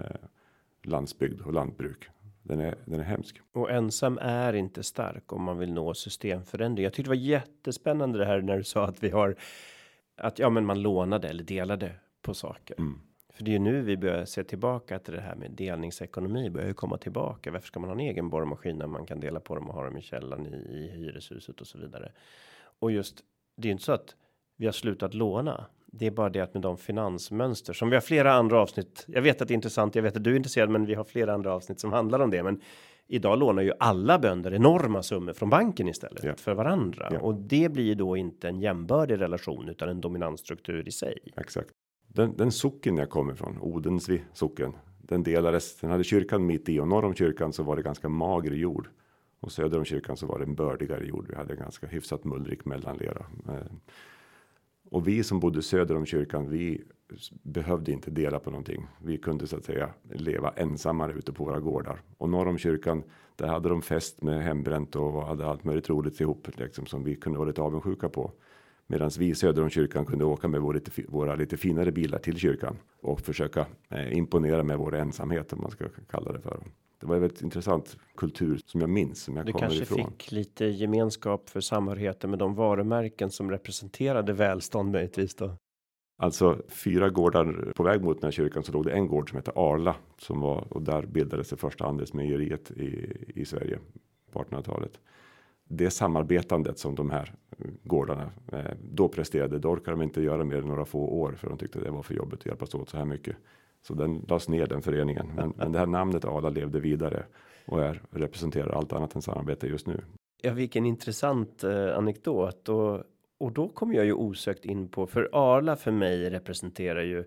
landsbygd 0.83 1.41
och 1.41 1.53
lantbruk. 1.53 2.09
Den 2.43 2.61
är, 2.61 2.75
den 2.85 3.01
är 3.01 3.05
hemsk. 3.05 3.41
Och 3.53 3.71
ensam 3.71 4.19
är 4.23 4.53
inte 4.53 4.83
stark 4.83 5.33
om 5.33 5.43
man 5.43 5.59
vill 5.59 5.73
nå 5.73 5.95
systemförändring. 5.95 6.85
Jag 6.85 6.93
tyckte 6.93 7.11
det 7.11 7.17
var 7.17 7.23
jättespännande 7.23 8.19
det 8.19 8.25
här 8.25 8.41
när 8.41 8.57
du 8.57 8.65
sa 8.65 8.87
att 8.87 9.03
vi 9.03 9.11
har 9.11 9.37
att 10.17 10.39
ja, 10.39 10.51
men 10.51 10.67
man 10.67 10.83
lånade 10.83 11.29
eller 11.29 11.45
delade 11.45 11.93
på 12.23 12.35
saker. 12.35 12.77
Mm. 12.79 13.01
För 13.35 13.45
det 13.45 13.51
är 13.51 13.53
ju 13.53 13.59
nu 13.59 13.83
vi 13.83 13.97
börjar 13.97 14.25
se 14.25 14.45
tillbaka 14.45 14.99
till 14.99 15.15
det 15.15 15.21
här 15.21 15.35
med 15.35 15.51
delningsekonomi 15.51 16.51
börjar 16.51 16.69
ju 16.69 16.75
komma 16.75 16.99
tillbaka. 16.99 17.51
Varför 17.51 17.67
ska 17.67 17.81
man 17.81 17.89
ha 17.89 17.95
en 17.95 18.01
egen 18.01 18.31
borrmaskin 18.31 18.79
när 18.79 18.87
man 18.87 19.07
kan 19.07 19.21
dela 19.21 19.41
på 19.41 19.55
dem 19.55 19.69
och 19.69 19.75
ha 19.75 19.85
dem 19.85 19.97
i 19.97 20.03
källaren 20.03 20.47
i, 20.47 20.57
i 20.57 20.91
hyreshuset 20.97 21.61
och 21.61 21.67
så 21.67 21.79
vidare? 21.79 22.13
Och 22.79 22.93
just 22.93 23.25
det 23.57 23.67
är 23.67 23.71
ju 23.71 23.73
inte 23.73 23.85
så 23.85 23.93
att 23.93 24.17
vi 24.57 24.67
har 24.67 24.73
slutat 24.73 25.15
låna. 25.15 25.67
Det 25.99 26.07
är 26.07 26.11
bara 26.11 26.29
det 26.29 26.41
att 26.41 26.55
med 26.55 26.63
de 26.63 26.77
finansmönster 26.77 27.73
som 27.73 27.91
vi 27.91 27.97
har 27.97 28.01
flera 28.01 28.33
andra 28.33 28.61
avsnitt. 28.61 29.05
Jag 29.09 29.23
vet 29.23 29.43
att 29.43 29.49
det 29.49 29.53
är 29.53 29.57
intressant. 29.57 29.95
Jag 29.95 30.03
vet 30.03 30.17
att 30.17 30.25
du 30.25 30.33
är 30.33 30.37
intresserad, 30.37 30.71
men 30.71 30.87
vi 30.87 30.95
har 30.95 31.05
flera 31.05 31.35
andra 31.35 31.55
avsnitt 31.55 31.81
som 31.81 31.93
handlar 31.93 32.21
om 32.21 32.31
det. 32.31 32.43
Men 32.43 32.61
idag 33.07 33.39
lånar 33.39 33.63
ju 33.63 33.73
alla 33.79 34.19
bönder 34.19 34.55
enorma 34.55 35.03
summor 35.03 35.33
från 35.33 35.51
banken 35.51 35.89
istället 35.89 36.25
ja. 36.25 36.35
för 36.37 36.55
varandra 36.55 37.09
ja. 37.13 37.21
och 37.21 37.35
det 37.35 37.73
blir 37.73 37.85
ju 37.85 37.95
då 37.95 38.17
inte 38.17 38.49
en 38.49 38.61
jämbördig 38.61 39.21
relation 39.21 39.69
utan 39.69 39.89
en 39.89 40.01
dominantstruktur 40.01 40.89
i 40.89 40.93
sig. 40.93 41.19
Exakt. 41.37 41.69
Den, 42.09 42.37
den 42.37 42.53
socken 42.53 42.97
jag 42.97 43.11
kommer 43.11 43.33
ifrån, 43.33 43.59
Odensvi 43.61 44.23
socken, 44.33 44.73
den 44.99 45.23
delades. 45.23 45.77
Den 45.77 45.91
hade 45.91 46.05
kyrkan 46.05 46.47
mitt 46.47 46.69
i 46.69 46.81
och 46.81 46.89
norr 46.89 47.05
om 47.05 47.15
kyrkan 47.15 47.53
så 47.53 47.63
var 47.63 47.77
det 47.77 47.83
ganska 47.83 48.09
mager 48.09 48.51
jord 48.51 48.89
och 49.41 49.53
söder 49.53 49.79
om 49.79 49.85
kyrkan 49.85 50.17
så 50.17 50.27
var 50.27 50.39
det 50.39 50.45
en 50.45 50.55
bördigare 50.55 51.07
jord. 51.07 51.27
Vi 51.29 51.35
hade 51.35 51.57
ganska 51.57 51.87
hyfsat 51.87 52.25
mullrik 52.25 52.65
mellanlera. 52.65 53.27
Och 54.95 55.09
vi 55.09 55.25
som 55.25 55.41
bodde 55.41 55.63
söder 55.63 55.97
om 55.97 56.07
kyrkan, 56.07 56.51
vi 56.51 56.85
behövde 57.43 57.93
inte 57.93 58.11
dela 58.11 58.39
på 58.39 58.51
någonting. 58.51 58.87
Vi 59.03 59.19
kunde 59.19 59.47
så 59.47 59.57
att 59.57 59.65
säga 59.65 59.91
leva 60.13 60.51
ensammare 60.51 61.13
ute 61.13 61.33
på 61.33 61.45
våra 61.45 61.61
gårdar 61.61 62.03
och 62.19 62.29
norr 62.29 62.49
om 62.49 62.59
kyrkan. 62.59 63.03
Där 63.37 63.47
hade 63.47 63.69
de 63.69 63.83
fest 63.83 64.23
med 64.23 64.43
hembränt 64.43 64.97
och 64.97 65.27
hade 65.27 65.47
allt 65.47 65.65
möjligt 65.65 65.91
roligt 65.91 66.21
ihop 66.21 66.49
liksom 66.57 66.87
som 66.87 67.05
vi 67.05 67.15
kunde 67.17 67.39
vara 67.39 67.49
lite 67.49 67.63
avundsjuka 67.63 68.09
på. 68.09 68.33
Medan 68.87 69.11
vi 69.19 69.35
söder 69.35 69.63
om 69.63 69.71
kyrkan 69.71 70.07
kunde 70.07 70.25
åka 70.25 70.49
med 70.49 70.61
vår 70.61 70.75
lite, 70.75 71.03
våra 71.09 71.35
lite 71.35 71.57
finare 71.57 71.93
bilar 71.93 72.19
till 72.19 72.37
kyrkan 72.37 72.77
och 73.03 73.21
försöka 73.21 73.67
eh, 73.89 74.17
imponera 74.17 74.63
med 74.63 74.79
vår 74.79 74.95
ensamhet 74.95 75.53
om 75.53 75.63
man 75.63 75.71
ska 75.71 75.85
kalla 76.11 76.33
det 76.33 76.41
för. 76.41 76.61
Det 77.05 77.09
var 77.09 77.15
en 77.15 77.21
väldigt 77.21 77.43
intressant 77.43 77.97
kultur 78.17 78.61
som 78.67 78.81
jag 78.81 78.91
minns 78.91 79.23
som 79.23 79.37
jag 79.37 79.47
du 79.47 79.53
kommer 79.53 79.83
ifrån. 79.83 79.97
Du 79.97 80.03
kanske 80.03 80.23
fick 80.23 80.33
lite 80.33 80.65
gemenskap 80.65 81.51
för 81.51 81.61
samhörigheten 81.61 82.31
med 82.31 82.39
de 82.39 82.55
varumärken 82.55 83.31
som 83.31 83.51
representerade 83.51 84.33
välstånd 84.33 84.93
möjligtvis 84.93 85.35
då? 85.35 85.57
Alltså 86.19 86.63
fyra 86.69 87.11
gårdar 87.11 87.73
på 87.77 87.83
väg 87.83 88.03
mot 88.03 88.21
den 88.21 88.27
här 88.27 88.33
kyrkan 88.33 88.63
så 88.63 88.73
låg 88.73 88.85
det 88.85 88.93
en 88.93 89.09
gård 89.09 89.31
som 89.31 89.37
hette 89.37 89.53
Arla 89.55 89.97
som 90.19 90.41
var 90.41 90.67
och 90.71 90.83
där 90.83 91.07
bildades 91.07 91.49
det 91.49 91.57
första 91.57 91.85
andelsmejeriet 91.85 92.71
i, 92.71 93.13
i 93.35 93.45
Sverige 93.45 93.79
på 94.33 94.43
1800-talet 94.43 95.01
det 95.69 95.91
samarbetandet 95.91 96.79
som 96.79 96.95
de 96.95 97.11
här 97.11 97.35
gårdarna 97.83 98.31
eh, 98.53 98.71
då 98.83 99.09
presterade. 99.09 99.59
Då 99.59 99.69
orkade 99.69 99.91
de 99.91 100.03
inte 100.03 100.23
göra 100.23 100.45
mer 100.45 100.57
än 100.57 100.69
några 100.69 100.85
få 100.85 101.01
år 101.01 101.33
för 101.33 101.49
de 101.49 101.59
tyckte 101.59 101.81
det 101.81 101.91
var 101.91 102.03
för 102.03 102.15
jobbigt 102.15 102.41
att 102.41 102.47
hjälpas 102.47 102.75
åt 102.75 102.89
så 102.89 102.97
här 102.97 103.05
mycket. 103.05 103.37
Så 103.87 103.95
den 103.95 104.25
lades 104.29 104.49
ner 104.49 104.67
den 104.67 104.83
föreningen. 104.83 105.33
Men, 105.37 105.53
men 105.57 105.73
det 105.73 105.79
här 105.79 105.87
namnet 105.87 106.25
Ala 106.25 106.49
levde 106.49 106.81
vidare 106.81 107.27
och 107.67 107.83
är 107.83 108.03
representerar 108.11 108.71
allt 108.71 108.93
annat 108.93 109.15
än 109.15 109.23
samarbete 109.23 109.67
just 109.67 109.87
nu. 109.87 110.05
Ja, 110.43 110.53
vilken 110.53 110.87
intressant 110.87 111.65
eh, 111.65 111.97
anekdot 111.97 112.69
och 112.69 113.05
och 113.39 113.53
då 113.53 113.69
kommer 113.69 113.95
jag 113.95 114.05
ju 114.05 114.13
osökt 114.13 114.65
in 114.65 114.89
på 114.89 115.07
för 115.07 115.29
Arla 115.33 115.77
för 115.77 115.91
mig 115.91 116.31
representerar 116.31 117.03
ju 117.03 117.25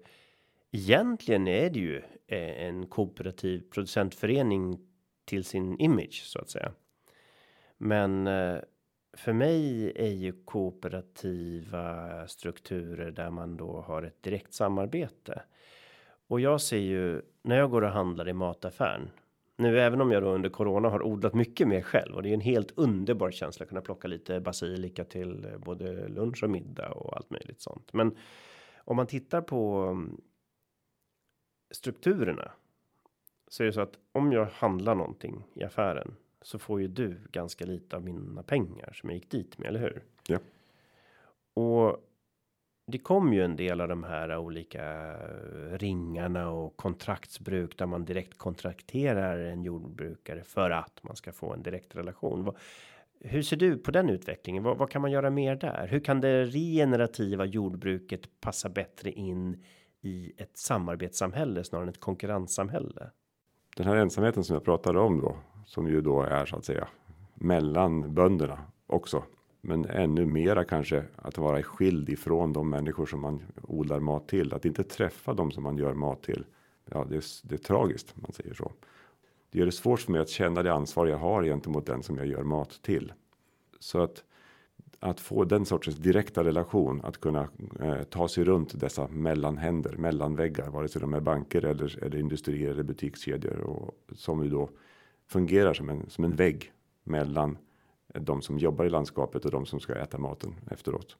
egentligen 0.71 1.47
är 1.47 1.69
det 1.69 1.79
ju 1.79 1.97
eh, 2.27 2.65
en 2.67 2.87
kooperativ 2.87 3.63
producentförening 3.71 4.79
till 5.25 5.43
sin 5.43 5.79
image 5.79 6.23
så 6.25 6.39
att 6.39 6.49
säga. 6.49 6.71
Men 7.77 8.27
eh, 8.27 8.57
för 9.13 9.33
mig 9.33 9.91
är 9.95 10.13
ju 10.13 10.43
kooperativa 10.45 12.27
strukturer 12.27 13.11
där 13.11 13.29
man 13.29 13.57
då 13.57 13.81
har 13.81 14.03
ett 14.03 14.23
direkt 14.23 14.53
samarbete. 14.53 15.41
Och 16.27 16.39
jag 16.39 16.61
ser 16.61 16.77
ju 16.77 17.21
när 17.41 17.57
jag 17.57 17.71
går 17.71 17.81
och 17.81 17.89
handlar 17.89 18.29
i 18.29 18.33
mataffären. 18.33 19.09
Nu 19.55 19.79
även 19.79 20.01
om 20.01 20.11
jag 20.11 20.23
då 20.23 20.29
under 20.29 20.49
corona 20.49 20.89
har 20.89 21.03
odlat 21.03 21.33
mycket 21.33 21.67
mer 21.67 21.81
själv 21.81 22.15
och 22.15 22.23
det 22.23 22.29
är 22.29 22.33
en 22.33 22.41
helt 22.41 22.71
underbar 22.75 23.31
känsla 23.31 23.63
att 23.63 23.69
kunna 23.69 23.81
plocka 23.81 24.07
lite 24.07 24.39
basilika 24.39 25.03
till 25.03 25.45
eh, 25.45 25.57
både 25.57 26.07
lunch 26.07 26.43
och 26.43 26.49
middag 26.49 26.89
och 26.91 27.17
allt 27.17 27.29
möjligt 27.29 27.61
sånt. 27.61 27.93
Men 27.93 28.17
om 28.77 28.95
man 28.95 29.07
tittar 29.07 29.41
på 29.41 29.77
mm, 29.91 30.21
strukturerna 31.71 32.51
så 33.47 33.63
är 33.63 33.67
det 33.67 33.73
så 33.73 33.81
att 33.81 33.97
om 34.11 34.31
jag 34.31 34.45
handlar 34.45 34.95
någonting 34.95 35.43
i 35.53 35.63
affären 35.63 36.15
så 36.41 36.59
får 36.59 36.81
ju 36.81 36.87
du 36.87 37.21
ganska 37.31 37.65
lite 37.65 37.95
av 37.95 38.03
mina 38.03 38.43
pengar 38.43 38.93
som 38.93 39.09
jag 39.09 39.15
gick 39.15 39.31
dit 39.31 39.57
med, 39.57 39.67
eller 39.67 39.79
hur? 39.79 40.03
Ja. 40.27 40.39
Och 41.53 42.06
det 42.87 42.97
kom 42.97 43.33
ju 43.33 43.43
en 43.43 43.55
del 43.55 43.81
av 43.81 43.87
de 43.87 44.03
här 44.03 44.37
olika 44.37 45.11
eh, 45.11 45.77
ringarna 45.77 46.49
och 46.49 46.77
kontraktsbruk 46.77 47.77
där 47.77 47.85
man 47.85 48.05
direkt 48.05 48.37
kontrakterar 48.37 49.39
en 49.39 49.63
jordbrukare 49.63 50.43
för 50.43 50.69
att 50.69 51.03
man 51.03 51.15
ska 51.15 51.31
få 51.31 51.53
en 51.53 51.63
direkt 51.63 51.95
relation. 51.95 52.55
Hur 53.19 53.41
ser 53.41 53.57
du 53.57 53.77
på 53.77 53.91
den 53.91 54.09
utvecklingen? 54.09 54.63
Vad, 54.63 54.77
vad 54.77 54.89
kan 54.89 55.01
man 55.01 55.11
göra 55.11 55.29
mer 55.29 55.55
där? 55.55 55.87
Hur 55.87 55.99
kan 55.99 56.21
det 56.21 56.45
regenerativa 56.45 57.45
jordbruket 57.45 58.41
passa 58.41 58.69
bättre 58.69 59.11
in 59.11 59.63
i 60.01 60.33
ett 60.37 60.57
samarbetssamhälle 60.57 61.63
snarare 61.63 61.83
än 61.83 61.89
ett 61.89 61.99
konkurrenssamhälle? 61.99 63.09
Den 63.77 63.87
här 63.87 63.95
ensamheten 63.95 64.43
som 64.43 64.53
jag 64.53 64.63
pratade 64.63 64.99
om 64.99 65.21
då 65.21 65.37
som 65.65 65.87
ju 65.87 66.01
då 66.01 66.21
är 66.21 66.45
så 66.45 66.55
att 66.55 66.65
säga 66.65 66.87
mellan 67.33 68.13
bönderna 68.13 68.59
också. 68.87 69.23
Men 69.67 69.85
ännu 69.85 70.25
mera 70.25 70.63
kanske 70.63 71.03
att 71.15 71.37
vara 71.37 71.63
skild 71.63 72.09
ifrån 72.09 72.53
de 72.53 72.69
människor 72.69 73.05
som 73.05 73.21
man 73.21 73.41
odlar 73.61 73.99
mat 73.99 74.27
till. 74.27 74.53
Att 74.53 74.65
inte 74.65 74.83
träffa 74.83 75.33
dem 75.33 75.51
som 75.51 75.63
man 75.63 75.77
gör 75.77 75.93
mat 75.93 76.23
till. 76.23 76.45
Ja, 76.85 77.05
det 77.09 77.15
är, 77.15 77.23
det 77.43 77.55
är 77.55 77.59
tragiskt 77.59 78.15
man 78.15 78.31
säger 78.31 78.53
så. 78.53 78.71
Det 79.51 79.59
gör 79.59 79.65
det 79.65 79.71
svårt 79.71 79.99
för 79.99 80.11
mig 80.11 80.21
att 80.21 80.29
känna 80.29 80.63
det 80.63 80.73
ansvar 80.73 81.07
jag 81.07 81.17
har 81.17 81.43
gentemot 81.43 81.85
den 81.85 82.03
som 82.03 82.17
jag 82.17 82.27
gör 82.27 82.43
mat 82.43 82.79
till. 82.81 83.13
Så 83.79 84.01
att 84.01 84.23
att 84.99 85.19
få 85.19 85.43
den 85.43 85.65
sortens 85.65 85.95
direkta 85.95 86.43
relation 86.43 87.01
att 87.03 87.17
kunna 87.17 87.47
eh, 87.79 88.03
ta 88.03 88.27
sig 88.27 88.43
runt 88.43 88.79
dessa 88.79 89.07
mellanhänder, 89.07 89.97
mellanväggar, 89.97 90.69
vare 90.69 90.87
sig 90.87 91.01
de 91.01 91.13
är 91.13 91.19
banker 91.19 91.65
eller, 91.65 92.03
eller 92.03 92.19
industrier 92.19 92.71
eller 92.71 92.83
butikskedjor 92.83 93.59
och 93.59 93.95
som 94.11 94.43
ju 94.43 94.49
då 94.49 94.69
fungerar 95.27 95.73
som 95.73 95.89
en 95.89 96.09
som 96.09 96.23
en 96.23 96.35
vägg 96.35 96.71
mellan 97.03 97.57
de 98.13 98.41
som 98.41 98.57
jobbar 98.57 98.85
i 98.85 98.89
landskapet 98.89 99.45
och 99.45 99.51
de 99.51 99.65
som 99.65 99.79
ska 99.79 99.95
äta 99.95 100.17
maten 100.17 100.55
efteråt. 100.71 101.17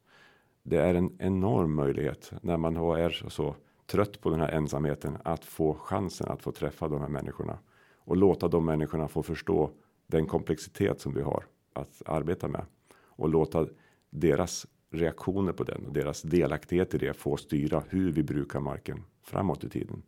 Det 0.62 0.76
är 0.76 0.94
en 0.94 1.16
enorm 1.18 1.74
möjlighet 1.74 2.32
när 2.42 2.56
man 2.56 2.76
är 2.76 3.28
så 3.28 3.56
trött 3.86 4.20
på 4.20 4.30
den 4.30 4.40
här 4.40 4.48
ensamheten 4.48 5.18
att 5.24 5.44
få 5.44 5.74
chansen 5.74 6.28
att 6.28 6.42
få 6.42 6.52
träffa 6.52 6.88
de 6.88 7.00
här 7.00 7.08
människorna 7.08 7.58
och 7.96 8.16
låta 8.16 8.48
de 8.48 8.64
människorna 8.64 9.08
få 9.08 9.22
förstå 9.22 9.70
den 10.06 10.26
komplexitet 10.26 11.00
som 11.00 11.14
vi 11.14 11.22
har 11.22 11.44
att 11.72 12.02
arbeta 12.06 12.48
med 12.48 12.64
och 13.04 13.28
låta 13.28 13.66
deras 14.10 14.66
reaktioner 14.90 15.52
på 15.52 15.64
den 15.64 15.86
och 15.86 15.92
deras 15.92 16.22
delaktighet 16.22 16.94
i 16.94 16.98
det 16.98 17.12
få 17.12 17.36
styra 17.36 17.82
hur 17.88 18.12
vi 18.12 18.22
brukar 18.22 18.60
marken 18.60 19.04
framåt 19.22 19.64
i 19.64 19.68
tiden. 19.68 20.02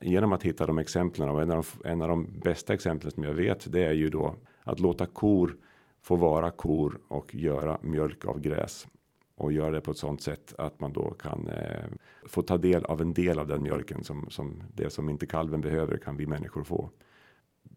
Genom 0.00 0.32
att 0.32 0.42
hitta 0.42 0.66
de 0.66 0.78
exemplen 0.78 1.28
och 1.28 1.42
en 1.42 1.50
av 1.50 1.66
de, 1.82 1.88
en 1.88 2.02
av 2.02 2.08
de 2.08 2.26
bästa 2.44 2.74
exemplen 2.74 3.10
som 3.10 3.24
jag 3.24 3.34
vet, 3.34 3.72
det 3.72 3.84
är 3.84 3.92
ju 3.92 4.08
då 4.08 4.34
att 4.62 4.80
låta 4.80 5.06
kor 5.06 5.56
få 6.00 6.16
vara 6.16 6.50
kor 6.50 6.98
och 7.08 7.34
göra 7.34 7.78
mjölk 7.82 8.24
av 8.24 8.40
gräs 8.40 8.86
och 9.34 9.52
göra 9.52 9.70
det 9.70 9.80
på 9.80 9.90
ett 9.90 9.96
sådant 9.96 10.22
sätt 10.22 10.54
att 10.58 10.80
man 10.80 10.92
då 10.92 11.10
kan 11.10 11.48
eh, 11.48 11.84
få 12.26 12.42
ta 12.42 12.58
del 12.58 12.84
av 12.84 13.00
en 13.00 13.14
del 13.14 13.38
av 13.38 13.46
den 13.46 13.62
mjölken 13.62 14.04
som 14.04 14.30
som 14.30 14.62
det 14.74 14.90
som 14.90 15.08
inte 15.08 15.26
kalven 15.26 15.60
behöver 15.60 15.96
kan 15.96 16.16
vi 16.16 16.26
människor 16.26 16.64
få 16.64 16.90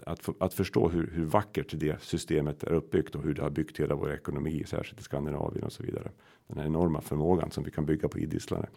att, 0.06 0.30
att 0.40 0.54
förstå 0.54 0.90
hur, 0.90 1.12
hur 1.14 1.26
vackert 1.26 1.80
det 1.80 2.02
systemet 2.02 2.64
är 2.64 2.74
uppbyggt 2.74 3.16
och 3.16 3.24
hur 3.24 3.34
det 3.34 3.42
har 3.42 3.50
byggt 3.50 3.80
hela 3.80 3.96
vår 3.96 4.14
ekonomi, 4.14 4.64
särskilt 4.68 5.00
i 5.00 5.04
Skandinavien 5.04 5.64
och 5.64 5.72
så 5.72 5.84
vidare. 5.84 6.12
Den 6.48 6.58
här 6.58 6.66
enorma 6.66 7.02
förmågan 7.02 7.52
som 7.52 7.64
vi 7.64 7.72
kan 7.72 7.86
bygga 7.86 8.08
på 8.08 8.20
idisslare. 8.20 8.70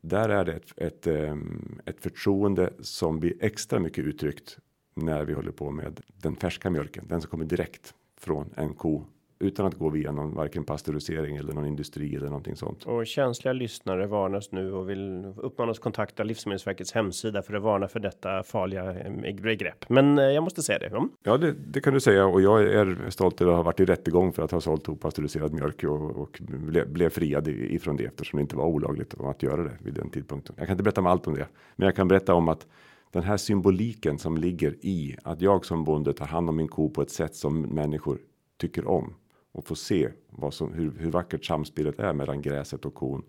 Där 0.00 0.28
är 0.28 0.44
det 0.44 0.52
ett, 0.52 0.72
ett, 0.76 1.06
eh, 1.06 1.36
ett 1.84 2.00
förtroende 2.00 2.72
som 2.80 3.20
blir 3.20 3.34
extra 3.40 3.78
mycket 3.78 4.04
uttryckt 4.04 4.58
när 4.94 5.24
vi 5.24 5.32
håller 5.32 5.52
på 5.52 5.70
med 5.70 6.00
den 6.06 6.36
färska 6.36 6.70
mjölken, 6.70 7.08
den 7.08 7.20
som 7.20 7.30
kommer 7.30 7.44
direkt 7.44 7.94
från 8.20 8.50
en 8.56 8.74
ko 8.74 9.04
utan 9.38 9.66
att 9.66 9.74
gå 9.74 9.88
via 9.88 10.12
någon 10.12 10.34
varken 10.34 10.64
pastörisering 10.64 11.36
eller 11.36 11.52
någon 11.52 11.66
industri 11.66 12.16
eller 12.16 12.26
någonting 12.26 12.56
sånt. 12.56 12.84
Och 12.84 13.06
känsliga 13.06 13.52
lyssnare 13.52 14.06
varnas 14.06 14.52
nu 14.52 14.72
och 14.72 14.90
vill 14.90 15.32
uppmanas 15.36 15.78
kontakta 15.78 16.22
Livsmedelsverkets 16.22 16.92
hemsida 16.92 17.42
för 17.42 17.54
att 17.54 17.62
varna 17.62 17.88
för 17.88 18.00
detta 18.00 18.42
farliga 18.42 19.00
eh, 19.00 19.34
begrepp. 19.42 19.88
Men 19.88 20.18
eh, 20.18 20.24
jag 20.24 20.44
måste 20.44 20.62
säga 20.62 20.78
det. 20.78 20.86
Mm. 20.86 21.08
Ja, 21.22 21.36
det, 21.36 21.52
det, 21.52 21.80
kan 21.80 21.94
du 21.94 22.00
säga 22.00 22.26
och 22.26 22.42
jag 22.42 22.62
är 22.62 23.10
stolt 23.10 23.40
över 23.40 23.52
att 23.52 23.56
ha 23.56 23.62
varit 23.62 23.80
i 23.80 23.84
rättegång 23.84 24.32
för 24.32 24.42
att 24.42 24.50
ha 24.50 24.60
sålt 24.60 24.88
opastöriserad 24.88 25.52
mjölk 25.52 25.84
och, 25.84 26.16
och 26.16 26.40
blev, 26.40 26.92
blev 26.92 27.10
friad 27.10 27.48
ifrån 27.48 27.96
det 27.96 28.04
eftersom 28.04 28.36
det 28.36 28.40
inte 28.40 28.56
var 28.56 28.64
olagligt 28.64 29.14
att 29.20 29.42
göra 29.42 29.62
det 29.62 29.78
vid 29.78 29.94
den 29.94 30.10
tidpunkten. 30.10 30.54
Jag 30.58 30.66
kan 30.66 30.74
inte 30.74 30.82
berätta 30.84 31.00
om 31.00 31.06
allt 31.06 31.26
om 31.26 31.34
det, 31.34 31.46
men 31.76 31.86
jag 31.86 31.96
kan 31.96 32.08
berätta 32.08 32.34
om 32.34 32.48
att 32.48 32.66
den 33.14 33.22
här 33.22 33.36
symboliken 33.36 34.18
som 34.18 34.36
ligger 34.36 34.76
i 34.80 35.16
att 35.22 35.40
jag 35.40 35.64
som 35.64 35.84
bonde 35.84 36.12
tar 36.12 36.26
hand 36.26 36.48
om 36.48 36.56
min 36.56 36.68
ko 36.68 36.90
på 36.90 37.02
ett 37.02 37.10
sätt 37.10 37.34
som 37.34 37.62
människor 37.62 38.18
tycker 38.56 38.88
om 38.88 39.14
och 39.52 39.64
få 39.64 39.74
se 39.74 40.08
vad 40.30 40.54
som, 40.54 40.72
hur, 40.72 40.92
hur 40.98 41.10
vackert 41.10 41.44
samspelet 41.44 41.98
är 41.98 42.12
mellan 42.12 42.42
gräset 42.42 42.84
och 42.84 42.94
kon. 42.94 43.22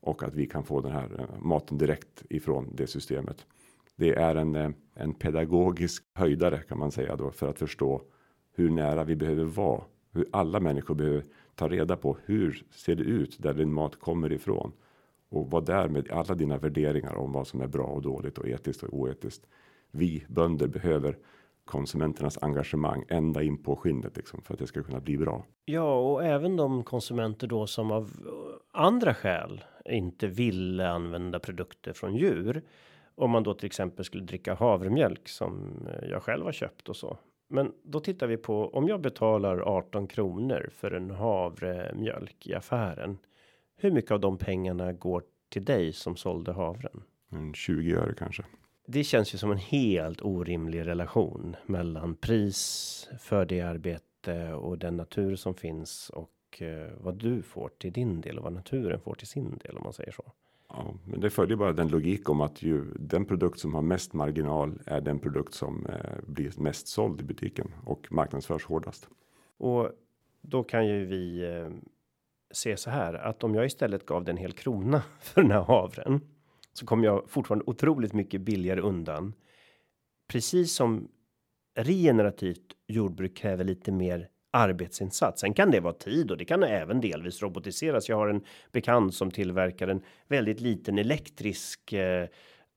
Och 0.00 0.22
att 0.22 0.34
vi 0.34 0.46
kan 0.46 0.64
få 0.64 0.80
den 0.80 0.92
här 0.92 1.20
eh, 1.20 1.40
maten 1.40 1.78
direkt 1.78 2.22
ifrån 2.30 2.68
det 2.74 2.86
systemet. 2.86 3.46
Det 3.96 4.14
är 4.14 4.34
en, 4.34 4.54
eh, 4.54 4.70
en 4.94 5.14
pedagogisk 5.14 6.04
höjdare 6.14 6.58
kan 6.58 6.78
man 6.78 6.92
säga 6.92 7.16
då 7.16 7.30
för 7.30 7.48
att 7.48 7.58
förstå 7.58 8.02
hur 8.54 8.70
nära 8.70 9.04
vi 9.04 9.16
behöver 9.16 9.44
vara. 9.44 9.82
Hur 10.12 10.28
alla 10.32 10.60
människor 10.60 10.94
behöver 10.94 11.24
ta 11.54 11.68
reda 11.68 11.96
på 11.96 12.16
hur 12.24 12.66
ser 12.70 12.94
det 12.94 13.04
ut 13.04 13.42
där 13.42 13.54
din 13.54 13.72
mat 13.72 14.00
kommer 14.00 14.32
ifrån. 14.32 14.72
Och 15.28 15.50
vad 15.50 15.66
där 15.66 15.88
med 15.88 16.10
alla 16.10 16.34
dina 16.34 16.58
värderingar 16.58 17.14
om 17.14 17.32
vad 17.32 17.46
som 17.46 17.60
är 17.60 17.66
bra 17.66 17.86
och 17.86 18.02
dåligt 18.02 18.38
och 18.38 18.48
etiskt 18.48 18.82
och 18.82 18.94
oetiskt. 18.94 19.46
Vi 19.90 20.24
bönder 20.28 20.66
behöver 20.66 21.18
konsumenternas 21.64 22.38
engagemang 22.42 23.04
ända 23.08 23.42
in 23.42 23.62
på 23.62 23.76
skinnet 23.76 24.16
liksom, 24.16 24.42
för 24.42 24.54
att 24.54 24.60
det 24.60 24.66
ska 24.66 24.82
kunna 24.82 25.00
bli 25.00 25.18
bra. 25.18 25.44
Ja, 25.64 25.94
och 25.94 26.24
även 26.24 26.56
de 26.56 26.84
konsumenter 26.84 27.46
då 27.46 27.66
som 27.66 27.90
av 27.90 28.10
andra 28.72 29.14
skäl 29.14 29.64
inte 29.84 30.26
vill 30.26 30.80
använda 30.80 31.38
produkter 31.38 31.92
från 31.92 32.16
djur. 32.16 32.62
Om 33.14 33.30
man 33.30 33.42
då 33.42 33.54
till 33.54 33.66
exempel 33.66 34.04
skulle 34.04 34.24
dricka 34.24 34.54
havremjölk 34.54 35.28
som 35.28 35.72
jag 36.02 36.22
själv 36.22 36.44
har 36.44 36.52
köpt 36.52 36.88
och 36.88 36.96
så. 36.96 37.18
Men 37.48 37.72
då 37.82 38.00
tittar 38.00 38.26
vi 38.26 38.36
på 38.36 38.68
om 38.68 38.88
jag 38.88 39.00
betalar 39.00 39.58
18 39.58 40.06
kronor 40.06 40.68
för 40.72 40.90
en 40.90 41.10
havremjölk 41.10 42.46
i 42.46 42.54
affären. 42.54 43.18
Hur 43.80 43.90
mycket 43.90 44.10
av 44.10 44.20
de 44.20 44.38
pengarna 44.38 44.92
går 44.92 45.22
till 45.48 45.64
dig 45.64 45.92
som 45.92 46.16
sålde 46.16 46.52
havren? 46.52 47.02
En 47.30 47.54
20 47.54 47.94
öre 47.94 48.14
kanske 48.14 48.44
det 48.90 49.04
känns 49.04 49.34
ju 49.34 49.38
som 49.38 49.50
en 49.50 49.58
helt 49.58 50.22
orimlig 50.22 50.86
relation 50.86 51.56
mellan 51.66 52.14
pris 52.14 53.08
för 53.20 53.44
det 53.44 53.60
arbete 53.60 54.52
och 54.52 54.78
den 54.78 54.96
natur 54.96 55.36
som 55.36 55.54
finns 55.54 56.10
och 56.10 56.62
eh, 56.62 56.92
vad 57.00 57.14
du 57.14 57.42
får 57.42 57.68
till 57.78 57.92
din 57.92 58.20
del 58.20 58.38
och 58.38 58.44
vad 58.44 58.52
naturen 58.52 59.00
får 59.00 59.14
till 59.14 59.26
sin 59.26 59.58
del 59.58 59.76
om 59.76 59.82
man 59.84 59.92
säger 59.92 60.12
så. 60.12 60.32
Ja, 60.68 60.94
men 61.04 61.20
det 61.20 61.30
följer 61.30 61.56
bara 61.56 61.72
den 61.72 61.88
logik 61.88 62.28
om 62.28 62.40
att 62.40 62.62
ju 62.62 62.84
den 62.98 63.24
produkt 63.24 63.58
som 63.58 63.74
har 63.74 63.82
mest 63.82 64.12
marginal 64.12 64.80
är 64.86 65.00
den 65.00 65.18
produkt 65.18 65.54
som 65.54 65.86
eh, 65.86 66.16
blir 66.26 66.60
mest 66.60 66.88
såld 66.88 67.20
i 67.20 67.24
butiken 67.24 67.74
och 67.84 68.12
marknadsförs 68.12 68.64
hårdast. 68.64 69.08
Och 69.56 69.90
då 70.40 70.62
kan 70.62 70.86
ju 70.86 71.04
vi 71.04 71.44
eh, 71.44 71.68
se 72.50 72.76
så 72.76 72.90
här 72.90 73.14
att 73.14 73.44
om 73.44 73.54
jag 73.54 73.66
istället 73.66 74.06
gav 74.06 74.24
den 74.24 74.36
hel 74.36 74.52
krona 74.52 75.02
för 75.20 75.42
den 75.42 75.50
här 75.50 75.62
havren 75.62 76.20
så 76.72 76.86
kommer 76.86 77.04
jag 77.04 77.30
fortfarande 77.30 77.64
otroligt 77.66 78.12
mycket 78.12 78.40
billigare 78.40 78.80
undan. 78.80 79.34
Precis 80.28 80.72
som 80.72 81.08
regenerativt 81.78 82.74
jordbruk 82.86 83.36
kräver 83.36 83.64
lite 83.64 83.92
mer 83.92 84.28
arbetsinsats. 84.50 85.40
Sen 85.40 85.54
kan 85.54 85.70
det 85.70 85.80
vara 85.80 85.92
tid 85.92 86.30
och 86.30 86.36
det 86.36 86.44
kan 86.44 86.62
även 86.62 87.00
delvis 87.00 87.42
robotiseras. 87.42 88.08
Jag 88.08 88.16
har 88.16 88.28
en 88.28 88.44
bekant 88.72 89.14
som 89.14 89.30
tillverkar 89.30 89.88
en 89.88 90.02
väldigt 90.28 90.60
liten 90.60 90.98
elektrisk 90.98 91.92
eh, 91.92 92.28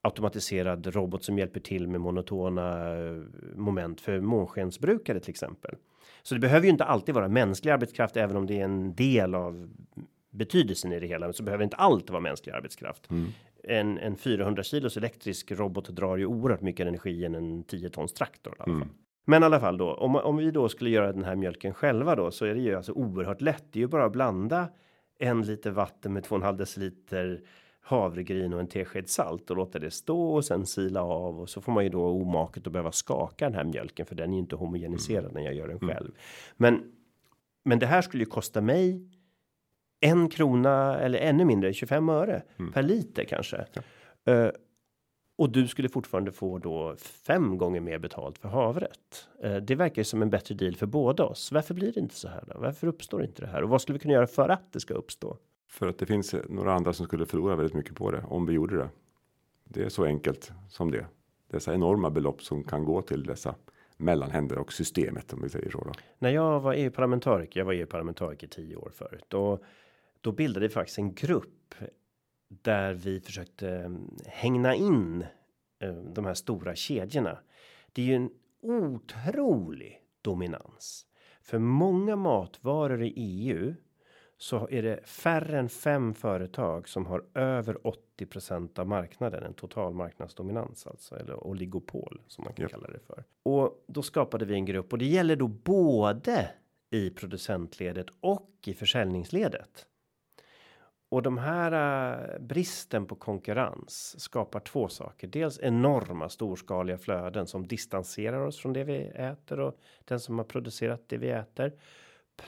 automatiserad 0.02 0.88
robot 0.88 1.24
som 1.24 1.38
hjälper 1.38 1.60
till 1.60 1.88
med 1.88 2.02
monotona 2.02 2.96
eh, 2.98 3.14
moment 3.56 4.02
för 4.02 4.20
månskensbrukare 4.20 5.20
till 5.20 5.30
exempel. 5.30 5.76
Så 6.24 6.36
det 6.36 6.42
behöver 6.42 6.64
ju 6.66 6.72
inte 6.72 6.84
alltid 6.84 7.16
vara 7.16 7.28
mänsklig 7.28 7.72
arbetskraft, 7.72 8.18
även 8.18 8.38
om 8.38 8.48
det 8.48 8.60
är 8.60 8.64
en 8.64 8.96
del 8.96 9.36
av 9.36 9.70
betydelsen 10.30 10.92
i 10.92 11.00
det 11.00 11.08
hela, 11.08 11.34
så 11.34 11.44
behöver 11.44 11.64
inte 11.64 11.76
allt 11.76 12.10
vara 12.10 12.22
mänsklig 12.22 12.54
arbetskraft. 12.54 13.10
Mm 13.10 13.32
en, 13.64 13.98
en 13.98 14.18
400 14.18 14.64
kilos 14.64 14.98
elektrisk 14.98 15.52
robot 15.52 15.90
drar 15.90 16.18
ju 16.18 16.26
oerhört 16.26 16.62
mycket 16.62 16.88
energi 16.88 17.26
än 17.26 17.36
en 17.36 17.64
10 17.64 17.90
tons 17.90 18.14
traktor. 18.14 18.54
I 18.54 18.56
alla 18.60 18.66
fall. 18.66 18.76
Mm. 18.76 18.90
Men 19.26 19.44
i 19.44 19.46
alla 19.46 19.60
fall 19.60 19.78
då, 19.78 19.94
om, 19.94 20.16
om 20.16 20.38
vi 20.38 20.52
då 20.52 20.70
skulle 20.70 20.90
göra 20.90 21.14
den 21.14 21.24
här 21.24 21.36
mjölken 21.36 21.74
själva 21.74 22.16
då, 22.16 22.32
så 22.32 22.46
är 22.46 22.56
det 22.56 22.62
ju 22.62 22.76
alltså 22.76 22.92
oerhört 22.92 23.42
lätt. 23.42 23.64
Det 23.72 23.80
är 23.80 23.82
ju 23.82 23.88
bara 23.88 24.06
att 24.06 24.12
blanda 24.12 24.68
en 25.20 25.42
liter 25.42 25.72
vatten 25.72 26.14
med 26.14 26.26
2,5 26.26 26.58
deciliter 26.58 27.42
havregryn 27.82 28.54
och 28.54 28.60
en 28.60 28.67
tesked 28.67 29.10
salt 29.10 29.50
och 29.50 29.58
låta 29.58 29.80
det 29.80 29.91
stå 29.91 30.34
och 30.34 30.46
sen 30.46 30.65
sila 30.65 31.04
av 31.04 31.39
och 31.39 31.50
så 31.50 31.62
får 31.62 31.72
man 31.72 31.84
ju 31.84 31.89
då 31.89 32.06
omaket 32.06 32.67
att 32.67 32.74
behöva 32.74 32.91
skaka 32.91 33.46
den 33.46 33.56
här 33.56 33.63
mjölken 33.63 34.06
för 34.06 34.15
den 34.15 34.30
är 34.30 34.34
ju 34.34 34.39
inte 34.39 34.56
homogeniserad 34.56 35.24
mm. 35.24 35.34
när 35.34 35.41
jag 35.41 35.54
gör 35.54 35.67
den 35.67 35.78
mm. 35.78 35.96
själv. 35.96 36.08
Mm. 36.08 36.15
Men 36.58 36.91
men 37.63 37.80
det 37.80 37.86
här 37.86 38.02
skulle 38.02 38.24
ju 38.24 38.30
kosta 38.30 38.62
mig 38.62 39.10
en 40.00 40.30
krona 40.30 41.00
eller 41.00 41.20
ännu 41.20 41.46
mindre 41.46 41.74
25 41.74 42.10
öre 42.10 42.44
mm. 42.60 42.72
per 42.72 42.84
liter 42.84 43.24
kanske. 43.24 43.65
Ja. 43.74 43.82
Uh, 44.34 44.52
och 45.38 45.50
du 45.50 45.67
skulle 45.67 45.89
fortfarande 45.89 46.32
få 46.32 46.58
då 46.58 46.96
fem 46.98 47.58
gånger 47.58 47.80
mer 47.80 47.98
betalt 47.98 48.38
för 48.38 48.50
havret. 48.50 49.30
Uh, 49.46 49.56
det 49.56 49.76
verkar 49.76 50.00
ju 50.00 50.04
som 50.04 50.22
en 50.22 50.30
bättre 50.30 50.56
deal 50.56 50.76
för 50.76 50.86
båda 50.86 51.24
oss. 51.24 51.52
Varför 51.52 51.74
blir 51.74 51.91
det 51.91 52.00
inte 52.00 52.15
så 52.15 52.28
här 52.28 52.44
då? 52.48 52.60
Varför 52.60 52.88
uppstår 52.88 53.24
inte 53.24 53.41
det 53.41 53.48
här? 53.48 53.63
Och 53.63 53.70
vad 53.70 53.82
skulle 53.82 53.94
vi 53.94 54.00
kunna 54.00 54.13
göra 54.13 54.28
för 54.28 54.50
att 54.50 54.74
det 54.74 54.80
ska 54.80 54.94
uppstå? 54.94 55.38
För 55.72 55.88
att 55.88 55.98
det 55.98 56.06
finns 56.06 56.36
några 56.50 56.74
andra 56.74 56.94
som 56.94 57.06
skulle 57.06 57.26
förlora 57.26 57.56
väldigt 57.56 57.74
mycket 57.74 57.96
på 57.96 58.12
det 58.12 58.24
om 58.28 58.46
vi 58.46 58.54
gjorde 58.54 58.78
det. 58.78 58.90
Det 59.64 59.84
är 59.84 59.90
så 59.90 60.06
enkelt 60.06 60.52
som 60.70 60.92
det. 60.92 61.06
Dessa 61.48 61.74
enorma 61.74 62.10
belopp 62.10 62.44
som 62.44 62.64
kan 62.64 62.86
gå 62.86 63.02
till 63.02 63.24
dessa 63.24 63.56
mellanhänder 63.98 64.58
och 64.58 64.74
systemet 64.74 65.34
om 65.34 65.42
vi 65.42 65.50
säger 65.50 65.70
så. 65.70 65.84
Då. 65.84 65.92
När 66.20 66.30
jag 66.30 66.60
var 66.60 66.74
EU-parlamentariker, 66.74 67.60
jag 67.60 67.66
var 67.66 67.74
EU-parlamentariker 67.74 68.48
tio 68.48 68.76
år 68.76 68.92
förut 68.96 69.34
och 69.34 69.64
då 70.22 70.32
bildade 70.32 70.68
vi 70.68 70.74
faktiskt 70.74 70.98
en 70.98 71.14
grupp 71.14 71.76
där 72.48 72.94
vi 72.94 73.20
försökte 73.20 73.70
mm, 73.70 74.18
hängna 74.26 74.76
in 74.76 75.26
eh, 75.80 75.94
de 75.94 76.26
här 76.26 76.34
stora 76.34 76.76
kedjorna. 76.76 77.38
Det 77.94 78.02
är 78.02 78.06
ju 78.06 78.16
en 78.16 78.30
otrolig 78.62 80.02
dominans 80.22 81.06
för 81.42 81.60
många 81.60 82.16
matvaror 82.16 83.04
i 83.04 83.14
EU 83.16 83.76
så 84.41 84.67
är 84.71 84.82
det 84.82 85.08
färre 85.08 85.60
än 85.60 85.69
fem 85.69 86.13
företag 86.13 86.89
som 86.89 87.06
har 87.06 87.23
över 87.34 87.77
80% 88.19 88.80
av 88.80 88.88
marknaden, 88.88 89.43
en 89.43 89.54
total 89.54 89.93
marknadsdominans 89.93 90.88
alltså 90.88 91.15
eller 91.15 91.47
oligopol 91.47 92.21
som 92.27 92.43
man 92.43 92.54
kan 92.54 92.63
Japp. 92.63 92.71
kalla 92.71 92.88
det 92.88 92.99
för. 92.99 93.23
Och 93.43 93.84
då 93.88 94.01
skapade 94.01 94.45
vi 94.45 94.54
en 94.54 94.65
grupp 94.65 94.93
och 94.93 94.99
det 94.99 95.06
gäller 95.06 95.36
då 95.36 95.47
både 95.47 96.49
i 96.89 97.10
producentledet 97.10 98.08
och 98.19 98.49
i 98.65 98.73
försäljningsledet. 98.73 99.86
Och 101.10 101.21
de 101.21 101.38
här 101.38 101.71
äh, 102.34 102.39
bristen 102.39 103.06
på 103.06 103.15
konkurrens 103.15 104.19
skapar 104.19 104.60
två 104.60 104.88
saker. 104.88 105.27
Dels 105.27 105.60
enorma 105.60 106.30
storskaliga 106.30 106.97
flöden 106.97 107.47
som 107.47 107.67
distanserar 107.67 108.39
oss 108.39 108.60
från 108.60 108.73
det 108.73 108.84
vi 108.84 109.12
äter 109.15 109.60
och 109.60 109.80
den 110.06 110.19
som 110.19 110.38
har 110.38 110.45
producerat 110.45 111.01
det 111.08 111.17
vi 111.17 111.30
äter. 111.30 111.73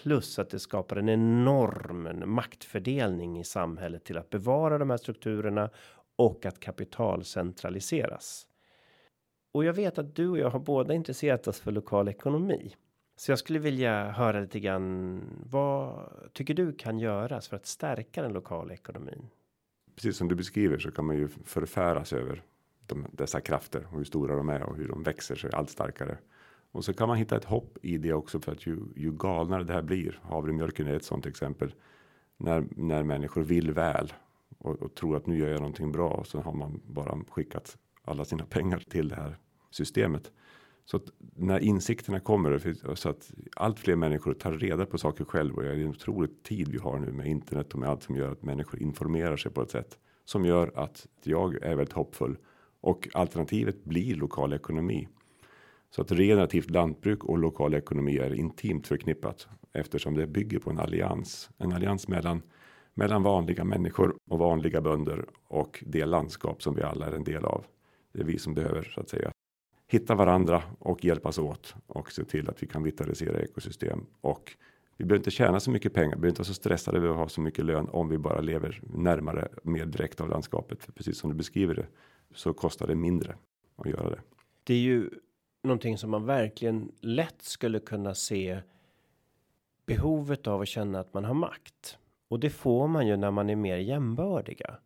Plus 0.02 0.40
att 0.40 0.50
det 0.50 0.60
skapar 0.60 0.96
en 0.96 1.10
enorm 1.10 2.24
maktfördelning 2.26 3.40
i 3.40 3.44
samhället 3.44 4.04
till 4.04 4.18
att 4.18 4.30
bevara 4.30 4.78
de 4.78 4.90
här 4.90 4.98
strukturerna 4.98 5.70
och 6.16 6.46
att 6.46 6.60
kapital 6.60 7.24
centraliseras. 7.24 8.48
Och 9.52 9.66
jag 9.66 9.74
vet 9.74 9.98
att 9.98 10.16
du 10.16 10.30
och 10.30 10.38
jag 10.38 10.50
har 10.50 10.60
båda 10.60 10.94
intresserat 10.94 11.48
oss 11.48 11.60
för 11.60 11.72
lokal 11.72 12.08
ekonomi. 12.08 12.76
Så 13.16 13.32
jag 13.32 13.40
skulle 13.40 13.60
vilja 13.60 14.12
höra 14.12 14.40
lite 14.40 14.60
grann. 14.60 15.22
Vad 15.50 16.10
tycker 16.34 16.54
du 16.54 16.74
kan 16.74 17.00
göras 17.00 17.48
för 17.48 17.56
att 17.56 17.66
stärka 17.66 18.22
den 18.22 18.34
lokala 18.34 18.74
ekonomin? 18.74 19.30
Precis 19.96 20.18
som 20.18 20.28
du 20.28 20.36
beskriver 20.36 20.80
så 20.80 20.92
kan 20.92 21.06
man 21.06 21.18
ju 21.18 21.28
förfäras 21.28 22.14
över 22.14 22.44
de, 22.86 23.06
dessa 23.12 23.42
krafter 23.42 23.88
och 23.92 23.98
hur 23.98 24.04
stora 24.04 24.36
de 24.36 24.50
är 24.50 24.64
och 24.64 24.76
hur 24.76 24.88
de 24.88 25.04
växer 25.04 25.36
sig 25.36 25.50
allt 25.54 25.70
starkare. 25.70 26.18
Och 26.74 26.86
så 26.86 26.94
kan 26.94 27.08
man 27.08 27.18
hitta 27.18 27.38
ett 27.38 27.46
hopp 27.46 27.78
i 27.82 27.98
det 27.98 28.14
också 28.14 28.40
för 28.40 28.52
att 28.52 28.68
ju, 28.68 28.78
ju 28.96 29.12
galnare 29.12 29.64
det 29.64 29.74
här 29.74 29.82
blir. 29.82 30.20
Havremjölken 30.24 30.88
är 30.88 30.96
ett 30.96 31.04
sådant 31.04 31.26
exempel. 31.26 31.74
När, 32.38 32.66
när 32.72 33.04
människor 33.04 33.42
vill 33.42 33.72
väl 33.72 34.14
och, 34.58 34.82
och 34.82 34.96
tror 34.96 35.18
att 35.18 35.28
nu 35.28 35.38
gör 35.38 35.50
jag 35.50 35.60
någonting 35.60 35.92
bra 35.92 36.10
och 36.10 36.28
så 36.28 36.42
har 36.42 36.54
man 36.54 36.82
bara 36.86 37.20
skickat 37.30 37.78
alla 38.04 38.26
sina 38.26 38.46
pengar 38.46 38.84
till 38.90 39.10
det 39.10 39.16
här 39.16 39.38
systemet. 39.72 40.32
Så 40.86 40.98
att 40.98 41.04
när 41.36 41.60
insikterna 41.60 42.20
kommer 42.20 42.96
så 42.96 43.10
att 43.10 43.32
allt 43.56 43.80
fler 43.80 43.96
människor 43.96 44.34
tar 44.34 44.52
reda 44.52 44.86
på 44.86 44.98
saker 44.98 45.26
själv 45.26 45.56
och 45.56 45.64
det 45.64 45.70
är 45.70 45.74
en 45.74 45.88
otrolig 45.88 46.44
tid 46.44 46.68
vi 46.68 46.78
har 46.78 47.00
nu 47.00 47.12
med 47.12 47.28
internet 47.28 47.74
och 47.74 47.80
med 47.80 47.90
allt 47.90 48.04
som 48.04 48.16
gör 48.16 48.32
att 48.32 48.44
människor 48.44 48.82
informerar 48.82 49.38
sig 49.38 49.52
på 49.52 49.62
ett 49.62 49.72
sätt 49.72 49.98
som 50.26 50.46
gör 50.46 50.72
att 50.76 51.08
jag 51.24 51.64
är 51.64 51.76
väldigt 51.76 51.94
hoppfull 51.94 52.38
och 52.82 53.08
alternativet 53.14 53.84
blir 53.84 54.16
lokal 54.16 54.54
ekonomi. 54.54 55.08
Så 55.96 56.02
att 56.02 56.12
regenerativt 56.12 56.70
lantbruk 56.70 57.24
och 57.24 57.38
lokal 57.38 57.74
ekonomi 57.74 58.18
är 58.18 58.34
intimt 58.34 58.88
förknippat 58.88 59.48
eftersom 59.74 60.14
det 60.14 60.28
bygger 60.28 60.60
på 60.60 60.70
en 60.70 60.80
allians, 60.80 61.50
en 61.58 61.74
allians 61.74 62.08
mellan 62.08 62.42
mellan 62.94 63.24
vanliga 63.24 63.64
människor 63.64 64.16
och 64.30 64.40
vanliga 64.40 64.82
bönder 64.82 65.26
och 65.48 65.84
det 65.88 66.06
landskap 66.06 66.64
som 66.64 66.76
vi 66.76 66.82
alla 66.82 67.06
är 67.06 67.12
en 67.12 67.24
del 67.24 67.46
av. 67.46 67.66
Det 68.12 68.20
är 68.20 68.26
vi 68.26 68.40
som 68.40 68.54
behöver 68.54 68.84
så 68.84 69.02
att 69.02 69.10
säga 69.10 69.32
hitta 69.88 70.16
varandra 70.16 70.64
och 70.80 71.06
hjälpas 71.06 71.38
åt 71.38 71.76
och 71.88 72.12
se 72.12 72.24
till 72.24 72.50
att 72.50 72.64
vi 72.64 72.68
kan 72.68 72.84
vitalisera 72.84 73.42
ekosystem 73.42 74.06
och 74.22 74.58
vi 74.98 75.06
behöver 75.06 75.20
inte 75.20 75.32
tjäna 75.32 75.60
så 75.60 75.72
mycket 75.72 75.94
pengar, 75.94 76.16
vi 76.16 76.22
behöver 76.22 76.30
inte 76.30 76.40
vara 76.40 76.48
så 76.48 76.54
stressade 76.54 76.98
över 76.98 77.10
att 77.10 77.16
ha 77.16 77.30
så 77.30 77.42
mycket 77.42 77.66
lön 77.66 77.90
om 77.90 78.10
vi 78.10 78.18
bara 78.18 78.42
lever 78.42 78.82
närmare 78.84 79.48
mer 79.64 79.86
direkt 79.86 80.22
av 80.22 80.30
landskapet. 80.30 80.84
För 80.84 80.92
precis 80.92 81.18
som 81.18 81.30
du 81.30 81.36
beskriver 81.36 81.76
det 81.76 81.88
så 82.34 82.54
kostar 82.54 82.88
det 82.88 82.96
mindre 82.96 83.36
att 83.76 83.86
göra 83.86 84.10
det. 84.10 84.20
Det 84.64 84.74
är 84.74 84.80
ju 84.80 85.10
någonting 85.64 85.98
som 85.98 86.12
man 86.12 86.26
verkligen 86.26 86.92
lätt 87.02 87.42
skulle 87.42 87.80
kunna 87.80 88.16
se 88.16 88.60
behovet 89.86 90.48
av 90.48 90.62
att 90.62 90.68
känna 90.68 91.00
att 91.00 91.14
man 91.14 91.26
har 91.26 91.34
makt. 91.34 91.98
Och 92.28 92.40
det 92.40 92.50
får 92.50 92.88
man 92.88 93.08
ju 93.08 93.18
när 93.18 93.32
man 93.32 93.50
är 93.50 93.56
mer 93.56 93.78
jämbördiga. 93.78 94.78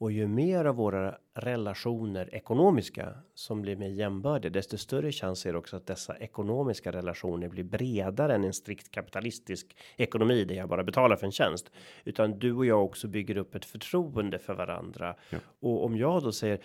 Och 0.00 0.12
ju 0.12 0.26
mer 0.26 0.64
av 0.64 0.74
våra 0.74 1.18
relationer 1.34 2.34
ekonomiska 2.34 3.14
som 3.34 3.62
blir 3.62 3.76
mer 3.76 3.88
jämbördiga, 3.88 4.50
desto 4.50 4.78
större 4.78 5.12
chans 5.12 5.46
är 5.46 5.52
det 5.52 5.58
också 5.58 5.76
att 5.76 5.86
dessa 5.86 6.16
ekonomiska 6.16 6.92
relationer 6.92 7.48
blir 7.48 7.64
bredare 7.64 8.34
än 8.34 8.44
en 8.44 8.52
strikt 8.52 8.90
kapitalistisk 8.90 9.76
ekonomi 9.96 10.44
där 10.44 10.54
jag 10.54 10.68
bara 10.68 10.84
betalar 10.84 11.16
för 11.16 11.26
en 11.26 11.32
tjänst. 11.32 11.70
Utan 12.04 12.38
du 12.38 12.52
och 12.52 12.66
jag 12.66 12.84
också 12.84 13.08
bygger 13.08 13.36
upp 13.36 13.54
ett 13.54 13.64
förtroende 13.64 14.38
för 14.38 14.54
varandra. 14.54 15.14
Ja. 15.30 15.38
Och 15.60 15.84
om 15.84 15.96
jag 15.96 16.22
då 16.22 16.32
säger 16.32 16.60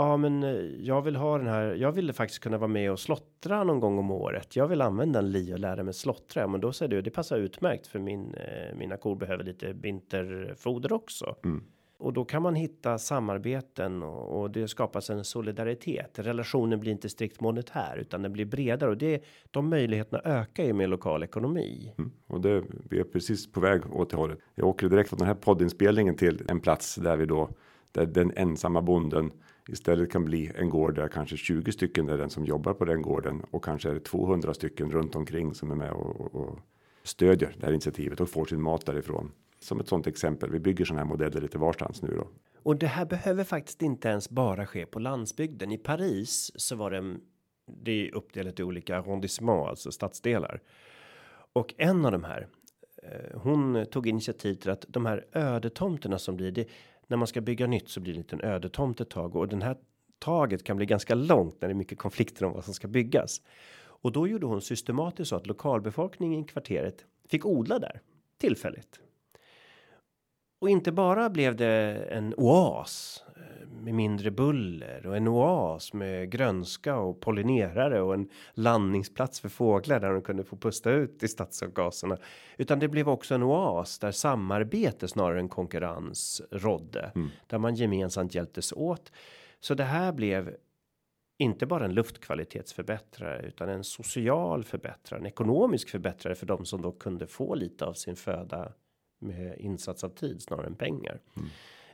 Ja, 0.00 0.16
men 0.16 0.42
eh, 0.42 0.50
jag 0.80 1.02
vill 1.02 1.16
ha 1.16 1.38
den 1.38 1.46
här. 1.46 1.74
Jag 1.74 1.92
ville 1.92 2.12
faktiskt 2.12 2.42
kunna 2.42 2.58
vara 2.58 2.68
med 2.68 2.92
och 2.92 3.00
slottra 3.00 3.64
någon 3.64 3.80
gång 3.80 3.98
om 3.98 4.10
året. 4.10 4.56
Jag 4.56 4.68
vill 4.68 4.80
använda 4.80 5.18
en 5.18 5.32
li 5.32 5.54
och 5.54 5.58
lära 5.58 5.82
mig 5.82 5.94
slottra. 5.94 6.46
Men 6.46 6.60
då 6.60 6.72
säger 6.72 6.90
du 6.90 7.02
det 7.02 7.10
passar 7.10 7.38
utmärkt 7.38 7.86
för 7.86 7.98
min 7.98 8.34
eh, 8.34 8.76
mina 8.76 8.96
kor 8.96 9.16
behöver 9.16 9.44
lite 9.44 9.72
vinterfoder 9.72 10.92
också. 10.92 11.36
Mm. 11.44 11.64
Och 11.98 12.12
då 12.12 12.24
kan 12.24 12.42
man 12.42 12.54
hitta 12.54 12.98
samarbeten 12.98 14.02
och, 14.02 14.40
och 14.40 14.50
det 14.50 14.68
skapas 14.68 15.10
en 15.10 15.24
solidaritet. 15.24 16.18
Relationen 16.18 16.80
blir 16.80 16.92
inte 16.92 17.08
strikt 17.08 17.40
monetär 17.40 17.96
utan 17.96 18.22
den 18.22 18.32
blir 18.32 18.44
bredare 18.44 18.90
och 18.90 18.98
det 18.98 19.22
de 19.50 19.68
möjligheterna 19.68 20.22
ökar 20.24 20.64
ju 20.64 20.72
med 20.72 20.90
lokal 20.90 21.22
ekonomi. 21.22 21.94
Mm. 21.98 22.10
Och 22.26 22.40
det, 22.40 22.64
vi 22.90 23.00
är 23.00 23.04
precis 23.04 23.52
på 23.52 23.60
väg 23.60 23.94
åt 23.94 24.10
det 24.10 24.16
hållet. 24.16 24.38
Jag 24.54 24.66
åker 24.66 24.88
direkt 24.88 25.08
från 25.08 25.18
den 25.18 25.28
här 25.28 25.34
poddinspelningen 25.34 26.16
till 26.16 26.42
en 26.48 26.60
plats 26.60 26.94
där 26.94 27.16
vi 27.16 27.26
då 27.26 27.48
där 27.92 28.06
den 28.06 28.32
ensamma 28.36 28.82
bonden 28.82 29.30
istället 29.68 30.12
kan 30.12 30.24
bli 30.24 30.52
en 30.54 30.70
gård 30.70 30.94
där 30.94 31.08
kanske 31.08 31.36
20 31.36 31.72
stycken 31.72 32.08
är 32.08 32.18
den 32.18 32.30
som 32.30 32.44
jobbar 32.44 32.74
på 32.74 32.84
den 32.84 33.02
gården 33.02 33.42
och 33.50 33.64
kanske 33.64 33.90
är 33.90 33.94
det 33.94 34.00
200 34.00 34.54
stycken 34.54 34.90
runt 34.90 35.16
omkring 35.16 35.54
som 35.54 35.70
är 35.70 35.74
med 35.74 35.90
och, 35.90 36.20
och, 36.20 36.34
och 36.34 36.58
stödjer 37.02 37.54
det 37.58 37.66
här 37.66 37.72
initiativet 37.72 38.20
och 38.20 38.28
får 38.28 38.44
sin 38.44 38.62
mat 38.62 38.86
därifrån. 38.86 39.32
Som 39.60 39.80
ett 39.80 39.88
sådant 39.88 40.06
exempel. 40.06 40.50
Vi 40.50 40.60
bygger 40.60 40.84
sådana 40.84 41.02
här 41.02 41.08
modeller 41.08 41.40
lite 41.40 41.58
varstans 41.58 42.02
nu 42.02 42.08
då. 42.16 42.28
Och 42.62 42.76
det 42.76 42.86
här 42.86 43.04
behöver 43.04 43.44
faktiskt 43.44 43.82
inte 43.82 44.08
ens 44.08 44.30
bara 44.30 44.66
ske 44.66 44.86
på 44.86 44.98
landsbygden. 44.98 45.72
I 45.72 45.78
Paris 45.78 46.50
så 46.56 46.76
var 46.76 46.90
det 46.90 47.16
det 47.66 48.08
är 48.08 48.14
uppdelat 48.14 48.60
i 48.60 48.62
olika 48.62 48.98
arrondissement, 48.98 49.68
alltså 49.68 49.92
stadsdelar. 49.92 50.62
Och 51.52 51.74
en 51.78 52.04
av 52.04 52.12
de 52.12 52.24
här, 52.24 52.48
eh, 53.02 53.40
hon 53.40 53.86
tog 53.90 54.06
initiativ 54.06 54.54
till 54.54 54.70
att 54.70 54.84
de 54.88 55.06
här 55.06 55.26
ödetomterna 55.32 56.18
som 56.18 56.36
blir 56.36 56.50
det 56.50 56.68
när 57.08 57.16
man 57.16 57.26
ska 57.26 57.40
bygga 57.40 57.66
nytt 57.66 57.88
så 57.88 58.00
blir 58.00 58.12
det 58.12 58.16
en 58.16 58.22
liten 58.22 58.40
ödetomt 58.40 59.00
ett 59.00 59.10
tag 59.10 59.36
och 59.36 59.48
den 59.48 59.62
här 59.62 59.76
taget 60.18 60.64
kan 60.64 60.76
bli 60.76 60.86
ganska 60.86 61.14
långt 61.14 61.60
när 61.60 61.68
det 61.68 61.72
är 61.72 61.76
mycket 61.76 61.98
konflikter 61.98 62.44
om 62.44 62.52
vad 62.52 62.64
som 62.64 62.74
ska 62.74 62.88
byggas. 62.88 63.42
Och 63.80 64.12
då 64.12 64.28
gjorde 64.28 64.46
hon 64.46 64.62
systematiskt 64.62 65.28
så 65.28 65.36
att 65.36 65.46
lokalbefolkningen 65.46 66.40
i 66.40 66.44
kvarteret 66.44 67.04
fick 67.28 67.46
odla 67.46 67.78
där 67.78 68.00
tillfälligt. 68.38 69.00
Och 70.58 70.70
inte 70.70 70.92
bara 70.92 71.30
blev 71.30 71.56
det 71.56 72.06
en 72.10 72.34
oas 72.34 73.24
med 73.80 73.94
mindre 73.94 74.30
buller 74.30 75.06
och 75.06 75.16
en 75.16 75.28
oas 75.28 75.92
med 75.92 76.30
grönska 76.30 76.96
och 76.96 77.20
pollinerare 77.20 78.00
och 78.00 78.14
en 78.14 78.28
landningsplats 78.54 79.40
för 79.40 79.48
fåglar 79.48 80.00
där 80.00 80.12
de 80.12 80.22
kunde 80.22 80.44
få 80.44 80.56
pusta 80.56 80.90
ut 80.90 81.22
i 81.22 81.28
stadsavgaserna. 81.28 82.18
Utan 82.56 82.78
det 82.78 82.88
blev 82.88 83.08
också 83.08 83.34
en 83.34 83.42
oas 83.42 83.98
där 83.98 84.10
samarbete 84.10 85.08
snarare 85.08 85.40
än 85.40 85.48
konkurrens 85.48 86.42
rådde. 86.50 87.12
Mm. 87.14 87.28
Där 87.46 87.58
man 87.58 87.74
gemensamt 87.74 88.34
hjälptes 88.34 88.72
åt. 88.72 89.12
Så 89.60 89.74
det 89.74 89.84
här 89.84 90.12
blev 90.12 90.56
inte 91.38 91.66
bara 91.66 91.84
en 91.84 91.94
luftkvalitetsförbättrare 91.94 93.42
utan 93.46 93.68
en 93.68 93.84
social 93.84 94.64
förbättrare, 94.64 95.20
en 95.20 95.26
ekonomisk 95.26 95.90
förbättrare 95.90 96.34
för 96.34 96.46
de 96.46 96.64
som 96.64 96.82
då 96.82 96.92
kunde 96.92 97.26
få 97.26 97.54
lite 97.54 97.84
av 97.84 97.92
sin 97.92 98.16
föda 98.16 98.72
med 99.18 99.58
insats 99.58 100.04
av 100.04 100.08
tid 100.08 100.42
snarare 100.42 100.66
än 100.66 100.74
pengar. 100.74 101.20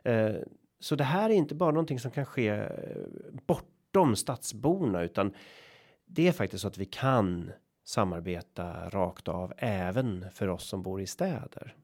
Eh, 0.03 0.37
så 0.85 0.97
det 0.97 1.05
här 1.05 1.31
är 1.31 1.35
inte 1.35 1.55
bara 1.55 1.71
någonting 1.71 2.01
som 2.01 2.11
kan 2.11 2.27
ske 2.27 2.49
eh, 2.49 2.67
bortom 3.47 4.17
stadsborna 4.17 5.03
utan 5.03 5.33
det 6.07 6.29
är 6.29 6.33
faktiskt 6.33 6.63
så 6.63 6.69
att 6.69 6.79
vi 6.79 6.85
kan 6.85 7.51
samarbeta 7.85 8.89
rakt 8.89 9.29
av 9.29 9.53
även 9.57 10.31
för 10.31 10.49
oss 10.49 10.65
som 10.65 10.83
bor 10.83 11.01
i 11.01 11.07
städer. 11.07 11.75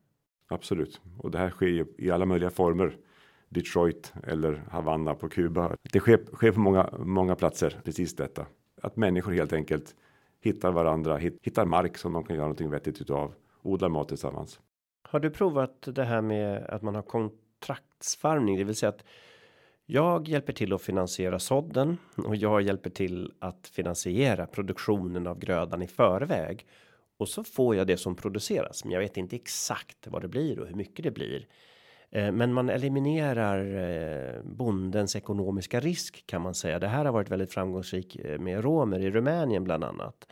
Absolut. 0.49 1.01
Och 1.19 1.31
det 1.31 1.39
här 1.39 1.51
sker 1.51 1.67
ju 1.67 1.87
i 1.99 2.11
alla 2.11 2.27
möjliga 2.27 2.51
former. 2.51 2.97
Detroit 3.49 4.13
eller 4.27 4.65
Havanna 4.71 5.15
på 5.15 5.29
Kuba. 5.29 5.77
Det 5.93 6.01
sker, 6.01 6.25
sker 6.35 6.53
på 6.53 6.61
många, 6.61 6.91
många 6.99 7.37
platser. 7.37 7.81
Precis 7.85 8.17
detta. 8.17 8.47
Att 8.83 8.97
människor 8.97 9.33
helt 9.33 9.53
enkelt 9.53 9.97
hittar 10.41 10.73
varandra, 10.73 11.17
hitt, 11.17 11.39
hittar 11.43 11.65
mark 11.65 11.99
som 11.99 12.13
de 12.13 12.25
kan 12.25 12.37
göra 12.37 12.47
någonting 12.47 12.71
vettigt 12.71 13.01
utav. 13.01 13.35
Odlar 13.63 13.89
mat 13.89 14.09
tillsammans. 14.09 14.61
Har 15.03 15.21
du 15.21 15.31
provat 15.31 15.89
det 15.95 16.05
här 16.05 16.21
med 16.21 16.67
att 16.67 16.83
man 16.83 16.95
har 16.95 17.03
kontraktsfarmning, 17.61 18.59
det 18.59 18.65
vill 18.65 18.77
säga 18.77 18.91
att 18.91 19.05
jag 19.87 20.29
hjälper 20.29 20.53
till 20.53 20.73
att 20.73 20.83
finansiera 20.83 21.39
sådden 21.39 21.99
och 22.17 22.37
jag 22.37 22.63
hjälper 22.63 22.91
till 22.91 23.33
att 23.39 23.71
finansiera 23.73 24.47
produktionen 24.47 25.27
av 25.27 25.39
grödan 25.39 25.83
i 25.83 25.87
förväg 25.87 26.67
och 27.17 27.29
så 27.29 27.45
får 27.45 27.77
jag 27.77 27.87
det 27.87 27.97
som 27.97 28.17
produceras, 28.17 28.85
men 28.85 28.93
jag 28.93 29.01
vet 29.01 29.17
inte 29.17 29.37
exakt 29.37 30.07
vad 30.07 30.23
det 30.23 30.29
blir 30.29 30.61
och 30.61 30.67
hur 30.67 30.75
mycket 30.75 31.03
det 31.03 31.11
blir. 31.11 31.47
Eh, 32.11 32.33
men 32.33 32.53
man 32.53 32.69
eliminerar 32.69 33.59
eh, 33.79 34.43
bondens 34.43 35.17
ekonomiska 35.17 35.81
risk 35.81 36.27
kan 36.27 36.43
man 36.43 36.55
säga. 36.55 36.79
Det 36.79 36.89
här 36.89 37.05
har 37.05 37.13
varit 37.13 37.31
väldigt 37.31 37.53
framgångsrik 37.53 38.17
eh, 38.17 38.39
med 38.39 38.65
romer 38.65 39.01
i 39.01 39.11
Rumänien 39.11 39.65
bland 39.65 39.85
annat. 39.85 40.27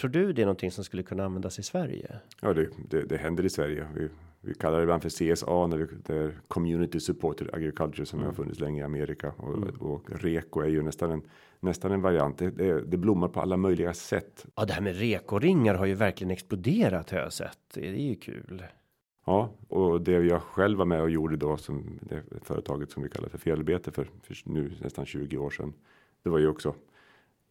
Tror 0.00 0.08
du 0.10 0.32
det 0.32 0.42
är 0.42 0.46
någonting 0.46 0.70
som 0.70 0.84
skulle 0.84 1.02
kunna 1.02 1.24
användas 1.24 1.58
i 1.58 1.62
Sverige? 1.62 2.20
Ja, 2.42 2.52
det, 2.52 2.68
det, 2.90 3.02
det 3.02 3.16
händer 3.16 3.44
i 3.44 3.50
Sverige. 3.50 3.86
Vi, 3.94 4.08
vi 4.40 4.54
kallar 4.54 4.76
det 4.76 4.82
ibland 4.82 5.02
för 5.02 5.34
CSA 5.34 5.66
när 5.66 5.76
vi, 5.76 5.86
det 6.06 6.16
är 6.16 6.40
Community 6.48 7.00
Supported 7.00 7.54
Agriculture 7.54 8.06
som 8.06 8.18
mm. 8.18 8.26
har 8.26 8.34
funnits 8.34 8.60
länge 8.60 8.80
i 8.80 8.84
Amerika 8.84 9.32
och, 9.36 9.56
mm. 9.56 9.68
och 9.68 10.10
REKO 10.10 10.60
är 10.60 10.68
ju 10.68 10.82
nästan 10.82 11.10
en 11.10 11.22
nästan 11.60 11.92
en 11.92 12.02
variant. 12.02 12.38
Det, 12.38 12.50
det, 12.50 12.80
det, 12.80 12.96
blommar 12.96 13.28
på 13.28 13.40
alla 13.40 13.56
möjliga 13.56 13.94
sätt. 13.94 14.46
Ja, 14.54 14.64
det 14.64 14.72
här 14.72 14.80
med 14.80 14.98
rekoringar 14.98 15.74
har 15.74 15.86
ju 15.86 15.94
verkligen 15.94 16.30
exploderat 16.30 17.10
har 17.10 17.18
jag 17.18 17.32
sett. 17.32 17.58
Det 17.74 17.88
är 17.88 18.08
ju 18.08 18.14
kul. 18.14 18.64
Ja, 19.26 19.50
och 19.68 20.00
det 20.00 20.12
jag 20.12 20.42
själv 20.42 20.78
var 20.78 20.84
med 20.84 21.02
och 21.02 21.10
gjorde 21.10 21.36
då 21.36 21.56
som 21.56 21.98
det 22.00 22.22
företaget 22.42 22.90
som 22.90 23.02
vi 23.02 23.08
kallar 23.08 23.28
för 23.28 23.38
fjällbete 23.38 23.90
för, 23.90 24.08
för 24.22 24.36
nu 24.44 24.72
nästan 24.80 25.06
20 25.06 25.36
år 25.36 25.50
sedan. 25.50 25.72
Det 26.22 26.30
var 26.30 26.38
ju 26.38 26.48
också 26.48 26.74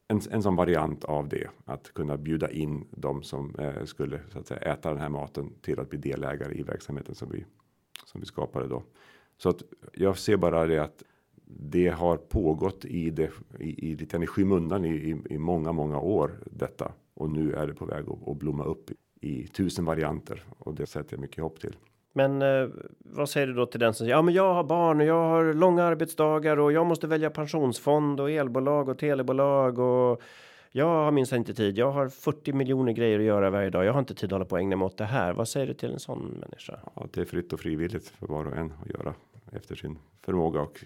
en, 0.07 0.21
en 0.31 0.43
sån 0.43 0.55
variant 0.55 1.03
av 1.03 1.29
det 1.29 1.49
att 1.65 1.93
kunna 1.93 2.17
bjuda 2.17 2.51
in 2.51 2.87
de 2.91 3.23
som 3.23 3.55
eh, 3.55 3.83
skulle 3.85 4.19
så 4.31 4.39
att 4.39 4.47
säga 4.47 4.59
äta 4.59 4.89
den 4.89 4.99
här 4.99 5.09
maten 5.09 5.53
till 5.61 5.79
att 5.79 5.89
bli 5.89 5.99
delägare 5.99 6.55
i 6.55 6.63
verksamheten 6.63 7.15
som 7.15 7.29
vi 7.31 7.45
som 8.05 8.21
vi 8.21 8.27
skapade 8.27 8.67
då. 8.67 8.83
Så 9.37 9.49
att 9.49 9.63
jag 9.93 10.17
ser 10.17 10.37
bara 10.37 10.65
det 10.65 10.79
att 10.79 11.03
det 11.49 11.87
har 11.87 12.17
pågått 12.17 12.85
i 12.85 13.09
det 13.09 13.31
i, 13.59 13.91
i 13.91 13.95
lite 13.95 14.17
i 14.17 14.27
skymundan 14.27 14.85
i, 14.85 14.89
i, 14.89 15.17
i 15.29 15.37
många, 15.37 15.71
många 15.71 15.99
år 15.99 16.39
detta 16.45 16.91
och 17.13 17.29
nu 17.29 17.53
är 17.53 17.67
det 17.67 17.73
på 17.73 17.85
väg 17.85 18.09
att, 18.09 18.27
att 18.27 18.37
blomma 18.37 18.63
upp 18.63 18.91
i 19.21 19.47
tusen 19.47 19.85
varianter 19.85 20.43
och 20.59 20.75
det 20.75 20.85
sätter 20.85 21.13
jag 21.13 21.21
mycket 21.21 21.43
hopp 21.43 21.59
till. 21.59 21.75
Men 22.17 22.41
eh, 22.41 22.69
vad 22.99 23.29
säger 23.29 23.47
du 23.47 23.53
då 23.53 23.65
till 23.65 23.79
den 23.79 23.93
som 23.93 24.05
säger 24.05 24.15
ja, 24.15 24.21
men 24.21 24.33
jag 24.33 24.53
har 24.53 24.63
barn 24.63 25.01
och 25.01 25.05
jag 25.05 25.29
har 25.29 25.53
långa 25.53 25.83
arbetsdagar 25.83 26.59
och 26.59 26.71
jag 26.71 26.85
måste 26.85 27.07
välja 27.07 27.29
pensionsfond 27.29 28.19
och 28.19 28.31
elbolag 28.31 28.89
och 28.89 28.97
telebolag 28.97 29.79
och 29.79 30.21
jag 30.71 30.85
har 30.85 31.11
minst 31.11 31.33
inte 31.33 31.53
tid. 31.53 31.77
Jag 31.77 31.91
har 31.91 32.09
40 32.09 32.53
miljoner 32.53 32.91
grejer 32.91 33.19
att 33.19 33.25
göra 33.25 33.49
varje 33.49 33.69
dag. 33.69 33.85
Jag 33.85 33.93
har 33.93 33.99
inte 33.99 34.15
tid 34.15 34.25
att 34.25 34.31
hålla 34.31 34.45
på 34.45 34.55
och 34.55 34.59
ägna 34.59 34.75
mig 34.75 34.85
åt 34.85 34.97
det 34.97 35.05
här. 35.05 35.33
Vad 35.33 35.47
säger 35.47 35.67
du 35.67 35.73
till 35.73 35.91
en 35.91 35.99
sån 35.99 36.19
människa? 36.19 36.79
Ja, 36.95 37.07
det 37.13 37.21
är 37.21 37.25
fritt 37.25 37.53
och 37.53 37.59
frivilligt 37.59 38.07
för 38.07 38.27
var 38.27 38.45
och 38.45 38.57
en 38.57 38.73
att 38.83 38.89
göra 38.89 39.13
efter 39.51 39.75
sin 39.75 39.97
förmåga 40.21 40.61
och 40.61 40.83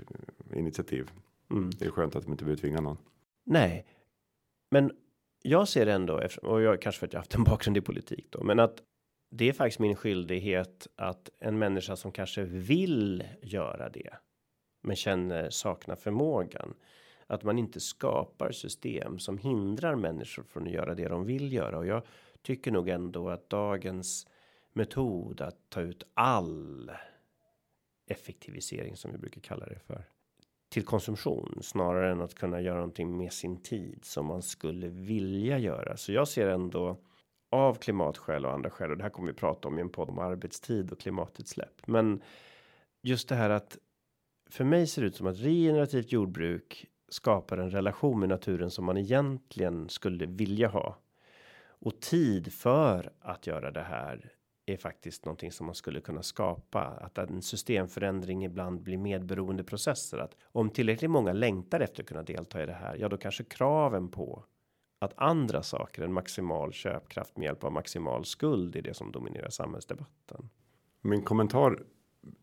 initiativ. 0.54 1.12
Mm. 1.52 1.70
Det 1.80 1.86
är 1.86 1.90
skönt 1.90 2.16
att 2.16 2.24
de 2.24 2.32
inte 2.32 2.44
behöver 2.44 2.62
tvinga 2.62 2.82
någon. 2.82 2.98
Nej, 3.46 3.86
men 4.72 4.92
jag 5.42 5.68
ser 5.68 5.88
ändå 5.88 6.22
och 6.42 6.62
jag 6.62 6.82
kanske 6.82 7.00
för 7.00 7.08
att 7.08 7.14
jag 7.14 7.20
haft 7.20 7.36
en 7.36 7.44
bakgrund 7.44 7.78
i 7.78 7.82
politik 7.82 8.28
då, 8.30 8.44
men 8.44 8.60
att 8.60 8.82
det 9.34 9.50
är 9.50 9.54
faktiskt 9.54 9.80
min 9.80 9.96
skyldighet 9.96 10.88
att 10.96 11.30
en 11.40 11.60
människa 11.60 11.96
som 11.96 12.12
kanske 12.12 12.44
vill 12.44 13.24
göra 13.42 13.90
det, 13.90 14.14
men 14.82 14.96
känner 14.96 15.50
saknar 15.50 15.96
förmågan 15.96 16.74
att 17.28 17.44
man 17.44 17.58
inte 17.58 17.80
skapar 17.80 18.52
system 18.52 19.20
som 19.20 19.38
hindrar 19.38 19.96
människor 19.96 20.44
från 20.44 20.68
att 20.68 20.74
göra 20.74 20.96
det 20.96 21.08
de 21.08 21.26
vill 21.26 21.54
göra 21.54 21.78
och 21.78 21.86
jag 21.86 22.04
tycker 22.42 22.72
nog 22.72 22.90
ändå 22.90 23.30
att 23.30 23.50
dagens 23.50 24.28
metod 24.74 25.42
att 25.42 25.70
ta 25.70 25.82
ut 25.82 26.04
all 26.14 26.92
effektivisering 28.08 28.96
som 28.96 29.12
vi 29.12 29.18
brukar 29.18 29.42
kalla 29.42 29.66
det 29.66 29.80
för 29.80 30.06
till 30.70 30.86
konsumtion 30.86 31.60
snarare 31.62 32.12
än 32.12 32.22
att 32.22 32.36
kunna 32.36 32.62
göra 32.62 32.76
någonting 32.76 33.18
med 33.18 33.34
sin 33.34 33.62
tid 33.62 34.00
som 34.06 34.26
man 34.26 34.42
skulle 34.42 34.88
vilja 34.88 35.58
göra. 35.58 35.98
Så 35.98 36.12
jag 36.12 36.28
ser 36.28 36.48
ändå 36.48 36.98
av 37.52 37.76
klimatskäl 37.76 38.46
och 38.46 38.54
andra 38.54 38.70
skäl 38.70 38.92
och 38.92 38.98
det 38.98 39.04
här 39.04 39.10
kommer 39.10 39.28
vi 39.28 39.34
prata 39.34 39.68
om 39.68 39.78
i 39.78 39.82
en 39.82 39.90
podd 39.90 40.10
om 40.10 40.20
arbetstid 40.20 40.92
och 40.92 41.00
klimatutsläpp. 41.00 41.88
Men 41.88 42.22
just 43.02 43.30
det 43.30 43.36
här 43.36 43.50
att 43.50 43.78
för 44.50 44.64
mig 44.64 44.88
ser 44.88 45.02
det 45.02 45.08
ut 45.08 45.16
som 45.16 45.28
att 45.28 45.40
regenerativt 45.40 46.12
jordbruk 46.12 46.86
skapar 47.10 47.58
en 47.58 47.72
relation 47.72 48.20
med 48.20 48.30
naturen 48.30 48.72
som 48.72 48.86
man 48.86 48.98
egentligen 48.98 49.90
skulle 49.90 50.26
vilja 50.26 50.68
ha. 50.68 50.98
Och 51.64 52.00
tid 52.00 52.54
för 52.54 53.12
att 53.20 53.48
göra 53.48 53.72
det 53.72 53.82
här 53.82 54.32
är 54.66 54.78
faktiskt 54.78 55.26
någonting 55.26 55.52
som 55.52 55.66
man 55.66 55.76
skulle 55.76 56.02
kunna 56.02 56.24
skapa 56.24 56.82
att 56.82 57.18
en 57.18 57.42
systemförändring 57.42 58.46
ibland 58.46 58.82
blir 58.82 58.98
medberoende 58.98 59.64
processer 59.64 60.18
att 60.18 60.36
om 60.44 60.70
tillräckligt 60.70 61.12
många 61.12 61.34
längtar 61.34 61.80
efter 61.80 62.04
att 62.04 62.10
kunna 62.10 62.24
delta 62.24 62.64
i 62.64 62.66
det 62.66 62.74
här, 62.74 62.96
ja, 63.00 63.10
då 63.10 63.18
kanske 63.18 63.44
kraven 63.44 64.10
på 64.10 64.46
att 65.02 65.14
andra 65.16 65.64
saker 65.64 66.02
än 66.02 66.14
maximal 66.14 66.74
köpkraft 66.74 67.38
med 67.38 67.46
hjälp 67.46 67.64
av 67.64 67.72
maximal 67.72 68.26
skuld 68.26 68.76
är 68.76 68.82
det 68.82 68.94
som 68.94 69.12
dominerar 69.12 69.50
samhällsdebatten. 69.50 70.50
Min 71.02 71.22
kommentar 71.22 71.84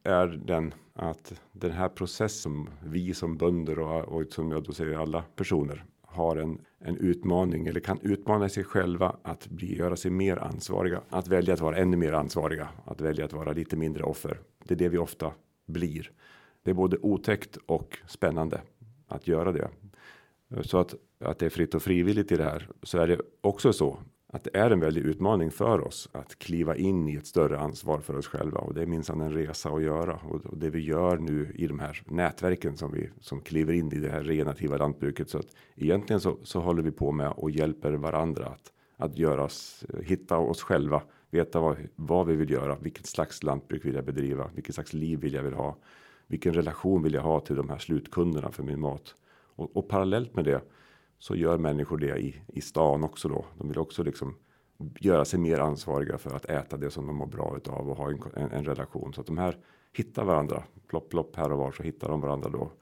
är 0.03 0.27
den 0.27 0.75
att 0.93 1.41
den 1.53 1.71
här 1.71 1.89
processen 1.89 2.39
som 2.39 2.69
vi 2.83 3.15
som 3.15 3.37
bönder 3.37 3.79
och, 3.79 4.05
och 4.05 4.33
som 4.33 4.51
jag 4.51 4.65
då 4.65 4.73
säger 4.73 4.99
alla 4.99 5.23
personer 5.37 5.85
har 6.03 6.37
en, 6.37 6.61
en 6.79 6.97
utmaning 6.97 7.67
eller 7.67 7.81
kan 7.81 8.01
utmana 8.03 8.49
sig 8.49 8.65
själva 8.65 9.17
att 9.23 9.47
bli, 9.49 9.79
göra 9.79 9.97
sig 9.97 10.11
mer 10.11 10.37
ansvariga. 10.37 11.03
Att 11.09 11.29
välja 11.29 11.55
att 11.55 11.61
vara 11.61 11.77
ännu 11.77 11.97
mer 11.97 12.13
ansvariga. 12.13 12.69
Att 12.85 13.01
välja 13.01 13.25
att 13.25 13.33
vara 13.33 13.53
lite 13.53 13.77
mindre 13.77 14.03
offer. 14.03 14.41
Det 14.65 14.75
är 14.75 14.79
det 14.79 14.89
vi 14.89 14.99
ofta 14.99 15.33
blir. 15.67 16.11
Det 16.63 16.71
är 16.71 16.75
både 16.75 16.99
otäckt 16.99 17.57
och 17.57 17.99
spännande 18.07 18.61
att 19.09 19.29
göra 19.29 19.53
det. 19.53 19.69
Så 20.63 20.79
att, 20.79 20.95
att 21.21 21.39
det 21.39 21.47
är 21.47 21.51
fritt 21.51 21.75
och 21.75 21.83
frivilligt 21.83 22.33
i 22.33 22.37
det 22.37 22.45
här 22.45 22.69
så 22.83 22.99
är 22.99 23.07
det 23.07 23.21
också 23.41 23.73
så 23.73 23.99
att 24.33 24.45
det 24.45 24.57
är 24.57 24.71
en 24.71 24.81
väldig 24.81 25.01
utmaning 25.01 25.51
för 25.51 25.81
oss 25.81 26.09
att 26.13 26.39
kliva 26.39 26.77
in 26.77 27.09
i 27.09 27.15
ett 27.15 27.27
större 27.27 27.59
ansvar 27.59 28.01
för 28.01 28.17
oss 28.17 28.27
själva. 28.27 28.59
Och 28.59 28.75
det 28.75 28.83
är 28.83 28.87
minsann 28.87 29.21
en 29.21 29.33
resa 29.33 29.71
att 29.71 29.83
göra. 29.83 30.15
Och 30.15 30.59
det 30.59 30.71
vi 30.71 30.81
gör 30.81 31.19
nu 31.19 31.53
i 31.55 31.67
de 31.67 31.79
här 31.79 32.03
nätverken 32.07 32.77
som 32.77 32.93
vi 32.93 33.11
som 33.21 33.41
kliver 33.41 33.73
in 33.73 33.93
i 33.93 33.99
det 33.99 34.11
här 34.11 34.23
renativa 34.23 34.77
lantbruket. 34.77 35.31
Så 35.31 35.39
att 35.39 35.57
egentligen 35.77 36.21
så, 36.21 36.39
så 36.43 36.61
håller 36.61 36.83
vi 36.83 36.91
på 36.91 37.13
med 37.13 37.33
och 37.37 37.51
hjälper 37.51 37.93
varandra 37.93 38.47
att 38.47 38.73
att 38.99 39.19
göra 39.19 39.45
oss 39.45 39.85
hitta 40.03 40.39
oss 40.39 40.63
själva, 40.63 41.03
veta 41.31 41.61
vad, 41.61 41.77
vad 41.97 42.27
vi 42.27 42.37
vill 42.37 42.51
göra, 42.51 42.77
vilket 42.81 43.07
slags 43.07 43.43
lantbruk 43.43 43.85
vill 43.85 43.95
jag 43.95 44.05
bedriva, 44.05 44.51
vilket 44.55 44.75
slags 44.75 44.93
liv 44.93 45.21
vill 45.21 45.35
jag 45.35 45.43
vill 45.43 45.55
ha, 45.55 45.77
vilken 46.27 46.55
relation 46.55 47.03
vill 47.03 47.15
jag 47.15 47.23
ha 47.23 47.41
till 47.41 47.57
de 47.57 47.69
här 47.69 47.79
slutkunderna 47.79 48.51
för 48.51 48.63
min 48.63 48.81
mat? 48.81 49.15
Och, 49.59 49.77
och 49.77 49.89
parallellt 49.89 50.37
med 50.37 50.45
det 50.45 50.61
så 51.19 51.37
gör 51.37 51.59
människor 51.59 51.99
det 51.99 52.19
i, 52.19 52.43
i 52.47 52.61
stan 52.61 53.05
också 53.05 53.29
då. 53.29 53.45
De 53.59 53.69
vill 53.69 53.79
också 53.79 54.03
liksom 54.03 54.37
göra 55.01 55.25
sig 55.25 55.39
mer 55.39 55.59
ansvariga 55.59 56.19
för 56.19 56.37
att 56.37 56.45
äta 56.45 56.77
det 56.77 56.91
som 56.91 57.07
de 57.07 57.17
mår 57.17 57.27
bra 57.27 57.57
utav 57.57 57.91
och 57.91 57.97
ha 57.97 58.11
en, 58.11 58.23
en, 58.37 58.51
en 58.51 58.65
relation 58.65 59.15
så 59.15 59.21
att 59.21 59.27
de 59.27 59.39
här 59.39 59.57
hittar 59.93 60.25
varandra. 60.25 60.63
Plopp, 60.89 61.11
plopp 61.11 61.37
här 61.37 61.53
och 61.53 61.59
var 61.59 61.73
så 61.73 61.83
hittar 61.83 62.09
de 62.09 62.21
varandra 62.21 62.51
då 62.51 62.73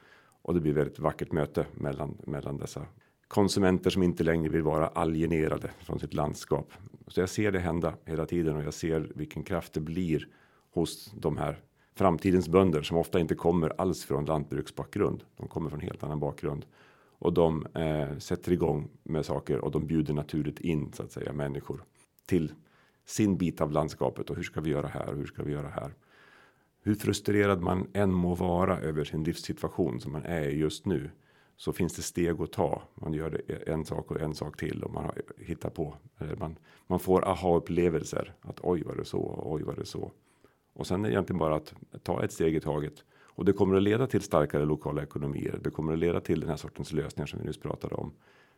och 0.43 0.55
det 0.55 0.61
blir 0.61 0.73
väldigt 0.73 0.99
vackert 0.99 1.33
möte 1.33 1.67
mellan 1.75 2.19
mellan 2.27 2.57
dessa 2.57 2.87
konsumenter 3.29 3.91
som 3.91 4.03
inte 4.03 4.25
längre 4.25 4.49
vill 4.49 4.62
vara 4.62 4.89
alienerade 4.89 5.71
från 5.79 5.99
sitt 5.99 6.15
landskap. 6.15 6.73
Så 7.07 7.21
jag 7.21 7.29
ser 7.29 7.53
det 7.53 7.59
hända 7.59 7.95
hela 8.05 8.27
tiden 8.27 8.57
och 8.57 8.62
jag 8.62 8.75
ser 8.75 9.12
vilken 9.15 9.43
kraft 9.43 9.73
det 9.73 9.81
blir 9.81 10.29
hos 10.73 11.12
de 11.15 11.37
här 11.37 11.59
framtidens 11.97 12.49
bönder 12.49 12.83
som 12.83 12.97
ofta 12.97 13.21
inte 13.21 13.35
kommer 13.35 13.81
alls 13.81 14.05
från 14.05 14.25
lantbruksbakgrund. 14.25 15.25
De 15.37 15.49
kommer 15.49 15.71
från 15.71 15.81
helt 15.81 16.03
annan 16.03 16.21
bakgrund 16.21 16.67
och 17.19 17.33
de 17.33 17.67
eh, 17.75 18.19
sätter 18.19 18.53
igång 18.53 18.89
med 19.03 19.27
saker 19.27 19.59
och 19.59 19.71
de 19.71 19.87
bjuder 19.87 20.15
naturligt 20.15 20.61
in 20.61 20.93
så 20.93 21.03
att 21.03 21.13
säga 21.13 21.33
människor 21.33 21.85
till 22.27 22.53
sin 23.07 23.37
bit 23.37 23.61
av 23.61 23.73
landskapet 23.73 24.31
och 24.31 24.37
hur 24.37 24.43
ska 24.43 24.61
vi 24.61 24.71
göra 24.71 24.87
här 24.87 25.09
och 25.11 25.17
hur 25.17 25.27
ska 25.27 25.43
vi 25.43 25.53
göra 25.53 25.69
här? 25.69 25.95
Hur 26.83 26.95
frustrerad 26.95 27.63
man 27.63 27.87
än 27.93 28.13
må 28.13 28.35
vara 28.35 28.81
över 28.81 29.05
sin 29.05 29.25
livssituation 29.25 30.01
som 30.01 30.13
man 30.13 30.25
är 30.25 30.49
just 30.49 30.87
nu 30.87 31.11
så 31.57 31.73
finns 31.73 31.97
det 31.97 32.03
steg 32.03 32.41
att 32.41 32.53
ta. 32.53 32.83
Man 32.95 33.13
gör 33.13 33.31
det 33.31 33.53
e-, 33.53 33.73
en 33.73 33.85
sak 33.85 34.11
och 34.11 34.21
en 34.21 34.35
sak 34.35 34.57
till 34.57 34.83
och 34.83 34.93
man 34.93 35.11
hittar 35.39 35.71
på. 35.71 35.97
Eh, 36.19 36.39
man, 36.39 36.59
man 36.87 37.01
får 37.01 37.29
aha-upplevelser 37.29 38.35
att 38.41 38.61
oj 38.63 38.83
var 38.83 38.97
det 38.97 39.05
så, 39.05 39.43
oj 39.47 39.63
var 39.63 39.75
det 39.75 39.87
så. 39.87 40.11
Och 40.77 40.87
sen 40.87 41.05
är 41.05 41.09
det 41.09 41.15
egentligen 41.15 41.39
bara 41.39 41.57
att 41.57 41.75
ta 42.03 42.25
ett 42.25 42.33
steg 42.33 42.55
i 42.55 42.61
taget 42.61 43.05
och 43.37 43.45
det 43.45 43.53
kommer 43.53 43.77
att 43.77 43.83
leda 43.83 44.07
till 44.07 44.23
starkare 44.23 44.65
lokala 44.65 45.03
ekonomier. 45.03 45.59
Det 45.65 45.71
kommer 45.71 45.93
att 45.93 45.99
leda 45.99 46.21
till 46.21 46.41
den 46.41 46.49
här 46.49 46.57
sortens 46.57 46.93
lösningar 46.93 47.27
som 47.27 47.39
vi 47.39 47.47
nyss 47.47 47.59
pratade 47.59 47.95
om. 47.95 48.12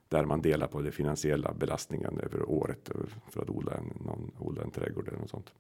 Där 0.09 0.25
man 0.25 0.43
delar 0.43 0.67
på 0.67 0.81
det 0.81 0.93
finansiella 0.93 1.53
belastningen 1.53 2.21
över 2.21 2.51
året 2.51 2.91
för 3.29 3.43
att 3.43 3.51
odla 3.51 3.73
en, 3.73 3.93
någon, 4.07 4.33
odla 4.39 4.63
en 4.63 4.71
trädgård 4.71 5.09
eller 5.09 5.19
något 5.19 5.31
sånt. 5.31 5.53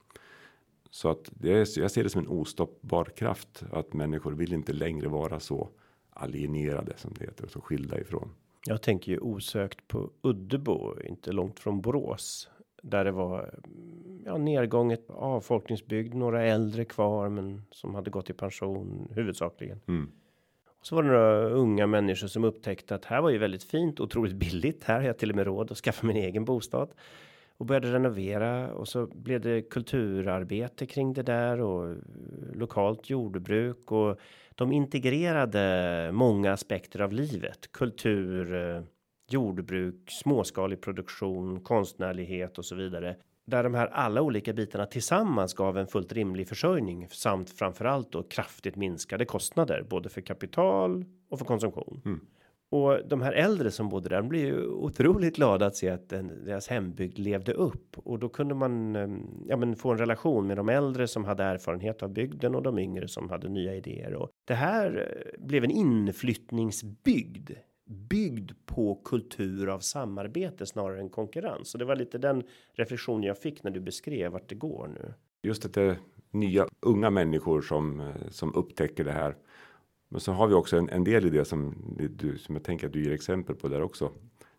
Så 0.91 1.09
att 1.09 1.30
det 1.30 1.53
är, 1.53 1.80
jag 1.80 1.91
ser 1.91 2.05
det 2.05 2.11
som 2.11 2.20
en 2.20 2.28
ostoppbar 2.28 3.05
kraft 3.05 3.64
att 3.72 3.93
människor 3.93 4.32
vill 4.32 4.53
inte 4.53 4.72
längre 4.72 5.09
vara 5.09 5.41
så 5.41 5.68
alienerade 6.11 6.93
som 6.97 7.14
det 7.18 7.24
heter, 7.24 7.45
och 7.45 7.51
så 7.51 7.61
skilda 7.61 8.01
ifrån. 8.01 8.30
Jag 8.66 8.82
tänker 8.82 9.12
ju 9.12 9.18
osökt 9.18 9.89
på 9.89 10.11
Uddebo, 10.22 11.01
inte 11.05 11.32
långt 11.32 11.61
från 11.61 11.80
Borås, 11.80 12.51
där 12.82 13.05
det 13.05 13.12
var 13.12 13.39
mm, 13.64 14.07
ja, 14.25 14.39
nedgånget 14.39 15.11
avfolkningsbygd, 15.11 16.14
några 16.14 16.45
äldre 16.45 16.85
kvar, 16.85 17.29
men 17.29 17.62
som 17.71 17.95
hade 17.95 18.11
gått 18.11 18.31
i 18.31 18.33
pension 18.33 19.12
huvudsakligen. 19.14 19.81
Mm. 19.89 20.11
Och 20.81 20.87
så 20.87 20.95
var 20.95 21.03
det 21.03 21.09
några 21.09 21.49
unga 21.49 21.87
människor 21.87 22.29
som 22.29 22.45
upptäckte 22.45 22.95
att 22.95 23.05
här 23.05 23.21
var 23.21 23.31
ju 23.31 23.39
väldigt 23.39 23.64
fint, 23.64 24.01
otroligt 24.01 24.35
billigt. 24.35 24.85
Här 24.85 25.01
har 25.01 25.07
jag 25.07 25.19
till 25.19 25.31
och 25.31 25.37
med 25.37 25.47
råd 25.47 25.73
att 25.73 25.79
skaffa 25.79 26.07
min 26.07 26.16
egen 26.16 26.45
bostad 26.45 26.89
och 27.57 27.66
började 27.66 27.93
renovera 27.93 28.75
och 28.75 28.89
så 28.89 29.07
blev 29.07 29.41
det 29.41 29.62
kulturarbete 29.62 30.87
kring 30.87 31.12
det 31.12 31.23
där 31.23 31.61
och 31.61 31.97
lokalt 32.55 33.11
jordbruk 33.11 33.93
och 33.93 34.19
de 34.55 34.73
integrerade 34.73 36.11
många 36.12 36.53
aspekter 36.53 37.01
av 37.01 37.12
livet, 37.12 37.73
kultur, 37.73 38.85
jordbruk, 39.31 40.11
småskalig 40.11 40.81
produktion, 40.81 41.61
konstnärlighet 41.61 42.59
och 42.59 42.64
så 42.64 42.75
vidare. 42.75 43.16
Där 43.49 43.62
de 43.62 43.74
här 43.74 43.86
alla 43.86 44.22
olika 44.22 44.53
bitarna 44.53 44.86
tillsammans 44.86 45.55
gav 45.55 45.78
en 45.78 45.86
fullt 45.86 46.12
rimlig 46.12 46.49
försörjning 46.49 47.09
samt 47.11 47.51
framförallt 47.51 48.12
då 48.12 48.22
kraftigt 48.22 48.76
minskade 48.76 49.24
kostnader 49.24 49.86
både 49.90 50.09
för 50.09 50.20
kapital 50.20 51.05
och 51.30 51.38
för 51.38 51.46
konsumtion. 51.46 52.03
Mm. 52.05 52.20
Och 52.70 53.09
de 53.09 53.22
här 53.22 53.32
äldre 53.32 53.70
som 53.70 53.88
bodde 53.88 54.09
där 54.09 54.22
blev 54.22 54.44
ju 54.44 54.66
otroligt 54.66 55.36
glada 55.36 55.66
att 55.66 55.76
se 55.76 55.88
att 55.88 56.09
den, 56.09 56.44
deras 56.44 56.68
hembygd 56.68 57.18
levde 57.18 57.53
upp 57.53 57.99
och 57.99 58.18
då 58.18 58.28
kunde 58.28 58.55
man 58.55 58.96
ehm, 58.96 59.44
ja, 59.46 59.57
men 59.57 59.76
få 59.76 59.90
en 59.92 59.99
relation 59.99 60.46
med 60.46 60.57
de 60.57 60.68
äldre 60.68 61.09
som 61.09 61.24
hade 61.24 61.44
erfarenhet 61.44 62.03
av 62.03 62.11
bygden 62.11 62.55
och 62.55 62.62
de 62.62 62.78
yngre 62.78 63.09
som 63.09 63.30
hade 63.30 63.49
nya 63.49 63.74
idéer 63.74 64.14
och 64.14 64.28
det 64.44 64.55
här 64.55 65.09
eh, 65.38 65.46
blev 65.46 65.64
en 65.64 65.70
inflyttningsbygd 65.70 67.51
byggd 67.89 68.51
på 68.66 68.95
kultur 68.95 69.68
av 69.68 69.80
samarbete 69.80 70.66
snarare 70.66 71.01
än 71.01 71.09
konkurrens. 71.09 71.74
Och 71.74 71.78
det 71.78 71.84
var 71.84 71.97
lite 71.97 72.18
den 72.18 72.43
reflektion 72.72 73.22
jag 73.22 73.39
fick 73.39 73.62
när 73.62 73.70
du 73.70 73.80
beskrev 73.80 74.32
vart 74.32 74.49
det 74.49 74.55
går 74.55 74.89
nu. 74.89 75.14
Just 75.43 75.64
att 75.64 75.74
det 75.74 75.82
är 75.82 75.99
nya 76.30 76.68
unga 76.80 77.11
människor 77.11 77.61
som 77.61 78.01
eh, 78.01 78.07
som 78.30 78.55
upptäcker 78.55 79.05
det 79.05 79.12
här 79.12 79.36
men 80.09 80.20
så 80.20 80.32
har 80.32 80.47
vi 80.47 80.55
också 80.55 80.76
en, 80.76 80.89
en 80.89 81.05
del 81.05 81.26
i 81.26 81.30
det 81.30 81.45
som 81.45 81.74
du 82.16 82.39
som 82.39 82.55
jag 82.55 82.64
tänker 82.64 82.86
att 82.86 82.93
du 82.93 83.05
ger 83.05 83.12
exempel 83.12 83.57
på 83.57 83.68
där 83.68 83.82
också. 83.82 84.12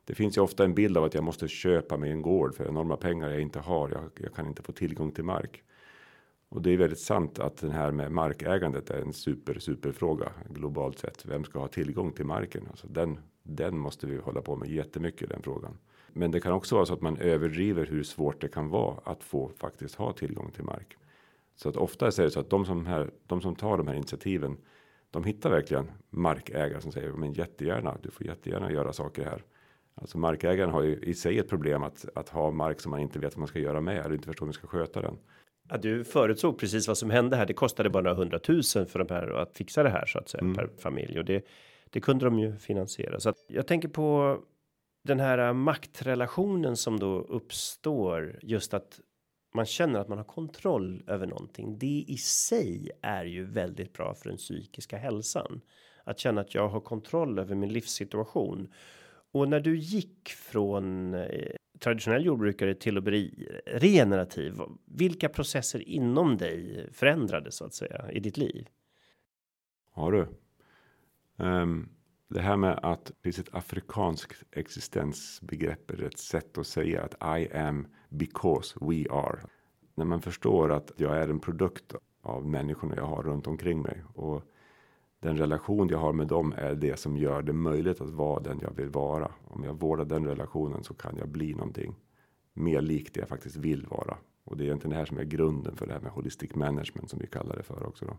Det 0.06 0.16
finns 0.16 0.38
ju 0.38 0.42
ofta 0.42 0.64
en 0.64 0.74
bild 0.74 0.98
av 0.98 1.04
att 1.04 1.14
jag 1.14 1.24
måste 1.24 1.48
köpa 1.48 1.98
mig 1.98 2.12
en 2.12 2.22
gård 2.22 2.56
för 2.56 2.68
enorma 2.68 2.98
pengar 2.98 3.30
jag 3.30 3.42
inte 3.42 3.60
har. 3.60 3.90
Jag, 3.90 4.10
jag 4.16 4.34
kan 4.34 4.48
inte 4.48 4.62
få 4.62 4.72
tillgång 4.72 5.12
till 5.12 5.24
mark. 5.24 5.64
Och 6.50 6.62
det 6.62 6.74
är 6.74 6.78
väldigt 6.78 7.00
sant 7.00 7.40
att 7.40 7.58
den 7.58 7.72
här 7.72 7.92
med 7.92 8.12
markägandet 8.12 8.90
är 8.90 9.02
en 9.02 9.14
super 9.14 9.60
super 9.60 9.92
fråga 9.92 10.32
globalt 10.50 11.00
sett. 11.00 11.26
Vem 11.26 11.44
ska 11.44 11.60
ha 11.60 11.68
tillgång 11.68 12.12
till 12.12 12.26
marken? 12.26 12.68
Alltså 12.70 12.88
den, 12.88 13.20
den 13.44 13.78
måste 13.78 14.08
vi 14.08 14.18
hålla 14.18 14.42
på 14.42 14.56
med 14.56 14.70
jättemycket 14.70 15.30
den 15.30 15.42
frågan. 15.42 15.78
Men 16.14 16.32
det 16.32 16.40
kan 16.40 16.54
också 16.54 16.76
vara 16.76 16.86
så 16.86 16.94
att 16.94 17.02
man 17.02 17.18
överdriver 17.18 17.86
hur 17.86 18.04
svårt 18.04 18.42
det 18.42 18.48
kan 18.48 18.70
vara 18.70 19.00
att 19.04 19.24
få 19.24 19.52
faktiskt 19.58 19.96
ha 19.96 20.14
tillgång 20.14 20.52
till 20.52 20.64
mark. 20.64 20.98
Så 21.56 21.70
att 21.70 21.76
ofta 21.76 22.08
är 22.08 22.22
det 22.22 22.32
så 22.32 22.40
att 22.40 22.50
de 22.50 22.66
som 22.66 22.86
här, 22.86 23.12
de 23.28 23.42
som 23.42 23.56
tar 23.56 23.78
de 23.78 23.88
här 23.88 23.96
initiativen 23.96 24.58
de 25.12 25.24
hittar 25.24 25.50
verkligen 25.50 25.92
markägare 26.10 26.82
som 26.82 26.92
säger 26.92 27.12
men 27.12 27.34
jättegärna. 27.34 27.98
Du 28.02 28.12
får 28.12 28.28
jättegärna 28.28 28.72
göra 28.72 28.94
saker 28.94 29.26
här. 29.26 29.44
Alltså 29.96 30.18
markägaren 30.18 30.70
har 30.70 30.84
ju 30.84 30.96
i 30.96 31.14
sig 31.14 31.40
ett 31.40 31.50
problem 31.50 31.84
att 31.84 32.06
att 32.16 32.30
ha 32.30 32.52
mark 32.52 32.80
som 32.80 32.90
man 32.90 33.00
inte 33.00 33.20
vet 33.20 33.34
vad 33.34 33.40
man 33.40 33.48
ska 33.48 33.60
göra 33.60 33.82
med 33.82 33.98
eller 33.98 34.16
inte 34.16 34.28
förstår 34.28 34.46
hur 34.46 34.48
man 34.48 34.54
ska 34.54 34.68
sköta 34.68 35.02
den. 35.02 35.18
Ja, 35.70 35.78
du 35.78 36.04
förutsåg 36.04 36.60
precis 36.60 36.88
vad 36.88 36.98
som 36.98 37.10
hände 37.10 37.36
här. 37.36 37.46
Det 37.46 37.54
kostade 37.54 37.90
bara 37.90 38.04
några 38.04 38.16
hundratusen 38.16 38.86
för 38.86 39.00
de 39.00 39.14
här 39.14 39.42
att 39.42 39.58
fixa 39.58 39.84
det 39.84 39.90
här 39.90 40.06
så 40.06 40.20
att 40.20 40.30
säga 40.30 40.42
mm. 40.42 40.56
per 40.56 40.70
familj 40.78 41.20
och 41.20 41.26
det 41.26 41.46
det 41.90 42.00
kunde 42.00 42.26
de 42.26 42.40
ju 42.40 42.58
finansiera 42.58 43.20
så 43.20 43.30
att 43.30 43.38
jag 43.48 43.68
tänker 43.68 43.88
på 43.88 44.40
den 45.04 45.20
här 45.20 45.54
maktrelationen 45.54 46.78
som 46.78 47.00
då 47.00 47.22
uppstår 47.22 48.40
just 48.42 48.74
att 48.74 49.00
man 49.56 49.66
känner 49.66 50.00
att 50.00 50.08
man 50.08 50.18
har 50.18 50.26
kontroll 50.26 51.04
över 51.08 51.28
någonting. 51.28 51.78
Det 51.80 52.06
i 52.08 52.18
sig 52.18 52.92
är 53.02 53.26
ju 53.26 53.46
väldigt 53.46 53.94
bra 53.94 54.14
för 54.14 54.30
den 54.30 54.38
psykiska 54.38 54.98
hälsan. 54.98 55.62
Att 56.04 56.20
känna 56.20 56.42
att 56.42 56.56
jag 56.56 56.68
har 56.70 56.80
kontroll 56.80 57.40
över 57.40 57.56
min 57.56 57.74
livssituation. 57.74 58.74
Och 59.32 59.50
när 59.50 59.60
du 59.60 59.78
gick 59.78 60.30
från 60.30 61.14
eh, 61.14 61.56
traditionell 61.80 62.26
jordbrukare 62.26 62.74
till 62.74 62.98
att 62.98 63.04
bli 63.04 63.48
regenerativ. 63.66 64.54
Vilka 64.86 65.30
processer 65.30 65.90
inom 65.90 66.38
dig 66.38 66.88
förändrades 66.92 67.56
så 67.56 67.66
att 67.66 67.74
säga 67.74 68.12
i 68.12 68.20
ditt 68.20 68.38
liv? 68.38 68.68
Har 69.92 70.12
du? 70.12 70.28
Um, 71.46 71.90
det 72.28 72.42
här 72.42 72.58
med 72.58 72.80
att 72.84 73.06
det 73.06 73.14
finns 73.24 73.40
ett 73.40 73.56
afrikanskt 73.56 74.44
existensbegrepp 74.52 75.92
eller 75.92 76.06
ett 76.06 76.20
sätt 76.20 76.58
att 76.58 76.68
säga 76.68 77.04
att 77.04 77.40
I 77.40 77.54
am 77.54 77.88
because 78.10 78.78
we 78.82 79.06
are. 79.10 79.40
När 79.96 80.06
man 80.06 80.22
förstår 80.22 80.72
att 80.72 80.92
jag 80.98 81.18
är 81.18 81.28
en 81.28 81.40
produkt 81.40 81.96
av 82.22 82.46
människorna 82.46 82.96
jag 82.96 83.06
har 83.06 83.24
runt 83.24 83.48
omkring 83.48 83.82
mig 83.82 84.04
och 84.14 84.44
den 85.20 85.38
relation 85.38 85.90
jag 85.90 85.98
har 85.98 86.14
med 86.14 86.28
dem 86.28 86.54
är 86.58 86.76
det 86.76 87.00
som 87.00 87.18
gör 87.18 87.42
det 87.42 87.54
möjligt 87.54 88.02
att 88.02 88.10
vara 88.10 88.40
den 88.40 88.60
jag 88.62 88.72
vill 88.76 88.90
vara. 88.90 89.32
Om 89.48 89.64
jag 89.64 89.74
vårdar 89.74 90.06
den 90.06 90.26
relationen 90.26 90.84
så 90.84 90.94
kan 90.94 91.18
jag 91.18 91.30
bli 91.30 91.54
någonting 91.54 91.96
mer 92.54 92.82
likt 92.82 93.14
det 93.14 93.20
jag 93.20 93.30
faktiskt 93.30 93.56
vill 93.56 93.86
vara. 93.86 94.18
Och 94.44 94.58
det 94.58 94.64
är 94.64 94.66
egentligen 94.66 94.92
det 94.92 94.98
här 94.98 95.06
som 95.06 95.18
är 95.18 95.24
grunden 95.24 95.76
för 95.76 95.88
det 95.88 95.94
här 95.94 96.00
med 96.00 96.12
holistic 96.12 96.56
management 96.56 97.10
som 97.10 97.20
vi 97.20 97.28
kallar 97.28 97.56
det 97.56 97.64
för 97.64 97.88
också. 97.88 98.06
Då. 98.06 98.18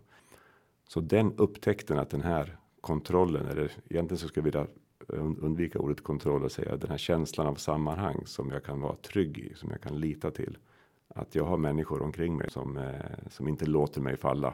Så 0.87 1.01
den 1.01 1.33
upptäckten 1.37 1.99
att 1.99 2.09
den 2.09 2.21
här 2.21 2.57
kontrollen 2.81 3.47
eller 3.47 3.71
egentligen 3.89 4.17
så 4.17 4.27
ska 4.27 4.41
vi 4.41 4.45
vilja 4.45 4.67
undvika 5.07 5.79
ordet 5.79 6.03
kontroll 6.03 6.43
och 6.43 6.51
säga 6.51 6.77
den 6.77 6.89
här 6.89 6.97
känslan 6.97 7.47
av 7.47 7.55
sammanhang 7.55 8.23
som 8.25 8.49
jag 8.51 8.63
kan 8.63 8.81
vara 8.81 8.95
trygg 8.95 9.37
i, 9.37 9.53
som 9.55 9.69
jag 9.69 9.81
kan 9.81 9.99
lita 9.99 10.31
till. 10.31 10.57
Att 11.07 11.35
jag 11.35 11.45
har 11.45 11.57
människor 11.57 12.01
omkring 12.01 12.37
mig 12.37 12.51
som 12.51 12.77
eh, 12.77 12.93
som 13.29 13.47
inte 13.47 13.65
låter 13.65 14.01
mig 14.01 14.17
falla. 14.17 14.53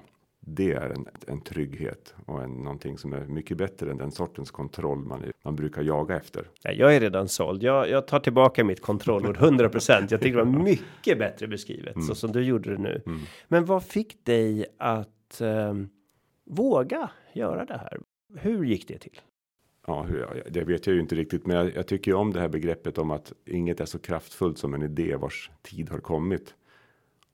Det 0.49 0.71
är 0.71 0.89
en, 0.89 1.05
en 1.27 1.41
trygghet 1.41 2.15
och 2.25 2.43
en 2.43 2.51
någonting 2.51 2.97
som 2.97 3.13
är 3.13 3.25
mycket 3.25 3.57
bättre 3.57 3.91
än 3.91 3.97
den 3.97 4.11
sortens 4.11 4.51
kontroll 4.51 4.97
man 4.97 5.23
man 5.43 5.55
brukar 5.55 5.81
jaga 5.81 6.15
efter. 6.15 6.49
Jag 6.63 6.95
är 6.95 6.99
redan 6.99 7.27
såld. 7.27 7.63
Jag, 7.63 7.89
jag 7.89 8.07
tar 8.07 8.19
tillbaka 8.19 8.63
mitt 8.63 8.81
kontrollord 8.81 9.37
100% 9.37 10.07
Jag 10.09 10.21
tycker 10.21 10.37
det 10.37 10.43
var 10.43 10.45
mycket 10.63 11.19
bättre 11.19 11.47
beskrivet 11.47 11.95
mm. 11.95 12.07
så 12.07 12.15
som 12.15 12.31
du 12.31 12.43
gjorde 12.43 12.71
det 12.71 12.77
nu. 12.77 13.01
Mm. 13.05 13.19
Men 13.47 13.65
vad 13.65 13.83
fick 13.83 14.25
dig 14.25 14.65
att 14.77 15.41
eh, 15.41 15.73
våga 16.45 17.09
göra 17.33 17.65
det 17.65 17.77
här? 17.77 17.99
Hur 18.35 18.65
gick 18.65 18.87
det 18.87 18.97
till? 18.97 19.19
Ja, 19.87 20.07
det 20.49 20.63
vet 20.63 20.87
jag 20.87 20.93
ju 20.93 20.99
inte 21.01 21.15
riktigt, 21.15 21.45
men 21.45 21.57
jag, 21.57 21.75
jag 21.75 21.87
tycker 21.87 22.11
ju 22.11 22.17
om 22.17 22.33
det 22.33 22.39
här 22.39 22.49
begreppet 22.49 22.97
om 22.97 23.11
att 23.11 23.33
inget 23.45 23.79
är 23.79 23.85
så 23.85 23.99
kraftfullt 23.99 24.57
som 24.57 24.73
en 24.73 24.83
idé 24.83 25.15
vars 25.15 25.51
tid 25.61 25.89
har 25.89 25.99
kommit. 25.99 26.55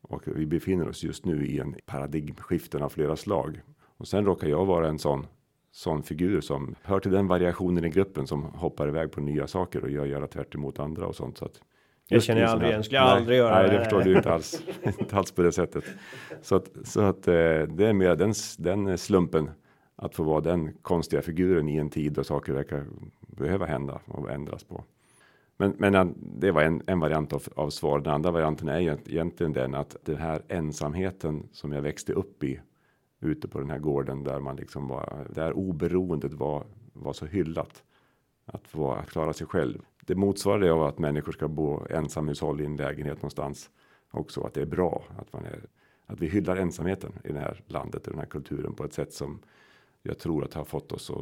Och 0.03 0.23
vi 0.25 0.45
befinner 0.45 0.87
oss 0.87 1.03
just 1.03 1.25
nu 1.25 1.45
i 1.45 1.59
en 1.59 1.75
paradigmskiften 1.85 2.83
av 2.83 2.89
flera 2.89 3.15
slag. 3.15 3.61
Och 3.97 4.07
sen 4.07 4.25
råkar 4.25 4.47
jag 4.47 4.65
vara 4.65 4.87
en 4.87 4.99
sån 4.99 5.27
sån 5.73 6.03
figur 6.03 6.41
som 6.41 6.75
hör 6.81 6.99
till 6.99 7.11
den 7.11 7.27
variationen 7.27 7.85
i 7.85 7.89
gruppen 7.89 8.27
som 8.27 8.43
hoppar 8.43 8.87
iväg 8.87 9.11
på 9.11 9.21
nya 9.21 9.47
saker 9.47 9.83
och 9.83 9.89
gör 9.89 10.05
göra 10.05 10.27
tvärt 10.27 10.55
emot 10.55 10.79
andra 10.79 11.07
och 11.07 11.15
sånt 11.15 11.37
så 11.37 11.45
att. 11.45 11.61
Jag 12.07 12.23
känner 12.23 12.41
jag 12.41 12.49
aldrig 12.49 12.69
igen, 12.69 12.83
skulle 12.83 12.99
jag 12.99 13.05
nej, 13.05 13.17
aldrig 13.17 13.37
göra. 13.37 13.61
Nej, 13.61 13.71
det 13.71 13.79
förstår 13.79 14.01
du 14.01 14.15
inte 14.15 14.33
alls, 14.33 14.63
inte 14.99 15.15
alls 15.15 15.31
på 15.31 15.41
det 15.41 15.51
sättet. 15.51 15.83
Så 16.41 16.55
att 16.55 16.69
så 16.83 17.01
att 17.01 17.27
eh, 17.27 17.33
det 17.67 17.87
är 17.87 17.93
mer 17.93 18.15
den 18.15 18.33
den 18.57 18.97
slumpen 18.97 19.49
att 19.95 20.15
få 20.15 20.23
vara 20.23 20.41
den 20.41 20.73
konstiga 20.81 21.21
figuren 21.21 21.69
i 21.69 21.77
en 21.77 21.89
tid 21.89 22.13
då 22.13 22.23
saker 22.23 22.53
verkar 22.53 22.85
behöva 23.19 23.65
hända 23.65 23.99
och 24.05 24.31
ändras 24.31 24.63
på. 24.63 24.83
Men, 25.57 25.75
men 25.77 26.15
det 26.17 26.51
var 26.51 26.61
en, 26.61 26.81
en 26.87 26.99
variant 26.99 27.33
av, 27.33 27.43
av 27.55 27.69
svar. 27.69 27.99
Den 27.99 28.13
andra 28.13 28.31
varianten 28.31 28.69
är 28.69 28.79
ju 28.79 28.97
egentligen 29.05 29.53
den 29.53 29.75
att 29.75 29.95
den 30.03 30.17
här 30.17 30.41
ensamheten 30.47 31.49
som 31.51 31.71
jag 31.71 31.81
växte 31.81 32.13
upp 32.13 32.43
i 32.43 32.59
ute 33.19 33.47
på 33.47 33.59
den 33.59 33.69
här 33.69 33.79
gården 33.79 34.23
där 34.23 34.39
man 34.39 34.55
liksom 34.55 34.87
var 34.87 35.27
där 35.29 35.53
oberoendet 35.53 36.33
var 36.33 36.63
var 36.93 37.13
så 37.13 37.25
hyllat 37.25 37.83
att 38.45 38.67
få 38.67 38.91
att 38.91 39.09
klara 39.09 39.33
sig 39.33 39.47
själv. 39.47 39.81
Det 40.05 40.15
motsvarar 40.15 40.59
det 40.59 40.73
av 40.73 40.83
att 40.83 40.99
människor 40.99 41.31
ska 41.31 41.47
bo 41.47 41.85
ensamhushåll 41.89 42.61
i 42.61 42.65
en 42.65 42.75
lägenhet 42.75 43.17
någonstans 43.17 43.69
också 44.11 44.41
att 44.41 44.53
det 44.53 44.61
är 44.61 44.65
bra 44.65 45.03
att 45.17 45.33
man 45.33 45.45
är 45.45 45.65
att 46.05 46.19
vi 46.19 46.27
hyllar 46.27 46.55
ensamheten 46.55 47.11
i 47.23 47.31
det 47.31 47.39
här 47.39 47.61
landet 47.67 48.07
och 48.07 48.11
den 48.11 48.19
här 48.19 48.27
kulturen 48.27 48.73
på 48.73 48.83
ett 48.83 48.93
sätt 48.93 49.13
som 49.13 49.39
jag 50.03 50.19
tror 50.19 50.43
att 50.43 50.53
har 50.53 50.65
fått 50.65 50.91
oss 50.91 51.09
att, 51.09 51.17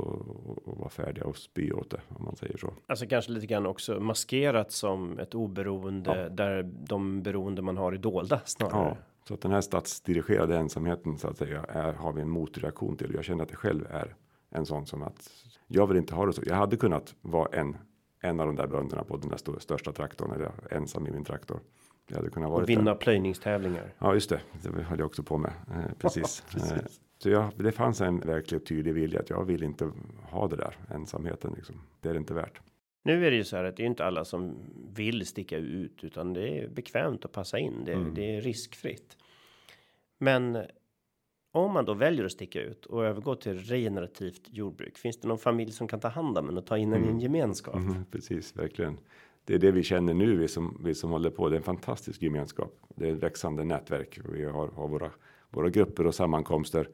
vara 0.78 0.90
färdiga 0.90 1.26
och 1.26 1.38
spy 1.38 1.72
åt 1.72 1.90
det 1.90 2.02
om 2.08 2.26
man 2.26 2.36
säger 2.36 2.58
så. 2.58 2.74
Alltså 2.88 3.06
kanske 3.06 3.32
lite 3.32 3.48
grann 3.48 3.66
också 3.66 4.00
maskerat 4.00 4.72
som 4.72 5.20
ett 5.20 5.36
oberoende 5.36 6.22
ja. 6.22 6.30
där 6.30 6.64
de 6.64 7.24
beroende 7.24 7.62
man 7.62 7.78
har 7.78 7.94
är 7.94 7.98
dolda 7.98 8.42
snarare. 8.46 8.88
Ja, 8.88 8.98
så 9.28 9.34
att 9.34 9.42
den 9.42 9.52
här 9.52 9.62
statsdirigerade 9.62 10.58
ensamheten 10.58 11.18
så 11.18 11.28
att 11.28 11.38
säga 11.38 11.64
är, 11.64 11.94
har 11.94 12.14
vi 12.14 12.22
en 12.22 12.30
motreaktion 12.30 12.98
till. 12.98 13.14
Jag 13.14 13.24
känner 13.24 13.44
att 13.44 13.50
det 13.50 13.56
själv 13.56 13.86
är 13.90 14.16
en 14.50 14.66
sån 14.66 14.86
som 14.86 15.04
att 15.04 15.32
jag 15.68 15.88
vill 15.88 15.98
inte 15.98 16.16
ha 16.16 16.26
det 16.26 16.34
så. 16.34 16.42
Jag 16.46 16.56
hade 16.56 16.78
kunnat 16.78 17.16
vara 17.22 17.60
en 17.60 17.78
en 18.22 18.40
av 18.40 18.48
de 18.48 18.56
där 18.56 18.68
bönderna 18.68 19.04
på 19.04 19.18
den 19.18 19.30
där 19.30 19.60
största 19.60 19.92
traktorn 19.92 20.32
eller 20.32 20.52
ensam 20.72 21.08
i 21.08 21.12
min 21.12 21.24
traktor. 21.24 21.60
Jag 22.08 22.18
hade 22.18 22.30
kunnat 22.30 22.50
vara 22.50 22.64
och 22.64 22.70
vinna 22.70 22.96
plöjningstävlingar. 22.96 23.94
Ja, 24.00 24.14
just 24.14 24.30
det. 24.30 24.42
Det 24.62 24.84
höll 24.84 25.00
jag 25.00 25.06
också 25.06 25.24
på 25.24 25.38
med. 25.38 25.52
Eh, 25.68 25.94
precis. 25.98 26.44
precis. 26.52 27.02
Så 27.22 27.30
jag, 27.30 27.52
det 27.56 27.72
fanns 27.72 28.02
en 28.02 28.20
verkligt 28.20 28.66
tydlig 28.66 28.94
vilja 28.94 29.20
att 29.20 29.30
jag 29.30 29.46
vill 29.46 29.64
inte 29.64 29.92
ha 30.24 30.48
det 30.48 30.56
där 30.56 30.76
ensamheten 30.90 31.54
liksom. 31.56 31.76
Det 32.00 32.10
är 32.10 32.14
det 32.14 32.20
inte 32.20 32.34
värt. 32.34 32.62
Nu 33.04 33.28
är 33.28 33.32
det 33.32 33.38
ju 33.38 33.44
så 33.44 33.58
här 33.58 33.64
att 33.64 33.78
det 33.78 33.84
är 33.84 33.88
inte 33.88 34.06
alla 34.06 34.26
som 34.26 34.56
vill 34.94 35.26
sticka 35.26 35.58
ut 35.58 36.04
utan 36.04 36.34
det 36.34 36.60
är 36.60 36.68
bekvämt 36.68 37.26
att 37.26 37.32
passa 37.32 37.60
in. 37.60 37.86
Det, 37.86 37.94
mm. 37.94 38.14
det 38.14 38.36
är 38.36 38.42
riskfritt. 38.42 39.18
Men 40.18 40.58
om 41.52 41.72
man 41.72 41.86
då 41.86 41.94
väljer 41.94 42.26
att 42.26 42.32
sticka 42.32 42.62
ut 42.62 42.86
och 42.86 43.06
övergå 43.06 43.36
till 43.36 43.60
regenerativt 43.60 44.42
jordbruk. 44.46 44.98
Finns 44.98 45.20
det 45.20 45.28
någon 45.28 45.40
familj 45.40 45.72
som 45.72 45.88
kan 45.88 46.00
ta 46.00 46.08
hand 46.08 46.38
om 46.38 46.50
en 46.50 46.58
och 46.58 46.66
ta 46.66 46.78
in 46.78 46.94
en 46.94 47.00
i 47.00 47.04
en 47.04 47.10
mm. 47.10 47.20
gemenskap? 47.20 47.76
Mm, 47.76 48.06
precis, 48.12 48.58
verkligen. 48.58 48.98
Det 49.46 49.54
är 49.54 49.60
det 49.60 49.72
vi 49.72 49.84
känner 49.84 50.14
nu, 50.14 50.36
vi 50.36 50.48
som, 50.48 50.82
vi 50.84 50.96
som 50.96 51.12
håller 51.12 51.30
på. 51.30 51.50
Det 51.50 51.56
är 51.56 51.58
en 51.58 51.64
fantastisk 51.64 52.22
gemenskap. 52.22 52.80
Det 52.96 53.10
är 53.10 53.14
ett 53.14 53.24
växande 53.24 53.64
nätverk. 53.64 54.20
Vi 54.34 54.46
har, 54.46 54.68
har 54.68 54.88
våra, 54.88 55.12
våra 55.52 55.70
grupper 55.70 56.08
och 56.08 56.16
sammankomster 56.16 56.88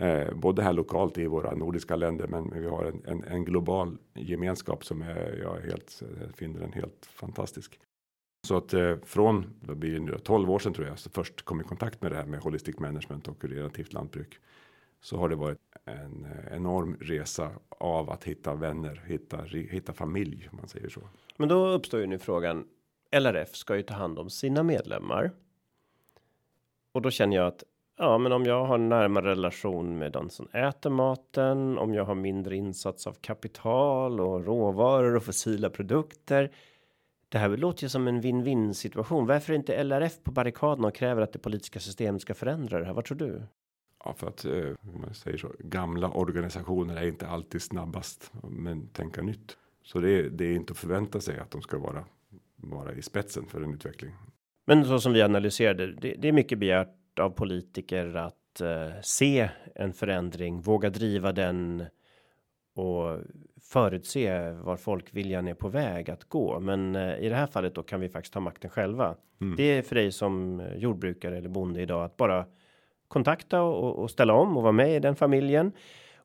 Eh, 0.00 0.34
både 0.34 0.62
här 0.62 0.72
lokalt 0.72 1.18
i 1.18 1.26
våra 1.26 1.54
nordiska 1.54 1.96
länder, 1.96 2.26
men 2.26 2.60
vi 2.60 2.66
har 2.66 2.84
en, 2.84 3.02
en, 3.06 3.24
en 3.24 3.44
global 3.44 3.98
gemenskap 4.14 4.84
som 4.84 5.02
är, 5.02 5.40
jag 5.42 5.56
är 5.56 5.62
helt, 5.62 6.02
finner 6.34 6.60
den 6.60 6.72
helt 6.72 7.06
fantastisk. 7.06 7.80
Så 8.46 8.56
att 8.56 8.74
eh, 8.74 8.96
från, 9.04 9.54
det 9.60 9.74
blir 9.74 9.92
det 9.92 10.00
nu, 10.00 10.18
12 10.18 10.50
år 10.50 10.58
sedan 10.58 10.72
tror 10.72 10.86
jag, 10.86 10.98
så 10.98 11.10
först 11.10 11.42
kom 11.42 11.60
i 11.60 11.64
kontakt 11.64 12.02
med 12.02 12.12
det 12.12 12.16
här 12.16 12.26
med 12.26 12.40
holistic 12.40 12.78
management 12.78 13.28
och 13.28 13.44
relativt 13.44 13.92
lantbruk. 13.92 14.38
Så 15.00 15.16
har 15.16 15.28
det 15.28 15.36
varit 15.36 15.58
en 15.84 16.24
eh, 16.24 16.56
enorm 16.56 16.96
resa 17.00 17.50
av 17.68 18.10
att 18.10 18.24
hitta 18.24 18.54
vänner, 18.54 19.02
hitta, 19.06 19.42
hitta 19.42 19.92
familj, 19.92 20.48
om 20.52 20.56
man 20.56 20.68
säger 20.68 20.88
så. 20.88 21.00
Men 21.36 21.48
då 21.48 21.68
uppstår 21.68 22.00
ju 22.00 22.06
nu 22.06 22.18
frågan, 22.18 22.64
LRF 23.10 23.56
ska 23.56 23.76
ju 23.76 23.82
ta 23.82 23.94
hand 23.94 24.18
om 24.18 24.30
sina 24.30 24.62
medlemmar. 24.62 25.30
Och 26.92 27.02
då 27.02 27.10
känner 27.10 27.36
jag 27.36 27.46
att 27.46 27.64
Ja, 28.02 28.18
men 28.18 28.32
om 28.32 28.44
jag 28.44 28.64
har 28.64 28.78
närmare 28.78 29.30
relation 29.30 29.98
med 29.98 30.12
den 30.12 30.30
som 30.30 30.48
äter 30.52 30.90
maten, 30.90 31.78
om 31.78 31.94
jag 31.94 32.04
har 32.04 32.14
mindre 32.14 32.56
insats 32.56 33.06
av 33.06 33.12
kapital 33.20 34.20
och 34.20 34.44
råvaror 34.44 35.16
och 35.16 35.22
fossila 35.22 35.70
produkter. 35.70 36.50
Det 37.28 37.38
här 37.38 37.48
låter 37.48 37.82
ju 37.82 37.88
som 37.88 38.08
en 38.08 38.22
win-win 38.22 38.72
situation. 38.72 39.26
Varför 39.26 39.52
är 39.52 39.56
inte 39.56 39.84
LRF 39.84 40.22
på 40.22 40.32
barrikaderna 40.32 40.88
och 40.88 40.94
kräver 40.94 41.22
att 41.22 41.32
det 41.32 41.38
politiska 41.38 41.80
systemet 41.80 42.22
ska 42.22 42.34
förändra 42.34 42.78
det 42.78 42.84
här? 42.84 42.92
Vad 42.92 43.04
tror 43.04 43.18
du? 43.18 43.42
Ja, 44.04 44.14
för 44.14 44.26
att 44.26 44.44
eh, 44.44 44.52
man 45.00 45.14
säger 45.14 45.38
så. 45.38 45.52
Gamla 45.58 46.10
organisationer 46.10 46.96
är 46.96 47.06
inte 47.06 47.28
alltid 47.28 47.62
snabbast, 47.62 48.32
men 48.42 48.86
tänka 48.86 49.22
nytt. 49.22 49.56
Så 49.82 49.98
det 49.98 50.10
är, 50.10 50.22
det 50.22 50.44
är 50.44 50.52
inte 50.52 50.72
att 50.72 50.78
förvänta 50.78 51.20
sig 51.20 51.38
att 51.38 51.50
de 51.50 51.62
ska 51.62 51.78
vara 51.78 52.04
vara 52.56 52.92
i 52.92 53.02
spetsen 53.02 53.46
för 53.46 53.60
en 53.60 53.74
utveckling. 53.74 54.12
Men 54.66 54.84
så 54.84 55.00
som 55.00 55.12
vi 55.12 55.22
analyserade, 55.22 55.92
det, 55.92 56.14
det 56.18 56.28
är 56.28 56.32
mycket 56.32 56.58
begärt 56.58 56.99
av 57.20 57.30
politiker 57.30 58.16
att 58.16 58.60
uh, 58.62 59.00
se 59.02 59.48
en 59.74 59.92
förändring, 59.92 60.60
våga 60.60 60.90
driva 60.90 61.32
den 61.32 61.84
och 62.74 63.18
förutse 63.62 64.50
var 64.50 64.76
folkviljan 64.76 65.48
är 65.48 65.54
på 65.54 65.68
väg 65.68 66.10
att 66.10 66.24
gå. 66.24 66.60
Men 66.60 66.96
uh, 66.96 67.18
i 67.18 67.28
det 67.28 67.34
här 67.34 67.46
fallet 67.46 67.74
då 67.74 67.82
kan 67.82 68.00
vi 68.00 68.08
faktiskt 68.08 68.34
ta 68.34 68.40
makten 68.40 68.70
själva. 68.70 69.16
Mm. 69.40 69.56
Det 69.56 69.62
är 69.62 69.82
för 69.82 69.94
dig 69.94 70.12
som 70.12 70.62
jordbrukare 70.76 71.38
eller 71.38 71.48
bonde 71.48 71.80
idag 71.80 72.04
att 72.04 72.16
bara 72.16 72.44
kontakta 73.08 73.62
och, 73.62 73.98
och 73.98 74.10
ställa 74.10 74.34
om 74.34 74.56
och 74.56 74.62
vara 74.62 74.72
med 74.72 74.96
i 74.96 74.98
den 74.98 75.16
familjen. 75.16 75.72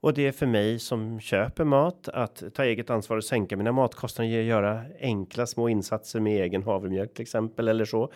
Och 0.05 0.13
det 0.13 0.27
är 0.27 0.31
för 0.31 0.45
mig 0.45 0.79
som 0.79 1.19
köper 1.19 1.63
mat 1.63 2.09
att 2.09 2.43
ta 2.53 2.63
eget 2.63 2.89
ansvar 2.89 3.17
och 3.17 3.23
sänka 3.23 3.57
mina 3.57 3.71
matkostnader, 3.71 4.31
göra 4.31 4.81
enkla 4.99 5.45
små 5.45 5.69
insatser 5.69 6.19
med 6.19 6.43
egen 6.43 6.63
havremjölk 6.63 7.13
till 7.13 7.21
exempel 7.21 7.67
eller 7.67 7.85
så. 7.85 8.11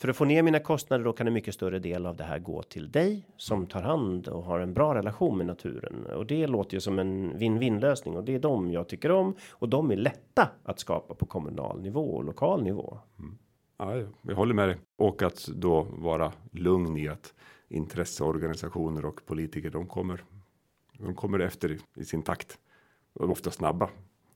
För 0.00 0.08
att 0.08 0.16
få 0.16 0.24
ner 0.24 0.42
mina 0.42 0.60
kostnader 0.60 1.04
då 1.04 1.12
kan 1.12 1.26
en 1.26 1.32
mycket 1.32 1.54
större 1.54 1.78
del 1.78 2.06
av 2.06 2.16
det 2.16 2.24
här 2.24 2.38
gå 2.38 2.62
till 2.62 2.90
dig 2.90 3.26
som 3.36 3.66
tar 3.66 3.82
hand 3.82 4.28
och 4.28 4.42
har 4.42 4.60
en 4.60 4.74
bra 4.74 4.94
relation 4.94 5.36
med 5.36 5.46
naturen. 5.46 6.06
Och 6.06 6.26
det 6.26 6.46
låter 6.46 6.74
ju 6.74 6.80
som 6.80 6.98
en 6.98 7.32
win-win 7.38 7.80
lösning 7.80 8.16
och 8.16 8.24
det 8.24 8.34
är 8.34 8.38
de 8.38 8.72
jag 8.72 8.88
tycker 8.88 9.10
om. 9.10 9.36
Och 9.50 9.68
de 9.68 9.90
är 9.90 9.96
lätta 9.96 10.50
att 10.62 10.78
skapa 10.78 11.14
på 11.14 11.26
kommunal 11.26 11.80
nivå 11.80 12.16
och 12.16 12.24
lokal 12.24 12.62
nivå. 12.62 12.98
Mm. 13.18 13.38
Ja, 13.78 14.08
jag 14.22 14.36
håller 14.36 14.54
med 14.54 14.68
dig. 14.68 14.76
Och 14.96 15.22
att 15.22 15.46
då 15.46 15.86
vara 15.90 16.32
lugn 16.52 16.96
i 16.96 17.08
att 17.08 17.34
intresseorganisationer 17.68 19.04
och 19.04 19.26
politiker, 19.26 19.70
de 19.70 19.86
kommer 19.86 20.24
de 20.92 21.14
kommer 21.14 21.38
efter 21.38 21.78
i 21.96 22.04
sin 22.04 22.22
takt. 22.22 22.58
Och 23.12 23.30
ofta 23.30 23.50
snabba. 23.50 23.90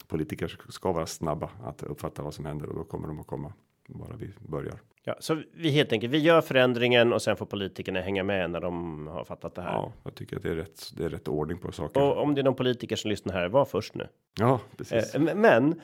Politiker 0.09 0.61
ska 0.69 0.93
vara 0.93 1.07
snabba 1.07 1.51
att 1.65 1.83
uppfatta 1.83 2.23
vad 2.23 2.35
som 2.35 2.45
händer 2.45 2.69
och 2.69 2.75
då 2.75 2.85
kommer 2.85 3.09
de 3.09 3.21
att 3.21 3.27
komma 3.27 3.53
bara 3.95 4.17
vi 4.17 4.31
börjar. 4.49 4.81
Ja, 5.05 5.17
så 5.19 5.43
vi 5.53 5.71
helt 5.71 5.93
enkelt, 5.93 6.13
vi 6.13 6.19
gör 6.19 6.41
förändringen 6.41 7.13
och 7.13 7.23
sen 7.23 7.37
får 7.37 7.47
politikerna 7.47 8.01
hänga 8.01 8.23
med 8.23 8.51
när 8.51 8.61
de 8.61 9.07
har 9.07 9.25
fattat 9.25 9.55
det 9.55 9.63
här. 9.63 9.73
Ja, 9.73 9.93
jag 10.05 10.15
tycker 10.15 10.37
att 10.37 10.43
det 10.43 10.51
är 10.51 10.55
rätt. 10.55 10.93
Det 10.97 11.05
är 11.05 11.09
rätt 11.09 11.29
ordning 11.29 11.59
på 11.59 11.73
saker. 11.73 12.03
Och 12.03 12.23
om 12.23 12.35
det 12.35 12.41
är 12.41 12.43
någon 12.43 12.55
politiker 12.55 12.97
som 12.97 13.11
lyssnar 13.11 13.35
här, 13.35 13.49
var 13.49 13.65
först 13.65 13.95
nu. 13.95 14.09
Ja, 14.39 14.61
precis. 14.77 15.15
Eh, 15.15 15.35
men 15.35 15.81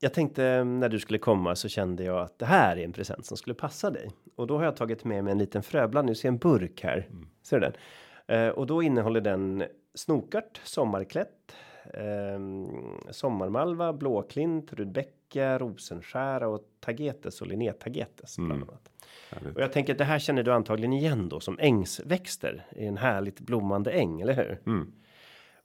jag 0.00 0.14
tänkte 0.14 0.64
när 0.64 0.88
du 0.88 1.00
skulle 1.00 1.18
komma 1.18 1.56
så 1.56 1.68
kände 1.68 2.04
jag 2.04 2.18
att 2.18 2.38
det 2.38 2.46
här 2.46 2.76
är 2.76 2.84
en 2.84 2.92
present 2.92 3.26
som 3.26 3.36
skulle 3.36 3.54
passa 3.54 3.90
dig 3.90 4.10
och 4.36 4.46
då 4.46 4.56
har 4.56 4.64
jag 4.64 4.76
tagit 4.76 5.04
med 5.04 5.24
mig 5.24 5.30
en 5.32 5.38
liten 5.38 5.62
fröblandning. 5.62 6.12
Du 6.12 6.20
ser 6.20 6.28
en 6.28 6.38
burk 6.38 6.80
här. 6.82 7.06
Mm. 7.10 7.28
Ser 7.42 7.60
du 7.60 7.66
den? 7.66 7.76
Eh, 8.38 8.48
och 8.48 8.66
då 8.66 8.82
innehåller 8.82 9.20
den 9.20 9.64
snokart, 9.94 10.60
sommarklätt, 10.64 11.52
eh, 11.94 12.40
sommarmalva, 13.10 13.92
blåklint, 13.92 14.72
rudbecka, 14.72 15.58
rosenskära 15.58 16.48
och 16.48 16.60
tagetes 16.80 17.40
och 17.40 17.46
linnétagetes. 17.46 18.38
Mm. 18.38 18.62
Och 19.54 19.60
jag 19.60 19.72
tänker 19.72 19.92
att 19.92 19.98
det 19.98 20.04
här 20.04 20.18
känner 20.18 20.42
du 20.42 20.52
antagligen 20.52 20.92
igen 20.92 21.28
då 21.28 21.40
som 21.40 21.58
ängsväxter 21.58 22.66
i 22.76 22.86
en 22.86 22.96
härligt 22.96 23.40
blommande 23.40 23.90
äng, 23.90 24.20
eller 24.20 24.34
hur? 24.34 24.60
Mm. 24.66 24.92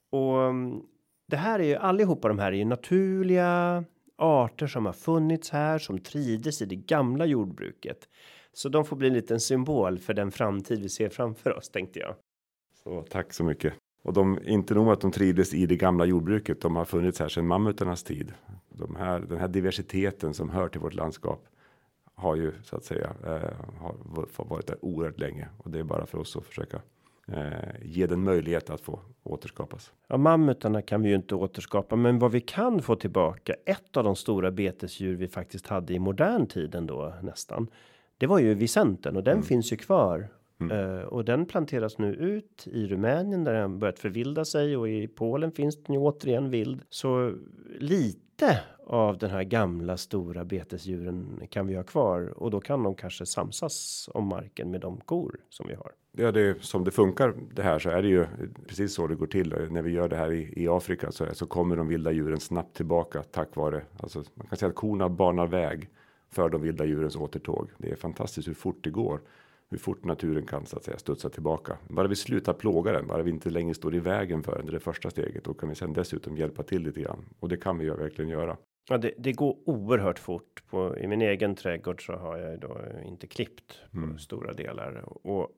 Och 0.09 0.41
mm, 0.41 0.81
det 1.27 1.37
här 1.37 1.59
är 1.59 1.63
ju 1.63 1.75
allihopa 1.75 2.27
de 2.27 2.39
här 2.39 2.51
är 2.51 2.55
ju 2.55 2.65
naturliga 2.65 3.83
arter 4.17 4.67
som 4.67 4.85
har 4.85 4.93
funnits 4.93 5.49
här 5.49 5.79
som 5.79 5.99
trivdes 5.99 6.61
i 6.61 6.65
det 6.65 6.75
gamla 6.75 7.25
jordbruket. 7.25 8.09
Så 8.53 8.69
de 8.69 8.85
får 8.85 8.95
bli 8.95 9.07
en 9.07 9.13
liten 9.13 9.39
symbol 9.39 9.99
för 9.99 10.13
den 10.13 10.31
framtid 10.31 10.81
vi 10.81 10.89
ser 10.89 11.09
framför 11.09 11.57
oss 11.57 11.69
tänkte 11.69 11.99
jag. 11.99 12.15
Så 12.83 13.01
tack 13.01 13.33
så 13.33 13.43
mycket. 13.43 13.73
Och 14.01 14.13
de, 14.13 14.39
inte 14.45 14.73
nog 14.73 14.89
att 14.89 15.01
de 15.01 15.11
trivdes 15.11 15.53
i 15.53 15.65
det 15.65 15.75
gamla 15.75 16.05
jordbruket, 16.05 16.61
de 16.61 16.75
har 16.75 16.85
funnits 16.85 17.19
här 17.19 17.29
sedan 17.29 17.47
mammutarnas 17.47 18.03
tid. 18.03 18.33
De 18.69 18.95
här, 18.95 19.19
den 19.19 19.37
här 19.37 19.47
diversiteten 19.47 20.33
som 20.33 20.49
hör 20.49 20.67
till 20.67 20.81
vårt 20.81 20.93
landskap 20.93 21.45
har 22.15 22.35
ju 22.35 22.51
så 22.63 22.75
att 22.75 22.83
säga 22.83 23.13
eh, 23.25 23.49
har 23.79 24.45
varit 24.45 24.67
där 24.67 24.85
oerhört 24.85 25.19
länge 25.19 25.47
och 25.57 25.71
det 25.71 25.79
är 25.79 25.83
bara 25.83 26.05
för 26.05 26.17
oss 26.17 26.35
att 26.35 26.45
försöka 26.45 26.81
eh, 27.27 27.51
ge 27.81 28.07
den 28.07 28.23
möjlighet 28.23 28.69
att 28.69 28.81
få 28.81 28.99
återskapas. 29.23 29.91
Ja, 30.07 30.17
mammutarna 30.17 30.81
kan 30.81 31.01
vi 31.01 31.09
ju 31.09 31.15
inte 31.15 31.35
återskapa, 31.35 31.95
men 31.95 32.19
vad 32.19 32.31
vi 32.31 32.41
kan 32.41 32.81
få 32.81 32.95
tillbaka. 32.95 33.55
Ett 33.65 33.97
av 33.97 34.03
de 34.03 34.15
stora 34.15 34.51
betesdjur 34.51 35.15
vi 35.15 35.27
faktiskt 35.27 35.67
hade 35.67 35.93
i 35.93 35.99
modern 35.99 36.47
tid 36.47 36.75
ändå 36.75 37.13
nästan. 37.21 37.67
Det 38.17 38.27
var 38.27 38.39
ju 38.39 38.53
Vicenten 38.53 39.17
och 39.17 39.23
den 39.23 39.33
mm. 39.33 39.43
finns 39.43 39.73
ju 39.73 39.77
kvar 39.77 40.27
Mm. 40.61 40.77
Uh, 40.77 41.03
och 41.03 41.25
den 41.25 41.45
planteras 41.45 41.97
nu 41.97 42.13
ut 42.13 42.67
i 42.67 42.87
Rumänien 42.87 43.43
där 43.43 43.53
den 43.53 43.79
börjat 43.79 43.99
förvilda 43.99 44.45
sig 44.45 44.77
och 44.77 44.89
i 44.89 45.07
Polen 45.07 45.51
finns 45.51 45.83
den 45.83 45.93
ju 45.93 45.99
återigen 45.99 46.49
vild. 46.49 46.81
Så 46.89 47.33
lite 47.79 48.61
av 48.87 49.17
den 49.17 49.29
här 49.29 49.43
gamla 49.43 49.97
stora 49.97 50.45
betesdjuren 50.45 51.41
kan 51.49 51.67
vi 51.67 51.75
ha 51.75 51.83
kvar 51.83 52.33
och 52.37 52.51
då 52.51 52.59
kan 52.59 52.83
de 52.83 52.95
kanske 52.95 53.25
samsas 53.25 54.09
om 54.13 54.27
marken 54.27 54.71
med 54.71 54.81
de 54.81 54.97
kor 54.97 55.35
som 55.49 55.67
vi 55.67 55.75
har. 55.75 55.91
Ja, 56.11 56.31
det 56.31 56.41
är 56.41 56.55
som 56.59 56.83
det 56.83 56.91
funkar 56.91 57.33
det 57.53 57.63
här 57.63 57.79
så 57.79 57.89
är 57.89 58.01
det 58.01 58.07
ju 58.07 58.25
precis 58.67 58.93
så 58.93 59.07
det 59.07 59.15
går 59.15 59.27
till 59.27 59.49
när 59.69 59.81
vi 59.81 59.91
gör 59.91 60.09
det 60.09 60.15
här 60.15 60.31
i, 60.31 60.53
i 60.55 60.67
Afrika 60.67 61.11
så, 61.11 61.25
så 61.33 61.45
kommer 61.45 61.75
de 61.75 61.87
vilda 61.87 62.11
djuren 62.11 62.39
snabbt 62.39 62.75
tillbaka 62.75 63.23
tack 63.23 63.55
vare 63.55 63.81
alltså 63.97 64.23
man 64.33 64.47
kan 64.47 64.57
säga 64.57 64.69
att 64.69 64.75
korna 64.75 65.09
banar 65.09 65.47
väg 65.47 65.89
för 66.29 66.49
de 66.49 66.61
vilda 66.61 66.85
djurens 66.85 67.15
återtåg. 67.15 67.69
Det 67.77 67.91
är 67.91 67.95
fantastiskt 67.95 68.47
hur 68.47 68.53
fort 68.53 68.83
det 68.83 68.89
går 68.89 69.19
hur 69.71 69.77
fort 69.77 70.05
naturen 70.05 70.45
kan 70.45 70.65
så 70.65 70.77
att 70.77 70.83
säga 70.83 70.97
studsa 70.97 71.29
tillbaka. 71.29 71.77
Bara 71.87 72.07
vi 72.07 72.15
slutar 72.15 72.53
plåga 72.53 72.91
den, 72.91 73.07
bara 73.07 73.23
vi 73.23 73.31
inte 73.31 73.49
längre 73.49 73.73
står 73.73 73.95
i 73.95 73.99
vägen 73.99 74.43
för 74.43 74.55
den, 74.55 74.65
det 74.65 74.69
är 74.69 74.73
det 74.73 74.79
första 74.79 75.09
steget. 75.09 75.43
Då 75.43 75.53
kan 75.53 75.69
vi 75.69 75.75
sen 75.75 75.93
dessutom 75.93 76.37
hjälpa 76.37 76.63
till 76.63 76.83
lite 76.83 77.01
grann 77.01 77.25
och 77.39 77.49
det 77.49 77.57
kan 77.57 77.77
vi 77.77 77.85
ju 77.85 77.93
verkligen 77.93 78.29
göra. 78.29 78.57
Ja, 78.89 78.97
det, 78.97 79.13
det, 79.17 79.31
går 79.31 79.57
oerhört 79.65 80.19
fort 80.19 80.63
på 80.69 80.97
i 80.97 81.07
min 81.07 81.21
egen 81.21 81.55
trädgård 81.55 82.05
så 82.05 82.13
har 82.13 82.37
jag 82.37 82.59
då 82.59 82.77
inte 83.05 83.27
klippt 83.27 83.81
mm. 83.93 84.19
stora 84.19 84.53
delar 84.53 85.03
och 85.27 85.49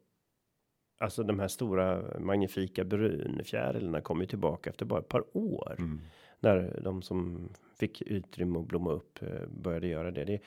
alltså 1.00 1.24
de 1.24 1.40
här 1.40 1.48
stora 1.48 2.20
magnifika 2.20 2.84
brunfjärilarna 2.84 4.02
kommer 4.02 4.26
tillbaka 4.26 4.70
efter 4.70 4.86
bara 4.86 5.00
ett 5.00 5.08
par 5.08 5.38
år 5.38 5.76
mm. 5.78 6.02
när 6.40 6.80
de 6.84 7.02
som 7.02 7.50
fick 7.80 8.02
utrymme 8.02 8.60
att 8.60 8.68
blomma 8.68 8.92
upp 8.92 9.22
eh, 9.22 9.48
började 9.48 9.88
göra 9.88 10.12
det. 10.12 10.24
det 10.24 10.40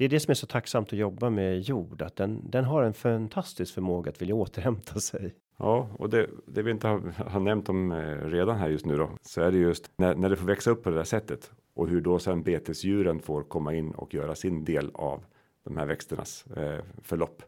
det 0.00 0.04
är 0.04 0.08
det 0.08 0.20
som 0.20 0.30
är 0.30 0.34
så 0.34 0.46
tacksamt 0.46 0.92
att 0.92 0.98
jobba 0.98 1.30
med 1.30 1.60
jord, 1.60 2.02
att 2.02 2.16
den, 2.16 2.50
den 2.50 2.64
har 2.64 2.82
en 2.82 2.94
fantastisk 2.94 3.74
förmåga 3.74 4.10
att 4.10 4.22
vilja 4.22 4.34
återhämta 4.34 5.00
sig. 5.00 5.34
Ja, 5.56 5.88
och 5.98 6.10
det, 6.10 6.30
det 6.46 6.62
vi 6.62 6.70
inte 6.70 6.88
har, 6.88 7.00
har 7.26 7.40
nämnt 7.40 7.68
om 7.68 7.92
eh, 7.92 8.24
redan 8.24 8.56
här 8.56 8.68
just 8.68 8.86
nu 8.86 8.96
då, 8.96 9.10
så 9.22 9.42
är 9.42 9.52
det 9.52 9.58
just 9.58 9.90
när, 9.96 10.14
när 10.14 10.28
det 10.28 10.36
får 10.36 10.46
växa 10.46 10.70
upp 10.70 10.82
på 10.82 10.90
det 10.90 10.96
där 10.96 11.04
sättet 11.04 11.50
och 11.74 11.88
hur 11.88 12.00
då 12.00 12.18
sen 12.18 12.42
betesdjuren 12.42 13.20
får 13.20 13.42
komma 13.42 13.74
in 13.74 13.90
och 13.90 14.14
göra 14.14 14.34
sin 14.34 14.64
del 14.64 14.90
av 14.94 15.24
de 15.64 15.76
här 15.76 15.86
växternas 15.86 16.46
eh, 16.46 16.84
förlopp. 17.02 17.42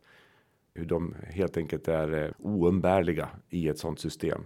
Hur 0.75 0.85
de 0.85 1.15
helt 1.31 1.57
enkelt 1.57 1.89
är 1.89 2.25
eh, 2.25 2.31
oumbärliga 2.39 3.29
i 3.49 3.69
ett 3.69 3.79
sådant 3.79 4.01
system 4.01 4.45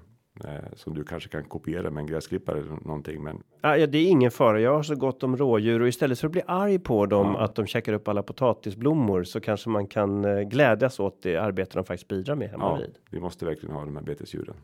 som 0.74 0.94
du 0.94 1.04
kanske 1.04 1.28
kan 1.28 1.44
kopiera 1.44 1.90
med 1.90 2.00
en 2.00 2.06
gräsklippare 2.06 2.58
eller 2.58 2.70
någonting. 2.70 3.22
Men 3.22 3.42
ja, 3.60 3.86
det 3.86 3.98
är 3.98 4.06
ingen 4.06 4.30
fara. 4.30 4.60
Jag 4.60 4.74
har 4.74 4.82
så 4.82 4.94
gott 4.94 5.22
om 5.22 5.36
rådjur 5.36 5.82
och 5.82 5.88
istället 5.88 6.18
för 6.18 6.26
att 6.26 6.32
bli 6.32 6.42
arg 6.46 6.78
på 6.78 7.06
dem 7.06 7.26
ja. 7.26 7.44
att 7.44 7.54
de 7.54 7.66
käkar 7.66 7.92
upp 7.92 8.08
alla 8.08 8.22
potatisblommor 8.22 9.24
så 9.24 9.40
kanske 9.40 9.68
man 9.68 9.86
kan 9.86 10.24
eh, 10.24 10.40
glädjas 10.40 11.00
åt 11.00 11.22
det 11.22 11.36
arbete 11.36 11.78
de 11.78 11.84
faktiskt 11.84 12.08
bidrar 12.08 12.34
med 12.34 12.50
hemma 12.50 12.64
ja, 12.64 12.76
vid. 12.76 12.98
Vi 13.10 13.20
måste 13.20 13.44
verkligen 13.44 13.74
ha 13.74 13.84
de 13.84 13.96
här 13.96 14.04
betesdjuren. 14.04 14.56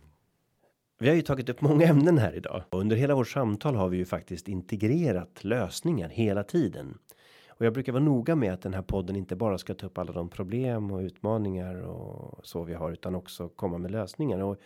Vi 0.98 1.08
har 1.08 1.16
ju 1.16 1.22
tagit 1.22 1.48
upp 1.48 1.60
många 1.60 1.86
ämnen 1.86 2.18
här 2.18 2.36
idag 2.36 2.62
och 2.70 2.80
under 2.80 2.96
hela 2.96 3.14
vårt 3.14 3.28
samtal 3.28 3.74
har 3.74 3.88
vi 3.88 3.96
ju 3.96 4.04
faktiskt 4.04 4.48
integrerat 4.48 5.44
lösningar 5.44 6.08
hela 6.08 6.42
tiden. 6.42 6.98
Och 7.48 7.66
jag 7.66 7.72
brukar 7.72 7.92
vara 7.92 8.02
noga 8.02 8.36
med 8.36 8.52
att 8.52 8.62
den 8.62 8.74
här 8.74 8.82
podden 8.82 9.16
inte 9.16 9.36
bara 9.36 9.58
ska 9.58 9.74
ta 9.74 9.86
upp 9.86 9.98
alla 9.98 10.12
de 10.12 10.28
problem 10.28 10.90
och 10.90 11.00
utmaningar 11.00 11.82
och 11.82 12.46
så 12.46 12.62
vi 12.62 12.74
har 12.74 12.92
utan 12.92 13.14
också 13.14 13.48
komma 13.48 13.78
med 13.78 13.90
lösningar 13.90 14.38
och 14.38 14.56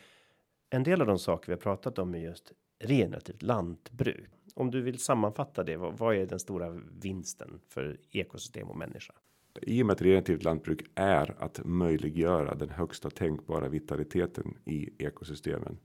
en 0.70 0.82
del 0.82 1.00
av 1.00 1.06
de 1.06 1.18
saker 1.18 1.46
vi 1.46 1.52
har 1.52 1.60
pratat 1.60 1.98
om 1.98 2.14
är 2.14 2.18
just 2.18 2.52
regenerativt 2.78 3.42
lantbruk. 3.42 4.30
Om 4.54 4.70
du 4.70 4.80
vill 4.80 4.98
sammanfatta 4.98 5.64
det, 5.64 5.76
vad, 5.76 5.98
vad 5.98 6.16
är 6.16 6.26
den 6.26 6.38
stora 6.38 6.80
vinsten 7.00 7.60
för 7.68 7.98
ekosystem 8.10 8.68
och 8.68 8.76
människa? 8.76 9.14
I 9.62 9.82
och 9.82 9.86
med 9.86 9.94
att 9.94 10.02
regenerativt 10.02 10.44
lantbruk 10.44 10.82
är 10.94 11.34
att 11.38 11.60
möjliggöra 11.64 12.54
den 12.54 12.68
högsta 12.68 13.10
tänkbara 13.10 13.68
vitaliteten 13.68 14.54
i 14.64 15.04
ekosystemen. 15.04 15.78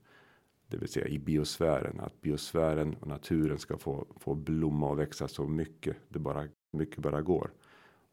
Det 0.66 0.76
vill 0.76 0.88
säga 0.88 1.06
i 1.06 1.18
biosfären, 1.18 2.00
att 2.00 2.20
biosfären 2.20 2.96
och 3.00 3.06
naturen 3.06 3.58
ska 3.58 3.78
få, 3.78 4.06
få 4.16 4.34
blomma 4.34 4.88
och 4.90 4.98
växa 4.98 5.28
så 5.28 5.46
mycket 5.46 5.96
det 6.08 6.18
bara 6.18 6.48
mycket 6.72 6.98
bara 6.98 7.22
går. 7.22 7.50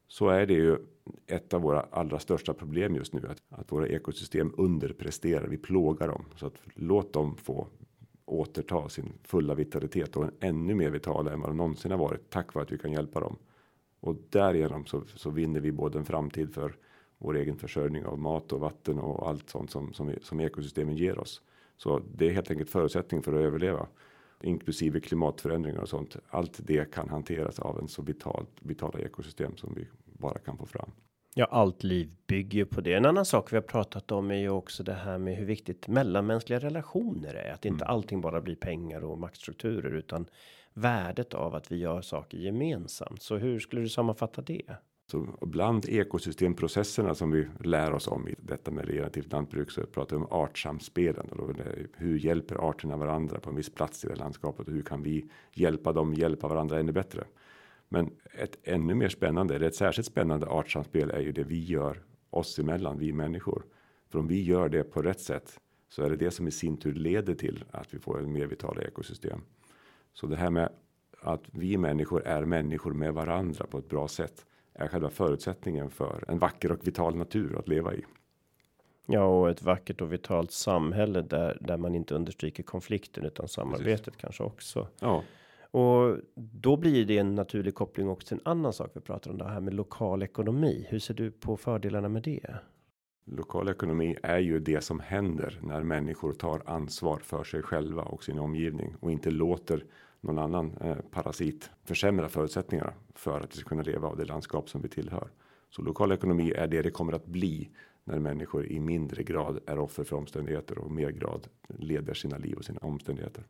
Så 0.09 0.29
är 0.29 0.45
det 0.45 0.53
ju 0.53 0.77
ett 1.27 1.53
av 1.53 1.61
våra 1.61 1.81
allra 1.81 2.19
största 2.19 2.53
problem 2.53 2.95
just 2.95 3.13
nu 3.13 3.27
att, 3.27 3.43
att 3.49 3.71
våra 3.71 3.87
ekosystem 3.87 4.53
underpresterar. 4.57 5.47
Vi 5.47 5.57
plågar 5.57 6.07
dem 6.07 6.25
så 6.35 6.45
att 6.45 6.61
låt 6.75 7.13
dem 7.13 7.35
få 7.37 7.67
återta 8.25 8.89
sin 8.89 9.13
fulla 9.23 9.55
vitalitet 9.55 10.15
och 10.15 10.23
en 10.23 10.31
ännu 10.39 10.75
mer 10.75 10.89
vitala 10.89 11.31
än 11.31 11.39
vad 11.39 11.49
de 11.49 11.57
någonsin 11.57 11.91
har 11.91 11.97
varit 11.97 12.29
tack 12.29 12.53
vare 12.53 12.63
att 12.63 12.71
vi 12.71 12.77
kan 12.77 12.91
hjälpa 12.91 13.19
dem. 13.19 13.35
Och 13.99 14.15
därigenom 14.29 14.85
så, 14.85 15.03
så 15.15 15.29
vinner 15.29 15.59
vi 15.59 15.71
både 15.71 15.99
en 15.99 16.05
framtid 16.05 16.53
för 16.53 16.75
vår 17.17 17.37
egen 17.37 17.57
försörjning 17.57 18.05
av 18.05 18.19
mat 18.19 18.53
och 18.53 18.59
vatten 18.59 18.99
och 18.99 19.29
allt 19.29 19.49
sånt 19.49 19.71
som, 19.71 19.93
som, 19.93 20.13
som 20.21 20.39
ekosystemen 20.39 20.95
ger 20.95 21.19
oss. 21.19 21.41
Så 21.77 22.01
det 22.15 22.27
är 22.27 22.31
helt 22.31 22.51
enkelt 22.51 22.69
förutsättning 22.69 23.21
för 23.21 23.33
att 23.33 23.41
överleva, 23.41 23.87
inklusive 24.41 24.99
klimatförändringar 24.99 25.81
och 25.81 25.89
sånt. 25.89 26.17
Allt 26.29 26.59
det 26.67 26.91
kan 26.91 27.09
hanteras 27.09 27.59
av 27.59 27.79
en 27.79 27.87
så 27.87 28.01
vitalt 28.01 28.49
vitala 28.59 28.99
ekosystem 28.99 29.57
som 29.57 29.73
vi 29.73 29.87
bara 30.19 30.39
kan 30.39 30.57
få 30.57 30.65
fram. 30.65 30.91
Ja, 31.35 31.45
allt 31.45 31.83
liv 31.83 32.11
bygger 32.27 32.65
på 32.65 32.81
det. 32.81 32.93
En 32.93 33.05
annan 33.05 33.25
sak 33.25 33.53
vi 33.53 33.57
har 33.57 33.61
pratat 33.61 34.11
om 34.11 34.31
är 34.31 34.35
ju 34.35 34.49
också 34.49 34.83
det 34.83 34.93
här 34.93 35.17
med 35.17 35.35
hur 35.35 35.45
viktigt 35.45 35.87
mellanmänskliga 35.87 36.59
relationer 36.59 37.33
är. 37.33 37.53
Att 37.53 37.65
inte 37.65 37.85
mm. 37.85 37.93
allting 37.93 38.21
bara 38.21 38.41
blir 38.41 38.55
pengar 38.55 39.03
och 39.03 39.19
maktstrukturer 39.19 39.91
utan 39.91 40.25
värdet 40.73 41.33
av 41.33 41.55
att 41.55 41.71
vi 41.71 41.77
gör 41.77 42.01
saker 42.01 42.37
gemensamt. 42.37 43.21
Så 43.21 43.37
hur 43.37 43.59
skulle 43.59 43.81
du 43.81 43.89
sammanfatta 43.89 44.41
det? 44.41 44.75
Så 45.11 45.27
bland 45.41 45.85
ekosystemprocesserna 45.89 47.15
som 47.15 47.31
vi 47.31 47.47
lär 47.59 47.93
oss 47.93 48.07
om 48.07 48.27
i 48.27 48.35
detta 48.37 48.71
med 48.71 48.87
relativt 48.87 49.31
lantbruk 49.31 49.71
så 49.71 49.85
pratar 49.85 50.15
vi 50.15 50.23
om 50.23 50.27
artsamspelen. 50.31 51.29
Och 51.29 51.55
hur 51.93 52.19
hjälper 52.19 52.69
arterna 52.69 52.97
varandra 52.97 53.39
på 53.39 53.49
en 53.49 53.55
viss 53.55 53.73
plats 53.73 54.05
i 54.05 54.07
det 54.07 54.15
landskapet 54.15 54.67
och 54.67 54.73
hur 54.73 54.81
kan 54.81 55.03
vi 55.03 55.29
hjälpa 55.53 55.93
dem 55.93 56.13
hjälpa 56.13 56.47
varandra 56.47 56.79
ännu 56.79 56.91
bättre? 56.91 57.23
Men 57.89 58.11
ett 58.33 58.57
ännu 58.63 58.95
mer 58.95 59.09
spännande, 59.09 59.55
eller 59.55 59.67
ett 59.67 59.75
särskilt 59.75 60.07
spännande 60.07 60.47
artsamspel 60.47 61.11
är 61.11 61.19
ju 61.19 61.31
det 61.31 61.43
vi 61.43 61.63
gör 61.63 62.03
oss 62.29 62.59
emellan, 62.59 62.99
vi 62.99 63.13
människor. 63.13 63.65
För 64.09 64.19
om 64.19 64.27
vi 64.27 64.43
gör 64.43 64.69
det 64.69 64.83
på 64.83 65.01
rätt 65.01 65.19
sätt 65.19 65.59
så 65.89 66.03
är 66.03 66.09
det 66.09 66.15
det 66.15 66.31
som 66.31 66.47
i 66.47 66.51
sin 66.51 66.77
tur 66.77 66.93
leder 66.93 67.35
till 67.35 67.63
att 67.71 67.93
vi 67.93 67.99
får 67.99 68.19
en 68.19 68.31
mer 68.31 68.45
vitala 68.45 68.81
ekosystem. 68.81 69.41
Så 70.13 70.27
det 70.27 70.35
här 70.35 70.49
med 70.49 70.69
att 71.21 71.43
vi 71.51 71.77
människor 71.77 72.27
är 72.27 72.45
människor 72.45 72.93
med 72.93 73.13
varandra 73.13 73.65
på 73.65 73.77
ett 73.77 73.89
bra 73.89 74.07
sätt 74.07 74.45
är 74.73 74.87
själva 74.87 75.09
förutsättningen 75.09 75.89
för 75.89 76.23
en 76.27 76.39
vacker 76.39 76.71
och 76.71 76.87
vital 76.87 77.15
natur 77.15 77.59
att 77.59 77.67
leva 77.67 77.93
i. 77.93 78.05
Ja, 79.05 79.23
och 79.23 79.49
ett 79.49 79.63
vackert 79.63 80.01
och 80.01 80.13
vitalt 80.13 80.51
samhälle 80.51 81.21
där 81.21 81.57
där 81.61 81.77
man 81.77 81.95
inte 81.95 82.15
understryker 82.15 82.63
konflikten 82.63 83.25
utan 83.25 83.47
samarbetet 83.47 84.05
Precis. 84.05 84.21
kanske 84.21 84.43
också. 84.43 84.87
Ja. 84.99 85.23
Och 85.71 86.17
då 86.35 86.77
blir 86.77 87.05
det 87.05 87.17
en 87.17 87.35
naturlig 87.35 87.75
koppling 87.75 88.09
också 88.09 88.27
till 88.27 88.37
en 88.37 88.51
annan 88.51 88.73
sak 88.73 88.91
vi 88.93 89.01
pratar 89.01 89.31
om 89.31 89.37
det 89.37 89.47
här 89.47 89.59
med 89.59 89.73
lokal 89.73 90.23
ekonomi. 90.23 90.85
Hur 90.89 90.99
ser 90.99 91.13
du 91.13 91.31
på 91.31 91.57
fördelarna 91.57 92.09
med 92.09 92.23
det? 92.23 92.55
Lokal 93.25 93.69
ekonomi 93.69 94.17
är 94.23 94.39
ju 94.39 94.59
det 94.59 94.81
som 94.81 94.99
händer 94.99 95.59
när 95.63 95.83
människor 95.83 96.33
tar 96.33 96.61
ansvar 96.65 97.19
för 97.19 97.43
sig 97.43 97.61
själva 97.61 98.03
och 98.03 98.23
sin 98.23 98.39
omgivning 98.39 98.95
och 98.99 99.11
inte 99.11 99.31
låter 99.31 99.85
någon 100.21 100.39
annan 100.39 100.77
eh, 100.81 100.97
parasit 101.11 101.69
försämra 101.83 102.29
förutsättningarna 102.29 102.93
för 103.15 103.41
att 103.41 103.55
vi 103.55 103.59
ska 103.59 103.69
kunna 103.69 103.83
leva 103.83 104.07
av 104.07 104.17
det 104.17 104.25
landskap 104.25 104.69
som 104.69 104.81
vi 104.81 104.89
tillhör. 104.89 105.29
Så 105.69 105.81
lokal 105.81 106.11
ekonomi 106.11 106.51
är 106.51 106.67
det 106.67 106.81
det 106.81 106.91
kommer 106.91 107.13
att 107.13 107.25
bli 107.25 107.69
när 108.03 108.19
människor 108.19 108.65
i 108.65 108.79
mindre 108.79 109.23
grad 109.23 109.59
är 109.65 109.79
offer 109.79 110.03
för 110.03 110.15
omständigheter 110.15 110.77
och 110.77 110.91
mer 110.91 111.09
grad 111.09 111.47
leder 111.67 112.13
sina 112.13 112.37
liv 112.37 112.57
och 112.57 112.65
sina 112.65 112.79
omständigheter. 112.79 113.43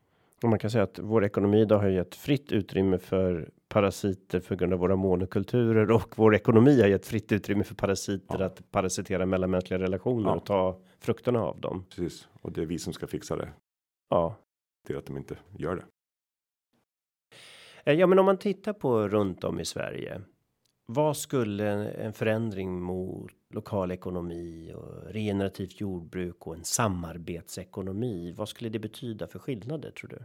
Och 0.44 0.50
man 0.50 0.60
kan 0.60 0.72
säga 0.72 0.84
att 0.84 1.00
vår 1.00 1.26
ekonomi 1.26 1.66
då 1.66 1.76
har 1.76 1.88
gett 1.88 2.16
fritt 2.16 2.52
utrymme 2.52 2.98
för 2.98 3.50
parasiter 3.68 4.40
för 4.40 4.56
grund 4.56 4.74
av 4.74 4.80
våra 4.80 4.96
monokulturer 4.96 5.92
och 5.92 6.18
vår 6.18 6.36
ekonomi 6.36 6.82
har 6.82 6.88
gett 6.88 7.06
fritt 7.06 7.32
utrymme 7.32 7.64
för 7.64 7.76
parasiter 7.76 8.40
ja. 8.40 8.46
att 8.46 8.72
parasitera 8.72 9.26
mellanmänskliga 9.26 9.80
relationer 9.80 10.30
ja. 10.30 10.36
och 10.36 10.46
ta 10.46 10.82
frukterna 11.00 11.44
av 11.44 11.60
dem. 11.60 11.86
Precis, 11.90 12.28
och 12.42 12.52
det 12.52 12.62
är 12.62 12.66
vi 12.66 12.80
som 12.80 12.94
ska 12.94 13.08
fixa 13.08 13.36
det. 13.36 13.50
Ja, 14.10 14.36
till 14.88 14.98
att 14.98 15.06
de 15.06 15.18
inte 15.18 15.38
gör 15.58 15.76
det. 15.76 15.84
Eh, 17.84 18.00
ja, 18.00 18.08
men 18.08 18.20
om 18.20 18.26
man 18.26 18.38
tittar 18.38 18.74
på 18.74 19.08
runt 19.08 19.44
om 19.44 19.60
i 19.60 19.66
Sverige. 19.66 20.22
Vad 20.92 21.18
skulle 21.18 21.92
en 21.92 22.14
förändring 22.14 22.82
mot 22.82 23.32
lokal 23.50 23.92
ekonomi 23.92 24.74
och 24.76 25.14
regenerativt 25.14 25.82
jordbruk 25.82 26.48
och 26.48 26.56
en 26.56 26.64
samarbetsekonomi? 26.64 28.34
Vad 28.38 28.50
skulle 28.50 28.70
det 28.70 28.80
betyda 28.80 29.28
för 29.28 29.40
skillnader 29.40 29.92
tror 29.92 30.10
du? 30.10 30.20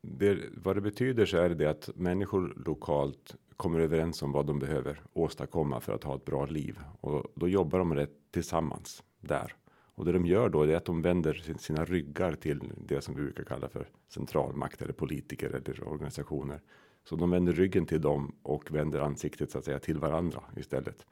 Det, 0.00 0.38
vad 0.56 0.76
det 0.76 0.80
betyder 0.80 1.26
så 1.26 1.36
är 1.36 1.48
det, 1.48 1.70
att 1.70 1.90
människor 1.94 2.62
lokalt 2.66 3.36
kommer 3.56 3.80
överens 3.80 4.22
om 4.22 4.32
vad 4.32 4.46
de 4.46 4.58
behöver 4.58 5.00
åstadkomma 5.12 5.80
för 5.80 5.92
att 5.92 6.04
ha 6.04 6.16
ett 6.16 6.24
bra 6.24 6.46
liv 6.46 6.78
och 7.00 7.32
då 7.34 7.48
jobbar 7.48 7.78
de 7.78 7.88
med 7.88 7.98
det 7.98 8.08
tillsammans 8.30 9.02
där. 9.20 9.54
Och 9.94 10.04
det 10.04 10.12
de 10.12 10.26
gör 10.26 10.48
då 10.48 10.62
är 10.62 10.76
att 10.76 10.84
de 10.84 11.02
vänder 11.02 11.56
sina 11.58 11.84
ryggar 11.84 12.34
till 12.34 12.72
det 12.76 13.00
som 13.00 13.14
vi 13.14 13.22
brukar 13.22 13.44
kalla 13.44 13.68
för 13.68 13.88
centralmakt 14.08 14.82
eller 14.82 14.92
politiker 14.92 15.46
eller 15.46 15.88
organisationer 15.88 16.60
så 17.04 17.16
de 17.16 17.30
vänder 17.30 17.52
ryggen 17.52 17.86
till 17.86 18.00
dem 18.00 18.34
och 18.42 18.70
vänder 18.74 19.00
ansiktet 19.00 19.50
så 19.50 19.58
att 19.58 19.64
säga 19.64 19.78
till 19.78 19.98
varandra 19.98 20.42
istället. 20.56 21.06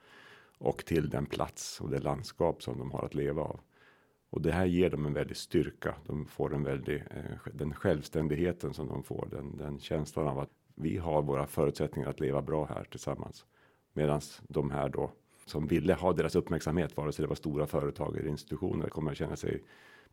Och 0.57 0.85
till 0.85 1.09
den 1.09 1.25
plats 1.25 1.81
och 1.81 1.89
det 1.89 1.99
landskap 1.99 2.63
som 2.63 2.77
de 2.77 2.91
har 2.91 3.05
att 3.05 3.15
leva 3.15 3.41
av. 3.41 3.59
Och 4.29 4.41
det 4.41 4.51
här 4.51 4.65
ger 4.65 4.89
dem 4.89 5.05
en 5.05 5.13
väldig 5.13 5.37
styrka. 5.37 5.95
De 6.05 6.25
får 6.25 6.55
en 6.55 6.63
väldig, 6.63 6.95
eh, 6.95 7.51
den 7.53 7.73
självständigheten 7.73 8.73
som 8.73 8.87
de 8.87 9.03
får. 9.03 9.27
Den, 9.31 9.57
den 9.57 9.79
känslan 9.79 10.27
av 10.27 10.39
att 10.39 10.49
vi 10.75 10.97
har 10.97 11.21
våra 11.21 11.47
förutsättningar 11.47 12.09
att 12.09 12.19
leva 12.19 12.41
bra 12.41 12.65
här 12.65 12.83
tillsammans. 12.83 13.45
Medan 13.93 14.21
de 14.47 14.71
här 14.71 14.89
då 14.89 15.11
som 15.45 15.67
ville 15.67 15.93
ha 15.93 16.13
deras 16.13 16.35
uppmärksamhet, 16.35 16.97
vare 16.97 17.11
sig 17.11 17.23
det 17.23 17.29
var 17.29 17.35
stora 17.35 17.67
företag 17.67 18.17
eller 18.17 18.29
institutioner, 18.29 18.89
kommer 18.89 19.11
att 19.11 19.17
känna 19.17 19.35
sig 19.35 19.63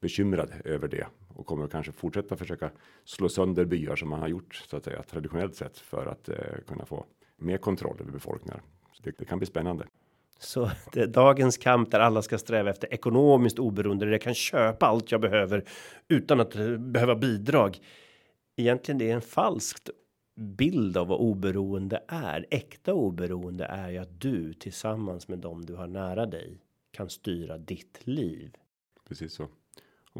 bekymrad 0.00 0.52
över 0.64 0.88
det 0.88 1.06
och 1.28 1.46
kommer 1.46 1.68
kanske 1.68 1.92
fortsätta 1.92 2.36
försöka 2.36 2.70
slå 3.04 3.28
sönder 3.28 3.64
byar 3.64 3.96
som 3.96 4.08
man 4.08 4.20
har 4.20 4.28
gjort 4.28 4.54
så 4.54 4.76
att 4.76 4.84
säga 4.84 5.02
traditionellt 5.02 5.54
sett 5.54 5.78
för 5.78 6.06
att 6.06 6.28
eh, 6.28 6.36
kunna 6.66 6.84
få 6.84 7.06
mer 7.36 7.58
kontroll 7.58 7.96
över 8.00 8.12
befolkningar. 8.12 8.62
Så 8.92 9.02
det, 9.02 9.12
det 9.18 9.24
kan 9.24 9.38
bli 9.38 9.46
spännande. 9.46 9.86
Så 10.38 10.70
det 10.92 11.00
är 11.00 11.06
dagens 11.06 11.58
kamp 11.58 11.90
där 11.90 12.00
alla 12.00 12.22
ska 12.22 12.38
sträva 12.38 12.70
efter 12.70 12.94
ekonomiskt 12.94 13.58
oberoende 13.58 14.04
där 14.04 14.12
jag 14.12 14.22
kan 14.22 14.34
köpa 14.34 14.86
allt 14.86 15.12
jag 15.12 15.20
behöver 15.20 15.64
utan 16.08 16.40
att 16.40 16.56
eh, 16.56 16.76
behöva 16.76 17.14
bidrag. 17.14 17.78
Egentligen 18.56 18.98
det 18.98 19.10
är 19.10 19.14
en 19.14 19.20
falskt 19.20 19.90
bild 20.36 20.96
av 20.96 21.06
vad 21.06 21.18
oberoende 21.18 22.02
är. 22.08 22.46
Äkta 22.50 22.94
oberoende 22.94 23.64
är 23.64 23.90
ju 23.90 23.98
att 23.98 24.20
du 24.20 24.52
tillsammans 24.52 25.28
med 25.28 25.38
dem 25.38 25.64
du 25.64 25.74
har 25.74 25.86
nära 25.86 26.26
dig 26.26 26.58
kan 26.90 27.10
styra 27.10 27.58
ditt 27.58 28.00
liv. 28.04 28.56
Precis 29.08 29.32
så. 29.32 29.48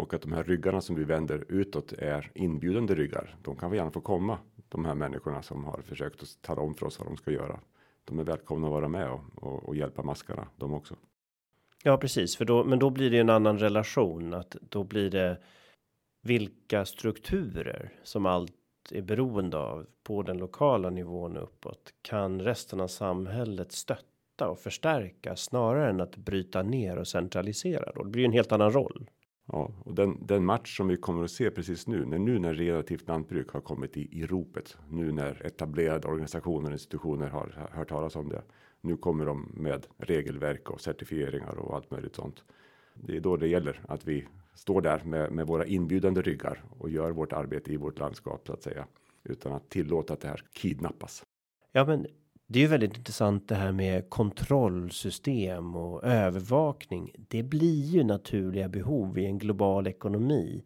Och 0.01 0.15
att 0.15 0.23
de 0.23 0.33
här 0.33 0.45
ryggarna 0.45 0.81
som 0.81 0.97
vi 0.97 1.05
vänder 1.05 1.45
utåt 1.49 1.93
är 1.93 2.31
inbjudande 2.35 2.95
ryggar. 2.95 3.37
De 3.43 3.57
kan 3.57 3.71
vi 3.71 3.77
gärna 3.77 3.91
få 3.91 4.01
komma. 4.01 4.39
De 4.69 4.85
här 4.85 4.95
människorna 4.95 5.43
som 5.43 5.65
har 5.65 5.83
försökt 5.83 6.23
att 6.23 6.43
tala 6.43 6.63
om 6.63 6.75
för 6.75 6.87
oss 6.87 6.99
vad 6.99 7.09
de 7.09 7.17
ska 7.17 7.31
göra. 7.31 7.61
De 8.05 8.19
är 8.19 8.25
välkomna 8.25 8.67
att 8.67 8.73
vara 8.73 8.89
med 8.89 9.11
och, 9.11 9.21
och, 9.35 9.69
och 9.69 9.77
hjälpa 9.77 10.03
maskarna 10.03 10.47
de 10.57 10.75
också. 10.75 10.97
Ja, 11.85 11.97
precis, 11.97 12.37
för 12.37 12.45
då, 12.45 12.65
men 12.65 12.79
då 12.79 12.91
blir 12.91 13.11
det 13.11 13.19
en 13.19 13.31
annan 13.31 13.59
relation 13.59 14.35
att 14.35 14.57
då 14.61 14.85
blir 14.85 15.11
det 15.11 15.39
vilka 16.23 16.85
strukturer 16.85 17.93
som 18.03 18.27
allt 18.27 18.53
är 18.91 19.03
beroende 19.03 19.59
av 19.59 19.87
på 20.03 20.23
den 20.23 20.39
lokala 20.39 20.91
nivån 20.91 21.37
uppåt 21.37 21.95
kan 22.03 22.41
resten 22.41 22.81
av 22.81 22.89
samhället 22.89 23.73
stötta 23.73 24.49
och 24.49 24.59
förstärka 24.59 25.37
snarare 25.37 25.91
än 25.91 26.01
att 26.01 26.17
bryta 26.17 26.63
ner 26.63 26.97
och 26.97 27.09
centralisera. 27.09 27.93
Då 27.95 28.03
det 28.03 28.11
blir 28.11 28.23
ju 28.23 28.27
en 28.27 28.33
helt 28.33 28.53
annan 28.53 28.73
roll. 28.73 29.11
Ja, 29.53 29.71
och 29.85 29.95
den, 29.95 30.27
den 30.27 30.45
match 30.45 30.77
som 30.77 30.89
vi 30.89 30.97
kommer 30.97 31.25
att 31.25 31.31
se 31.31 31.51
precis 31.51 31.87
nu, 31.87 32.05
när 32.05 32.19
nu 32.19 32.39
när 32.39 32.55
relativt 32.55 33.09
lantbruk 33.09 33.51
har 33.51 33.61
kommit 33.61 33.97
i, 33.97 34.21
i 34.21 34.27
ropet, 34.27 34.77
nu 34.89 35.13
när 35.13 35.47
etablerade 35.47 36.09
organisationer 36.09 36.69
och 36.69 36.73
institutioner 36.73 37.29
har 37.29 37.69
hört 37.73 37.89
talas 37.89 38.17
om 38.17 38.29
det. 38.29 38.43
Nu 38.81 38.97
kommer 38.97 39.27
de 39.27 39.53
med 39.55 39.87
regelverk 39.99 40.71
och 40.71 40.81
certifieringar 40.81 41.59
och 41.59 41.75
allt 41.75 41.91
möjligt 41.91 42.15
sånt. 42.15 42.45
Det 42.95 43.17
är 43.17 43.21
då 43.21 43.37
det 43.37 43.49
gäller 43.49 43.81
att 43.89 44.09
vi 44.09 44.27
står 44.55 44.81
där 44.81 45.03
med, 45.05 45.33
med 45.33 45.47
våra 45.47 45.67
inbjudande 45.67 46.23
ryggar 46.23 46.65
och 46.79 46.91
gör 46.91 47.11
vårt 47.11 47.33
arbete 47.33 47.73
i 47.73 47.77
vårt 47.77 47.99
landskap 47.99 48.47
så 48.47 48.53
att 48.53 48.63
säga 48.63 48.87
utan 49.25 49.53
att 49.53 49.69
tillåta 49.69 50.13
att 50.13 50.21
det 50.21 50.29
här 50.29 50.45
kidnappas. 50.53 51.23
Ja, 51.73 51.85
men 51.85 52.07
det 52.53 52.59
är 52.59 52.61
ju 52.61 52.67
väldigt 52.67 52.97
intressant 52.97 53.49
det 53.49 53.55
här 53.55 53.73
med 53.73 54.11
kontrollsystem 54.11 55.77
och 55.77 56.05
övervakning. 56.05 57.15
Det 57.29 57.43
blir 57.43 57.85
ju 57.85 58.05
naturliga 58.05 58.69
behov 58.69 59.19
i 59.19 59.27
en 59.27 59.39
global 59.39 59.87
ekonomi 59.87 60.65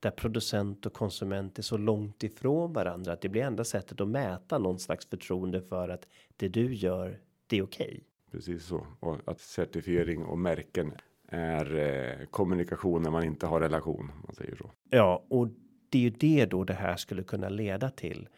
där 0.00 0.10
producent 0.10 0.86
och 0.86 0.92
konsument 0.92 1.58
är 1.58 1.62
så 1.62 1.76
långt 1.76 2.22
ifrån 2.22 2.72
varandra 2.72 3.12
att 3.12 3.20
det 3.20 3.28
blir 3.28 3.42
enda 3.42 3.64
sättet 3.64 4.00
att 4.00 4.08
mäta 4.08 4.58
någon 4.58 4.78
slags 4.78 5.06
förtroende 5.06 5.62
för 5.62 5.88
att 5.88 6.06
det 6.36 6.48
du 6.48 6.74
gör, 6.74 7.20
det 7.46 7.58
är 7.58 7.62
okej. 7.62 7.86
Okay. 7.86 8.00
Precis 8.30 8.64
så 8.64 8.86
och 9.00 9.18
att 9.24 9.40
certifiering 9.40 10.24
och 10.24 10.38
märken 10.38 10.92
är 11.28 11.76
eh, 11.76 12.26
kommunikation 12.26 13.02
när 13.02 13.10
man 13.10 13.24
inte 13.24 13.46
har 13.46 13.60
relation. 13.60 14.12
Man 14.26 14.34
säger 14.34 14.56
så. 14.56 14.70
Ja, 14.90 15.24
och 15.28 15.48
det 15.88 15.98
är 15.98 16.02
ju 16.02 16.10
det 16.10 16.46
då 16.46 16.64
det 16.64 16.74
här 16.74 16.96
skulle 16.96 17.22
kunna 17.22 17.48
leda 17.48 17.90
till 17.90 18.28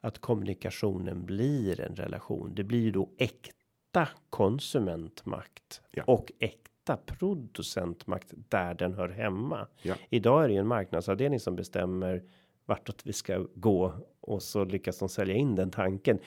att 0.00 0.18
kommunikationen 0.18 1.26
blir 1.26 1.80
en 1.80 1.96
relation. 1.96 2.54
Det 2.54 2.64
blir 2.64 2.80
ju 2.80 2.90
då 2.90 3.10
äkta 3.18 4.08
konsumentmakt 4.30 5.82
ja. 5.90 6.02
och 6.06 6.32
äkta 6.38 6.96
producentmakt 6.96 8.32
där 8.48 8.74
den 8.74 8.94
hör 8.94 9.08
hemma. 9.08 9.66
Ja. 9.82 9.94
Idag 10.10 10.44
är 10.44 10.48
det 10.48 10.54
ju 10.54 10.60
en 10.60 10.66
marknadsavdelning 10.66 11.40
som 11.40 11.56
bestämmer 11.56 12.22
vartåt 12.66 13.00
vi 13.04 13.12
ska 13.12 13.46
gå 13.54 13.94
och 14.20 14.42
så 14.42 14.64
lyckas 14.64 14.98
de 14.98 15.08
sälja 15.08 15.34
in 15.34 15.54
den 15.54 15.70
tanken. 15.70 16.18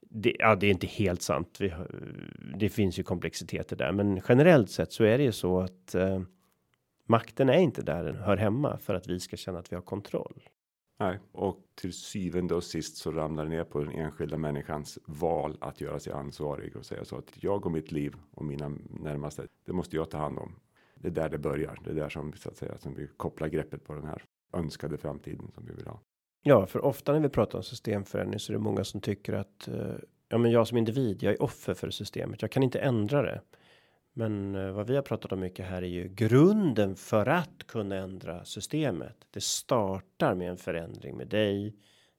Det, 0.00 0.36
ja, 0.38 0.54
det 0.54 0.66
är 0.66 0.70
inte 0.70 0.86
helt 0.86 1.22
sant. 1.22 1.56
Vi, 1.60 1.72
det 2.56 2.68
finns 2.68 2.98
ju 2.98 3.02
komplexiteter 3.02 3.76
där, 3.76 3.92
men 3.92 4.20
generellt 4.28 4.70
sett 4.70 4.92
så 4.92 5.04
är 5.04 5.18
det 5.18 5.24
ju 5.24 5.32
så 5.32 5.60
att 5.60 5.94
eh, 5.94 6.20
makten 7.06 7.48
är 7.48 7.58
inte 7.58 7.82
där 7.82 8.04
den 8.04 8.16
hör 8.16 8.36
hemma 8.36 8.78
för 8.78 8.94
att 8.94 9.06
vi 9.06 9.20
ska 9.20 9.36
känna 9.36 9.58
att 9.58 9.72
vi 9.72 9.76
har 9.76 9.82
kontroll. 9.82 10.42
Nej, 10.98 11.18
och 11.32 11.58
till 11.74 11.92
syvende 11.92 12.54
och 12.54 12.64
sist 12.64 12.96
så 12.96 13.10
ramlar 13.10 13.44
det 13.44 13.50
ner 13.50 13.64
på 13.64 13.80
den 13.80 13.92
enskilda 13.92 14.36
människans 14.36 14.98
val 15.04 15.56
att 15.60 15.80
göra 15.80 16.00
sig 16.00 16.12
ansvarig 16.12 16.76
och 16.76 16.86
säga 16.86 17.04
så 17.04 17.16
att 17.16 17.42
jag 17.42 17.66
och 17.66 17.72
mitt 17.72 17.92
liv 17.92 18.14
och 18.30 18.44
mina 18.44 18.72
närmaste, 19.00 19.46
det 19.64 19.72
måste 19.72 19.96
jag 19.96 20.10
ta 20.10 20.18
hand 20.18 20.38
om. 20.38 20.52
Det 20.94 21.08
är 21.08 21.12
där 21.12 21.28
det 21.28 21.38
börjar. 21.38 21.78
Det 21.84 21.90
är 21.90 21.94
där 21.94 22.08
som 22.08 22.32
så 22.32 22.48
att 22.48 22.56
säga 22.56 22.78
som 22.78 22.94
vi 22.94 23.08
kopplar 23.16 23.48
greppet 23.48 23.84
på 23.84 23.94
den 23.94 24.04
här 24.04 24.24
önskade 24.52 24.98
framtiden 24.98 25.50
som 25.54 25.66
vi 25.66 25.74
vill 25.74 25.86
ha. 25.86 26.00
Ja, 26.42 26.66
för 26.66 26.84
ofta 26.84 27.12
när 27.12 27.20
vi 27.20 27.28
pratar 27.28 27.58
om 27.58 27.64
systemförändring 27.64 28.40
så 28.40 28.52
är 28.52 28.54
det 28.54 28.62
många 28.62 28.84
som 28.84 29.00
tycker 29.00 29.32
att 29.32 29.68
eh, 29.68 29.94
ja, 30.28 30.38
men 30.38 30.50
jag 30.50 30.68
som 30.68 30.78
individ, 30.78 31.22
jag 31.22 31.32
är 31.32 31.42
offer 31.42 31.74
för 31.74 31.90
systemet. 31.90 32.42
Jag 32.42 32.50
kan 32.50 32.62
inte 32.62 32.78
ändra 32.78 33.22
det. 33.22 33.40
Men 34.18 34.54
eh, 34.54 34.70
vad 34.70 34.86
vi 34.86 34.94
har 34.94 35.02
pratat 35.02 35.32
om 35.32 35.40
mycket 35.40 35.66
här 35.66 35.82
är 35.82 35.86
ju 35.86 36.08
grunden 36.08 36.96
för 36.96 37.26
att 37.26 37.66
kunna 37.66 37.96
ändra 37.96 38.44
systemet. 38.44 39.26
Det 39.30 39.42
startar 39.42 40.34
med 40.34 40.50
en 40.50 40.56
förändring 40.56 41.16
med 41.16 41.28
dig, 41.28 41.76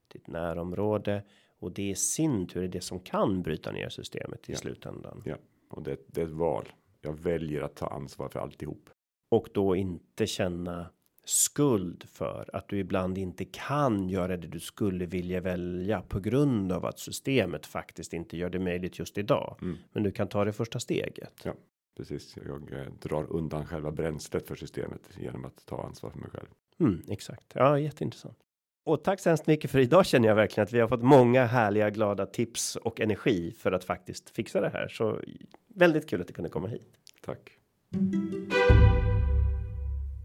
ditt 0.07 0.27
närområde 0.27 1.23
och 1.59 1.71
det 1.71 1.89
i 1.89 1.95
sin 1.95 2.47
tur 2.47 2.63
är 2.63 2.67
det 2.67 2.81
som 2.81 2.99
kan 2.99 3.41
bryta 3.41 3.71
ner 3.71 3.89
systemet 3.89 4.49
i 4.49 4.51
ja. 4.51 4.57
slutändan. 4.57 5.21
Ja, 5.25 5.35
och 5.69 5.83
det, 5.83 5.97
det 6.07 6.21
är 6.21 6.25
ett 6.25 6.31
val. 6.31 6.69
Jag 7.01 7.19
väljer 7.19 7.61
att 7.61 7.75
ta 7.75 7.87
ansvar 7.87 8.29
för 8.29 8.39
alltihop. 8.39 8.89
Och 9.29 9.47
då 9.53 9.75
inte 9.75 10.27
känna 10.27 10.85
skuld 11.23 12.03
för 12.09 12.49
att 12.53 12.67
du 12.69 12.79
ibland 12.79 13.17
inte 13.17 13.45
kan 13.45 14.09
göra 14.09 14.37
det 14.37 14.47
du 14.47 14.59
skulle 14.59 15.05
vilja 15.05 15.41
välja 15.41 16.01
på 16.01 16.19
grund 16.19 16.71
av 16.71 16.85
att 16.85 16.99
systemet 16.99 17.65
faktiskt 17.65 18.13
inte 18.13 18.37
gör 18.37 18.49
det 18.49 18.59
möjligt 18.59 18.99
just 18.99 19.17
idag. 19.17 19.57
Mm. 19.61 19.77
Men 19.91 20.03
du 20.03 20.11
kan 20.11 20.27
ta 20.27 20.45
det 20.45 20.53
första 20.53 20.79
steget. 20.79 21.41
Ja 21.43 21.53
precis. 21.97 22.37
Jag 22.45 22.73
eh, 22.73 22.87
drar 23.01 23.31
undan 23.31 23.65
själva 23.65 23.91
bränslet 23.91 24.47
för 24.47 24.55
systemet 24.55 25.01
genom 25.17 25.45
att 25.45 25.65
ta 25.65 25.83
ansvar 25.83 26.09
för 26.09 26.19
mig 26.19 26.29
själv. 26.29 26.47
Mm, 26.79 27.03
exakt. 27.07 27.43
Ja, 27.53 27.79
jätteintressant. 27.79 28.37
Och 28.83 29.03
tack 29.03 29.19
så 29.19 29.29
hemskt 29.29 29.47
mycket 29.47 29.71
för 29.71 29.79
idag 29.79 30.05
känner 30.05 30.27
jag 30.27 30.35
verkligen 30.35 30.63
att 30.63 30.73
vi 30.73 30.79
har 30.79 30.87
fått 30.87 31.03
många 31.03 31.45
härliga 31.45 31.89
glada 31.89 32.25
tips 32.25 32.75
och 32.75 33.01
energi 33.01 33.51
för 33.51 33.71
att 33.71 33.83
faktiskt 33.83 34.29
fixa 34.29 34.61
det 34.61 34.69
här. 34.69 34.87
Så 34.87 35.21
väldigt 35.67 36.09
kul 36.09 36.21
att 36.21 36.27
du 36.27 36.33
kunde 36.33 36.49
komma 36.49 36.67
hit. 36.67 36.93
Tack. 37.25 37.51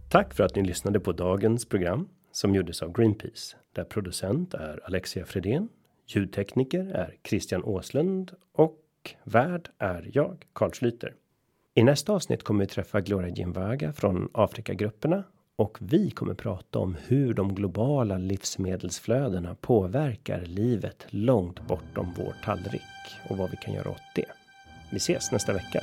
Tack 0.08 0.34
för 0.34 0.44
att 0.44 0.56
ni 0.56 0.62
lyssnade 0.62 1.00
på 1.00 1.12
dagens 1.12 1.68
program 1.68 2.08
som 2.32 2.54
gjordes 2.54 2.82
av 2.82 2.92
Greenpeace 2.92 3.56
där 3.72 3.84
producent 3.84 4.54
är 4.54 4.80
Alexia 4.84 5.24
Fredén. 5.24 5.68
Ljudtekniker 6.06 6.86
är 6.86 7.16
Christian 7.24 7.64
Åslund 7.64 8.32
och 8.52 9.14
värd 9.24 9.68
är 9.78 10.10
jag, 10.12 10.44
Carl 10.52 10.70
Schlyter. 10.72 11.14
I 11.74 11.82
nästa 11.82 12.12
avsnitt 12.12 12.42
kommer 12.42 12.64
vi 12.64 12.66
träffa 12.66 13.00
Gloria 13.00 13.34
Ginvaga 13.34 13.92
från 13.92 14.28
Afrikagrupperna 14.34 15.24
och 15.56 15.78
vi 15.80 16.10
kommer 16.10 16.34
prata 16.34 16.78
om 16.78 16.96
hur 17.06 17.34
de 17.34 17.54
globala 17.54 18.18
livsmedelsflödena 18.18 19.54
påverkar 19.54 20.40
livet 20.40 21.06
långt 21.10 21.60
bortom 21.68 22.14
vår 22.16 22.34
tallrik 22.44 22.82
och 23.30 23.36
vad 23.36 23.50
vi 23.50 23.56
kan 23.56 23.74
göra 23.74 23.90
åt 23.90 24.02
det. 24.14 24.26
Vi 24.90 24.96
ses 24.96 25.32
nästa 25.32 25.52
vecka. 25.52 25.80